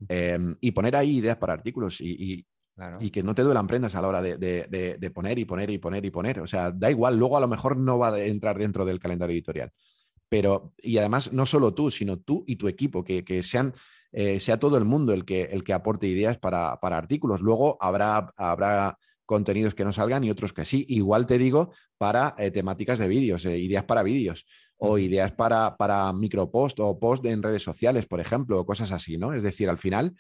Eh, 0.10 0.38
y 0.62 0.72
poner 0.72 0.96
ahí 0.96 1.18
ideas 1.18 1.38
para 1.38 1.54
artículos 1.54 2.02
y, 2.02 2.12
y- 2.34 2.46
Claro. 2.74 2.98
y 3.02 3.12
que 3.12 3.22
no 3.22 3.36
te 3.36 3.44
duelan 3.44 3.68
prendas 3.68 3.94
a 3.96 4.02
la 4.02 4.08
hora 4.08 4.22
de, 4.22 4.38
de- 4.38 4.66
de- 4.70 4.98
de 4.98 5.12
poner 5.12 5.38
y 5.38 5.46
poner 5.46 5.70
y 5.70 5.78
poner 5.78 6.06
y 6.06 6.10
poner. 6.10 6.40
O 6.40 6.48
sea, 6.48 6.72
da 6.72 6.90
igual, 6.90 7.18
luego 7.18 7.36
a 7.38 7.42
lo 7.42 7.48
mejor 7.48 7.76
no 7.78 8.00
va 8.00 8.14
a 8.14 8.20
entrar 8.24 8.58
dentro 8.58 8.86
del 8.86 8.98
calendario 9.00 9.34
editorial. 9.34 9.72
Pero, 10.30 10.74
y 10.82 10.98
además, 10.98 11.34
no 11.34 11.46
solo 11.46 11.74
tú, 11.74 11.92
sino 11.92 12.18
tú 12.20 12.44
y 12.48 12.56
tu 12.56 12.68
equipo, 12.70 13.04
que, 13.04 13.26
que 13.26 13.44
sean, 13.44 13.74
eh, 14.14 14.40
sea 14.40 14.58
todo 14.58 14.78
el 14.78 14.86
mundo 14.86 15.14
el 15.14 15.26
que, 15.26 15.44
el 15.44 15.64
que 15.64 15.74
aporte 15.74 16.08
ideas 16.08 16.38
para, 16.38 16.80
para 16.80 16.98
artículos. 16.98 17.42
Luego 17.42 17.78
habrá, 17.82 18.34
habrá 18.38 18.98
contenidos 19.26 19.76
que 19.76 19.84
no 19.84 19.92
salgan 19.92 20.24
y 20.24 20.30
otros 20.32 20.54
que 20.54 20.64
sí. 20.66 20.86
Igual 20.88 21.26
te 21.28 21.38
digo 21.38 21.74
para 21.98 22.36
eh, 22.38 22.52
temáticas 22.52 23.00
de 23.00 23.08
vídeos, 23.10 23.46
eh, 23.46 23.60
ideas 23.60 23.84
para 23.84 24.02
vídeos 24.04 24.46
o 24.84 24.98
ideas 24.98 25.32
para, 25.32 25.78
para 25.78 26.12
micropost 26.12 26.80
o 26.80 26.98
post 26.98 27.24
en 27.26 27.44
redes 27.44 27.62
sociales, 27.62 28.08
por 28.08 28.20
ejemplo, 28.20 28.60
o 28.60 28.66
cosas 28.66 28.92
así, 28.92 29.16
¿no? 29.16 29.32
Es 29.32 29.44
decir, 29.44 29.70
al 29.70 29.78
final 29.78 30.16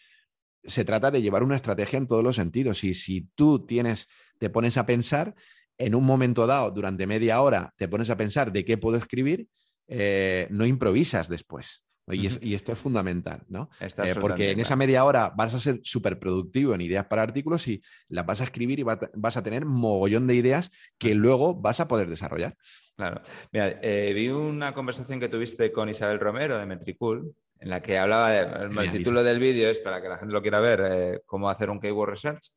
se 0.63 0.86
trata 0.86 1.10
de 1.10 1.19
llevar 1.19 1.41
una 1.41 1.56
estrategia 1.56 1.97
en 1.97 2.06
todos 2.06 2.24
los 2.24 2.36
sentidos. 2.36 2.84
Y 2.84 2.93
si 2.93 3.28
tú 3.34 3.65
tienes, 3.65 4.08
te 4.38 4.52
pones 4.52 4.78
a 4.78 4.86
pensar, 4.86 5.34
en 5.80 5.95
un 5.95 6.06
momento 6.06 6.45
dado, 6.45 6.69
durante 6.69 7.08
media 7.08 7.41
hora, 7.41 7.74
te 7.76 7.88
pones 7.88 8.12
a 8.12 8.17
pensar 8.17 8.52
de 8.52 8.63
qué 8.63 8.78
puedo 8.78 8.97
escribir, 8.97 9.47
eh, 9.88 10.47
no 10.52 10.67
improvisas 10.67 11.28
después. 11.28 11.84
Y, 12.13 12.26
es- 12.28 12.38
Ujú. 12.38 12.45
y 12.45 12.56
esto 12.56 12.71
es 12.71 12.78
fundamental, 12.80 13.43
¿no? 13.50 13.69
Eh, 13.80 14.13
porque 14.19 14.52
en 14.52 14.60
esa 14.60 14.76
media 14.76 15.06
hora 15.06 15.32
vas 15.36 15.54
a 15.54 15.60
ser 15.60 15.80
súper 15.84 16.19
productivo 16.19 16.74
en 16.74 16.82
ideas 16.82 17.06
para 17.06 17.21
artículos 17.24 17.67
y 17.67 17.82
las 18.10 18.26
vas 18.26 18.41
a 18.41 18.45
escribir 18.45 18.80
y 18.80 18.84
va- 18.84 19.00
vas 19.13 19.38
a 19.38 19.43
tener 19.43 19.65
mogollón 19.65 20.28
de 20.28 20.36
ideas 20.36 20.71
que 20.97 21.15
luego 21.15 21.56
vas 21.56 21.80
a 21.80 21.88
poder 21.88 22.08
desarrollar. 22.10 22.56
Claro. 22.95 23.21
Mira, 23.52 23.80
eh, 23.82 24.12
vi 24.13 24.30
una 24.30 24.74
conversación 24.74 25.19
que 25.19 25.30
tuviste 25.30 25.71
con 25.71 25.89
Isabel 25.89 26.19
Romero 26.19 26.58
de 26.58 26.65
Metricool, 26.65 27.34
en 27.60 27.69
la 27.69 27.82
que 27.82 27.97
hablaba, 27.97 28.32
de, 28.32 28.39
el 28.86 28.91
título 28.91 29.24
del 29.24 29.39
vídeo 29.39 29.69
es 29.69 29.80
para 29.80 30.02
que 30.02 30.10
la 30.10 30.17
gente 30.17 30.34
lo 30.34 30.41
quiera 30.41 30.60
ver, 30.60 30.82
eh, 30.86 31.21
cómo 31.26 31.50
hacer 31.50 31.69
un 31.69 31.80
keyword 31.80 32.10
research. 32.10 32.50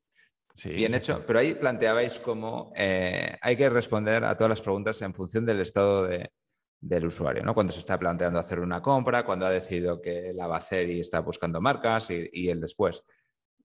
Sí, 0.55 0.71
Bien 0.71 0.95
hecho, 0.95 1.25
pero 1.27 1.40
ahí 1.40 1.55
planteabais 1.55 2.21
cómo 2.21 2.73
hay 2.77 3.57
que 3.57 3.69
responder 3.69 4.25
a 4.25 4.37
todas 4.37 4.51
las 4.51 4.62
preguntas 4.62 5.03
en 5.03 5.12
función 5.12 5.45
del 5.45 5.61
estado 5.61 6.07
de- 6.07 6.31
del 6.85 7.07
usuario, 7.07 7.42
¿no? 7.42 7.55
Cuando 7.55 7.73
se 7.73 7.79
está 7.79 7.99
planteando 7.99 8.38
hacer 8.38 8.61
una 8.61 8.83
compra, 8.83 9.25
cuando 9.25 9.47
ha 9.47 9.51
decidido 9.51 10.03
que 10.03 10.33
la 10.35 10.47
va 10.47 10.57
a 10.57 10.59
hacer 10.59 10.90
y 10.90 11.01
está 11.01 11.20
buscando 11.20 11.61
marcas 11.61 12.11
y, 12.11 12.29
y 12.33 12.51
el 12.51 12.61
después. 12.61 13.05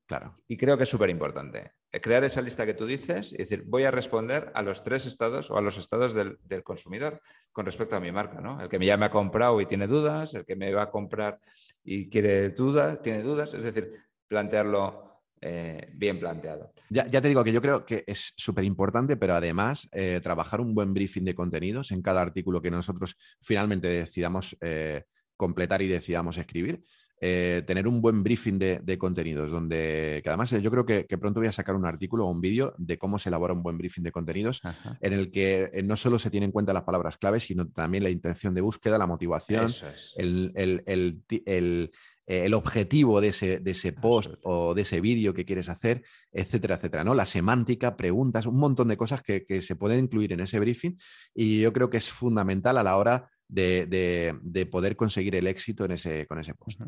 Claro. 0.05 0.35
Y 0.47 0.57
creo 0.57 0.75
que 0.75 0.83
es 0.83 0.89
súper 0.89 1.09
importante. 1.09 1.73
Crear 1.91 2.23
esa 2.23 2.41
lista 2.41 2.65
que 2.65 2.73
tú 2.73 2.85
dices 2.85 3.33
y 3.33 3.37
decir, 3.37 3.63
voy 3.65 3.83
a 3.83 3.91
responder 3.91 4.51
a 4.55 4.61
los 4.61 4.83
tres 4.83 5.05
estados 5.05 5.51
o 5.51 5.57
a 5.57 5.61
los 5.61 5.77
estados 5.77 6.13
del, 6.13 6.37
del 6.43 6.63
consumidor 6.63 7.21
con 7.51 7.65
respecto 7.65 7.95
a 7.95 7.99
mi 7.99 8.11
marca, 8.11 8.41
¿no? 8.41 8.59
El 8.61 8.69
que 8.69 8.83
ya 8.83 8.97
me 8.97 9.05
ha 9.05 9.11
comprado 9.11 9.59
y 9.61 9.65
tiene 9.65 9.85
dudas, 9.85 10.33
el 10.33 10.45
que 10.45 10.55
me 10.55 10.73
va 10.73 10.83
a 10.83 10.89
comprar 10.89 11.39
y 11.83 12.09
quiere 12.09 12.49
dudas, 12.49 13.01
tiene 13.01 13.21
dudas, 13.21 13.53
es 13.53 13.63
decir, 13.63 13.93
plantearlo 14.27 15.08
eh, 15.41 15.89
bien 15.93 16.19
planteado. 16.19 16.71
Ya, 16.89 17.07
ya 17.07 17.21
te 17.21 17.27
digo 17.27 17.43
que 17.43 17.51
yo 17.51 17.61
creo 17.61 17.85
que 17.85 18.03
es 18.07 18.33
súper 18.35 18.63
importante, 18.63 19.17
pero 19.17 19.35
además 19.35 19.87
eh, 19.91 20.19
trabajar 20.23 20.61
un 20.61 20.73
buen 20.73 20.93
briefing 20.93 21.23
de 21.25 21.35
contenidos 21.35 21.91
en 21.91 22.01
cada 22.01 22.21
artículo 22.21 22.61
que 22.61 22.71
nosotros 22.71 23.15
finalmente 23.41 23.87
decidamos 23.87 24.57
eh, 24.61 25.03
completar 25.35 25.81
y 25.81 25.87
decidamos 25.87 26.37
escribir. 26.37 26.83
tener 27.21 27.85
un 27.85 28.01
buen 28.01 28.23
briefing 28.23 28.57
de, 28.57 28.79
de 28.81 28.97
contenidos, 28.97 29.51
donde 29.51 30.21
que 30.23 30.29
además 30.29 30.51
yo 30.51 30.71
creo 30.71 30.85
que, 30.85 31.05
que 31.05 31.17
pronto 31.17 31.41
voy 31.41 31.49
a 31.49 31.51
sacar 31.51 31.75
un 31.75 31.85
artículo 31.85 32.25
o 32.25 32.31
un 32.31 32.39
vídeo 32.39 32.73
de 32.77 32.97
cómo 32.97 33.19
se 33.19 33.27
elabora 33.27 33.53
un 33.53 33.61
buen 33.61 33.77
briefing 33.77 34.03
de 34.03 34.11
contenidos, 34.13 34.61
Ajá. 34.63 34.97
en 35.01 35.11
el 35.11 35.29
que 35.29 35.69
no 35.83 35.97
solo 35.97 36.17
se 36.17 36.29
tienen 36.29 36.47
en 36.47 36.51
cuenta 36.53 36.71
las 36.71 36.83
palabras 36.83 37.17
claves, 37.17 37.43
sino 37.43 37.67
también 37.67 38.03
la 38.05 38.09
intención 38.09 38.53
de 38.53 38.61
búsqueda, 38.61 38.97
la 38.97 39.05
motivación, 39.05 39.65
Eso 39.65 39.89
es. 39.89 40.13
el, 40.15 40.53
el- 40.55 40.83
el 40.85 41.21
ti- 41.27 41.43
el, 41.45 41.91
eh, 42.29 42.45
el 42.45 42.53
objetivo 42.53 43.19
de 43.19 43.27
ese, 43.29 43.59
de 43.59 43.71
ese 43.71 43.91
post 43.91 44.31
o 44.43 44.73
de 44.75 44.83
ese 44.83 45.01
vídeo 45.01 45.33
que 45.33 45.43
quieres 45.45 45.67
hacer, 45.67 46.03
etcétera, 46.31 46.75
etcétera. 46.75 47.03
¿no? 47.03 47.13
La 47.15 47.25
semántica, 47.25 47.97
preguntas, 47.97 48.45
un 48.45 48.57
montón 48.59 48.87
de 48.87 48.97
cosas 48.97 49.21
que, 49.23 49.45
que 49.45 49.59
se 49.61 49.75
pueden 49.75 49.99
incluir 50.05 50.31
en 50.33 50.39
ese 50.41 50.59
briefing 50.59 50.95
y 51.33 51.59
yo 51.61 51.73
creo 51.73 51.89
que 51.89 51.97
es 51.97 52.09
fundamental 52.09 52.77
a 52.77 52.83
la 52.83 52.95
hora 52.97 53.29
de, 53.47 53.87
de- 53.87 54.37
de 54.43 54.65
poder 54.67 54.95
conseguir 54.95 55.35
el 55.35 55.47
éxito 55.47 55.83
en 55.85 55.91
ese, 55.93 56.27
con 56.27 56.37
ese 56.39 56.53
post. 56.53 56.79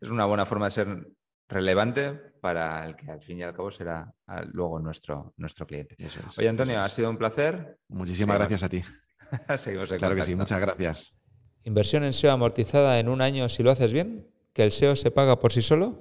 Es 0.00 0.10
una 0.10 0.26
buena 0.26 0.44
forma 0.44 0.64
de 0.66 0.70
ser 0.72 1.06
relevante 1.48 2.12
para 2.40 2.84
el 2.86 2.96
que 2.96 3.10
al 3.10 3.22
fin 3.22 3.38
y 3.38 3.42
al 3.42 3.54
cabo 3.54 3.70
será 3.70 4.12
ah, 4.26 4.42
luego 4.52 4.80
nuestro, 4.80 5.32
nuestro 5.36 5.66
cliente. 5.66 5.94
Eso 5.98 6.20
es, 6.28 6.38
Oye, 6.38 6.48
Antonio, 6.48 6.74
eso 6.74 6.82
ha 6.82 6.88
sido 6.88 7.10
un 7.10 7.16
placer. 7.16 7.78
Muchísimas 7.88 8.36
gracias 8.36 8.62
a 8.64 8.68
ti. 8.68 8.82
Seguimos 9.56 9.90
en 9.92 9.98
Claro 9.98 10.14
que 10.16 10.22
sí, 10.22 10.34
muchas 10.34 10.60
gracias. 10.60 11.14
Inversión 11.62 12.04
en 12.04 12.12
SEO 12.12 12.32
amortizada 12.32 12.98
en 12.98 13.08
un 13.08 13.20
año 13.20 13.48
si 13.48 13.62
lo 13.62 13.70
haces 13.70 13.92
bien, 13.92 14.26
que 14.58 14.64
el 14.64 14.72
SEO 14.72 14.96
se 14.96 15.12
paga 15.12 15.38
por 15.38 15.52
sí 15.52 15.62
solo. 15.62 15.94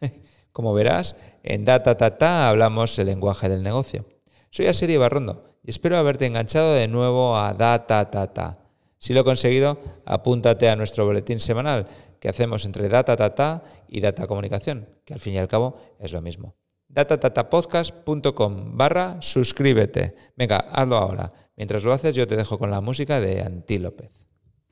Como 0.52 0.74
verás, 0.74 1.14
en 1.44 1.64
Data 1.64 1.96
Tata 1.96 2.48
hablamos 2.48 2.98
el 2.98 3.06
lenguaje 3.06 3.48
del 3.48 3.62
negocio. 3.62 4.02
Soy 4.50 4.66
Asiri 4.66 4.96
Barrondo 4.96 5.44
y 5.62 5.70
espero 5.70 5.96
haberte 5.96 6.26
enganchado 6.26 6.74
de 6.74 6.88
nuevo 6.88 7.36
a 7.36 7.54
Data 7.54 8.10
Tata. 8.10 8.58
Si 8.98 9.14
lo 9.14 9.20
he 9.20 9.24
conseguido, 9.24 9.78
apúntate 10.04 10.68
a 10.68 10.74
nuestro 10.74 11.06
boletín 11.06 11.38
semanal 11.38 11.86
que 12.18 12.28
hacemos 12.28 12.64
entre 12.64 12.88
Data 12.88 13.14
Tata 13.14 13.62
y 13.86 14.00
Data 14.00 14.26
Comunicación, 14.26 14.88
que 15.04 15.14
al 15.14 15.20
fin 15.20 15.34
y 15.34 15.38
al 15.38 15.46
cabo 15.46 15.78
es 16.00 16.12
lo 16.12 16.20
mismo. 16.20 16.56
datatatapodcast.com 16.88 18.76
barra 18.76 19.22
suscríbete. 19.22 20.16
Venga, 20.34 20.56
hazlo 20.56 20.96
ahora. 20.96 21.28
Mientras 21.54 21.84
lo 21.84 21.92
haces, 21.92 22.16
yo 22.16 22.26
te 22.26 22.34
dejo 22.34 22.58
con 22.58 22.72
la 22.72 22.80
música 22.80 23.20
de 23.20 23.40
Antí 23.40 23.78
López. 23.78 24.10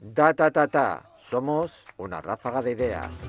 Da 0.01 0.35
ta 0.35 0.51
ta 0.51 0.67
ta. 0.67 1.15
Somos 1.19 1.85
una 1.99 2.21
ráfaga 2.21 2.63
de 2.63 2.73
ideas. 2.73 3.29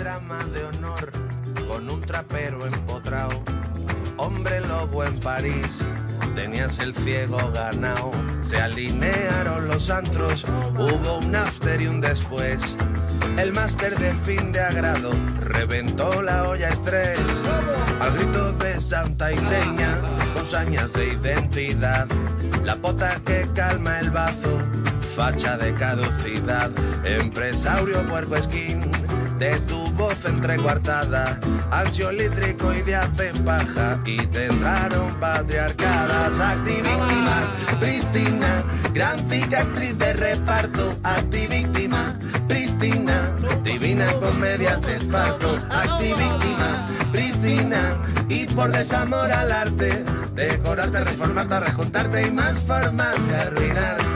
Drama 0.00 0.42
de 0.54 0.64
honor 0.64 1.12
con 1.68 1.90
un 1.90 2.00
trapero 2.00 2.66
empotrao. 2.66 3.44
Hombre 4.16 4.62
lobo 4.62 5.04
en 5.04 5.20
París, 5.20 5.68
tenías 6.34 6.78
el 6.78 6.94
ciego 6.94 7.38
ganado. 7.52 8.10
Se 8.42 8.56
alinearon 8.56 9.68
los 9.68 9.90
antros, 9.90 10.44
hubo 10.78 11.18
un 11.18 11.36
after 11.36 11.82
y 11.82 11.86
un 11.86 12.00
después. 12.00 12.58
El 13.36 13.52
máster 13.52 13.94
de 13.98 14.14
fin 14.14 14.52
de 14.52 14.60
agrado 14.60 15.10
reventó 15.40 16.22
la 16.22 16.48
olla 16.48 16.70
estrés. 16.70 17.20
Al 18.00 18.10
grito 18.12 18.52
de 18.54 18.80
Santa 18.80 19.32
Iceña, 19.32 19.98
dos 20.34 20.54
años 20.54 20.90
de 20.94 21.08
identidad. 21.08 22.08
La 22.64 22.76
pota 22.76 23.20
que 23.26 23.46
calma 23.54 24.00
el 24.00 24.08
bazo, 24.08 24.60
facha 25.14 25.58
de 25.58 25.74
caducidad. 25.74 26.70
Empresario 27.04 28.06
puerco 28.06 28.36
esquín, 28.36 28.90
de 29.40 29.58
tu 29.60 29.90
voz 29.92 30.24
entrecuartada. 30.26 31.40
Ansiolítrico 31.70 32.72
y 32.74 32.82
de 32.82 32.94
hace 32.94 33.32
paja. 33.42 33.98
Y 34.04 34.18
te 34.26 34.46
entraron 34.46 35.18
patriarcadas. 35.18 36.38
Activíctima, 36.38 37.48
prístina, 37.80 38.62
gran 38.92 39.18
actriz 39.18 39.98
de 39.98 40.12
reparto. 40.12 40.94
Activíctima, 41.02 42.14
prístina, 42.46 43.34
divina 43.64 44.12
con 44.20 44.38
medias 44.38 44.82
de 44.82 44.96
esparto. 44.96 45.58
Activíctima, 45.70 46.88
prístina 47.10 47.98
y 48.28 48.44
por 48.46 48.70
desamor 48.70 49.32
al 49.32 49.50
arte, 49.50 50.04
decorarte, 50.34 51.02
reformarte, 51.02 51.60
rejuntarte 51.60 52.26
y 52.26 52.30
más 52.30 52.60
formas 52.60 53.14
de 53.26 53.36
arruinarte. 53.36 54.09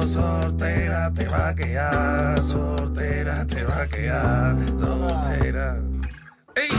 So, 0.00 0.06
sortera 0.06 1.12
te 1.14 1.26
va 1.26 1.48
a 1.48 1.54
quedar, 1.54 2.40
sortera 2.40 3.46
te 3.46 3.62
va 3.64 3.82
a 3.82 3.86
quedar, 3.86 4.56
sortera. 4.78 5.76
¡Ey! 6.56 6.70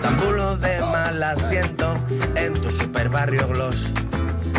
Tambulo 0.00 0.56
de 0.56 0.80
mal 0.80 1.22
asiento 1.22 1.98
en 2.36 2.54
tu 2.54 2.70
super 2.70 3.10
barrio 3.10 3.48
gloss. 3.48 3.92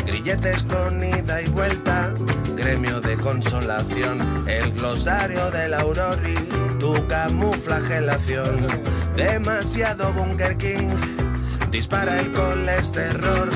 Grilletes 0.06 0.62
con 0.64 1.04
ida 1.04 1.42
y 1.42 1.48
vuelta, 1.48 2.14
gremio 2.56 3.02
de 3.02 3.16
consolación, 3.18 4.48
el 4.48 4.72
glosario 4.74 5.50
del 5.50 5.74
aurori, 5.74 6.36
tu 6.80 7.08
camuflagelación. 7.08 8.68
Demasiado 9.16 10.14
Bunker 10.14 10.58
King, 10.58 10.90
dispara 11.72 12.20
el 12.20 12.32
colesterol. 12.32 13.50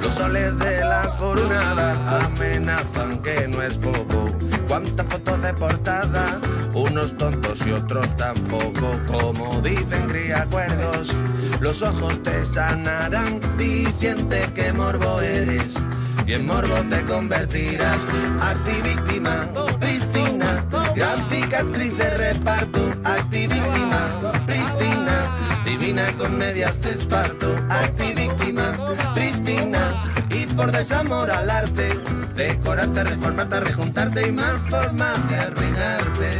Los 0.00 0.14
soles 0.14 0.58
de 0.58 0.80
la 0.80 1.16
coronada 1.18 2.24
amenazan 2.24 3.22
que 3.22 3.46
no 3.48 3.62
es 3.62 3.74
poco. 3.74 4.30
Cuántas 4.68 5.06
fotos 5.06 5.42
de 5.42 5.54
portada, 5.54 6.40
unos 6.74 7.16
tontos 7.16 7.64
y 7.66 7.72
otros 7.72 8.16
tampoco. 8.16 8.98
Como 9.06 9.60
dicen 9.60 10.08
griacuerdos, 10.08 11.14
los 11.60 11.82
ojos 11.82 12.22
te 12.22 12.44
sanarán. 12.44 13.40
Di 13.56 13.86
siente 13.86 14.48
que 14.54 14.72
morbo 14.72 15.20
eres 15.20 15.76
y 16.26 16.34
en 16.34 16.46
morbo 16.46 16.74
te 16.88 17.04
convertirás. 17.04 17.98
Activíctima, 18.40 19.48
Pristina, 19.78 20.64
gran 20.96 21.28
cicatriz 21.28 21.96
de 21.96 22.10
reparto. 22.16 22.80
Activíctima, 23.04 24.41
divina 25.92 26.12
con 26.16 26.38
medias 26.38 26.80
de 26.80 26.90
esparto. 26.90 27.54
Activíctima, 27.68 28.72
Pristina, 29.14 29.92
y 30.30 30.46
por 30.54 30.72
desamor 30.72 31.30
al 31.30 31.50
arte, 31.50 31.90
decorarte, 32.34 33.04
reformarte, 33.04 33.60
rejuntarte 33.60 34.26
y 34.26 34.32
más 34.32 34.56
formas 34.70 35.28
de 35.28 35.36
arruinarte. 35.36 36.30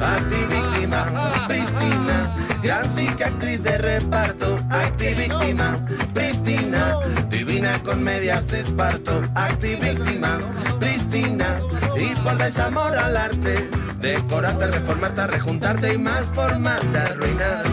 Activíctima, 0.00 1.46
Pristina, 1.48 2.36
gran 2.62 2.88
cicatriz 2.88 3.64
de 3.64 3.78
reparto. 3.78 4.60
Activíctima, 4.70 5.84
Pristina, 6.14 6.98
divina 7.28 7.82
con 7.82 8.00
medias 8.00 8.46
de 8.46 8.60
esparto. 8.60 9.24
Activíctima, 9.34 10.38
Pristina, 10.78 11.58
y 11.96 12.14
por 12.20 12.38
desamor 12.38 12.96
al 12.96 13.16
arte, 13.16 13.68
decorarte, 13.98 14.68
reformarte, 14.68 15.26
rejuntarte 15.26 15.94
y 15.94 15.98
más 15.98 16.26
formas 16.26 16.80
de 16.92 16.98
arruinarte. 16.98 17.63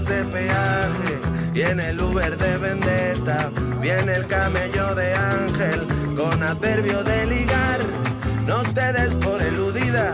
De 0.00 0.24
peaje. 0.24 1.20
Y 1.54 1.60
en 1.60 1.78
el 1.78 2.00
Uber 2.00 2.36
de 2.38 2.56
vendetta 2.56 3.50
viene 3.80 4.14
el 4.14 4.26
camello 4.26 4.94
de 4.94 5.14
ángel 5.14 5.86
con 6.16 6.42
adverbio 6.42 7.04
de 7.04 7.26
ligar. 7.26 7.78
No 8.46 8.62
te 8.72 8.92
des 8.94 9.14
por 9.16 9.40
eludida, 9.42 10.12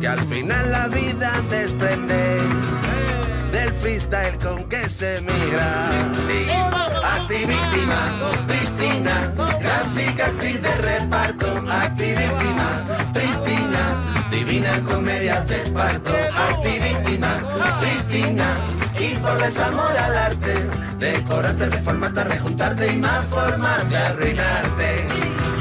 que 0.00 0.08
al 0.08 0.20
final 0.20 0.72
la 0.72 0.88
vida 0.88 1.30
desprende 1.50 2.38
del 3.52 3.70
freestyle 3.74 4.38
con 4.38 4.64
que 4.64 4.88
se 4.88 5.20
migra. 5.20 5.90
Activíctima, 7.18 8.00
Pristina, 8.46 9.32
gran 9.60 9.88
cicatriz 9.94 10.62
de 10.62 10.74
reparto. 10.76 11.46
Activíctima, 11.70 12.84
Pristina, 13.12 14.28
divina 14.30 14.82
con 14.84 15.04
medias 15.04 15.46
de 15.48 15.60
esparto. 15.60 16.10
Activíctima, 16.34 17.32
Pristina, 17.80 18.46
y 19.02 19.16
por 19.16 19.36
desamor 19.42 19.96
al 19.96 20.16
arte, 20.16 20.54
decorarte, 20.98 21.68
reformarte, 21.68 22.24
rejuntarte 22.24 22.92
y 22.92 22.96
más 22.98 23.24
formas 23.26 23.88
de 23.90 23.96
arruinarte. 23.96 25.06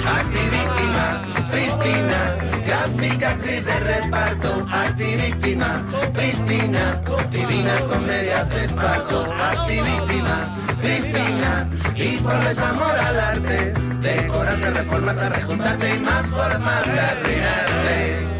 Activíctima, 0.06 1.22
Pristina, 1.50 2.36
gran 2.66 2.92
cicatriz 2.92 3.66
de 3.66 3.80
reparto. 3.80 4.68
Activíctima, 4.72 5.84
Pristina, 6.14 7.02
divina 7.32 7.80
con 7.89 8.06
medias 8.06 8.50
de 8.50 8.66
esparto. 8.66 9.34
Activíctima, 9.34 10.56
Pristina, 10.82 11.70
y 11.96 12.18
por 12.18 12.39
desamor 12.44 12.96
al 12.96 13.20
arte, 13.20 13.74
decorarte, 14.02 14.70
reformarte, 14.72 15.30
rejuntarte 15.30 15.96
y 15.96 16.00
más 16.00 16.26
formas 16.28 16.86
de 16.86 17.00
arruinarte. 17.00 18.31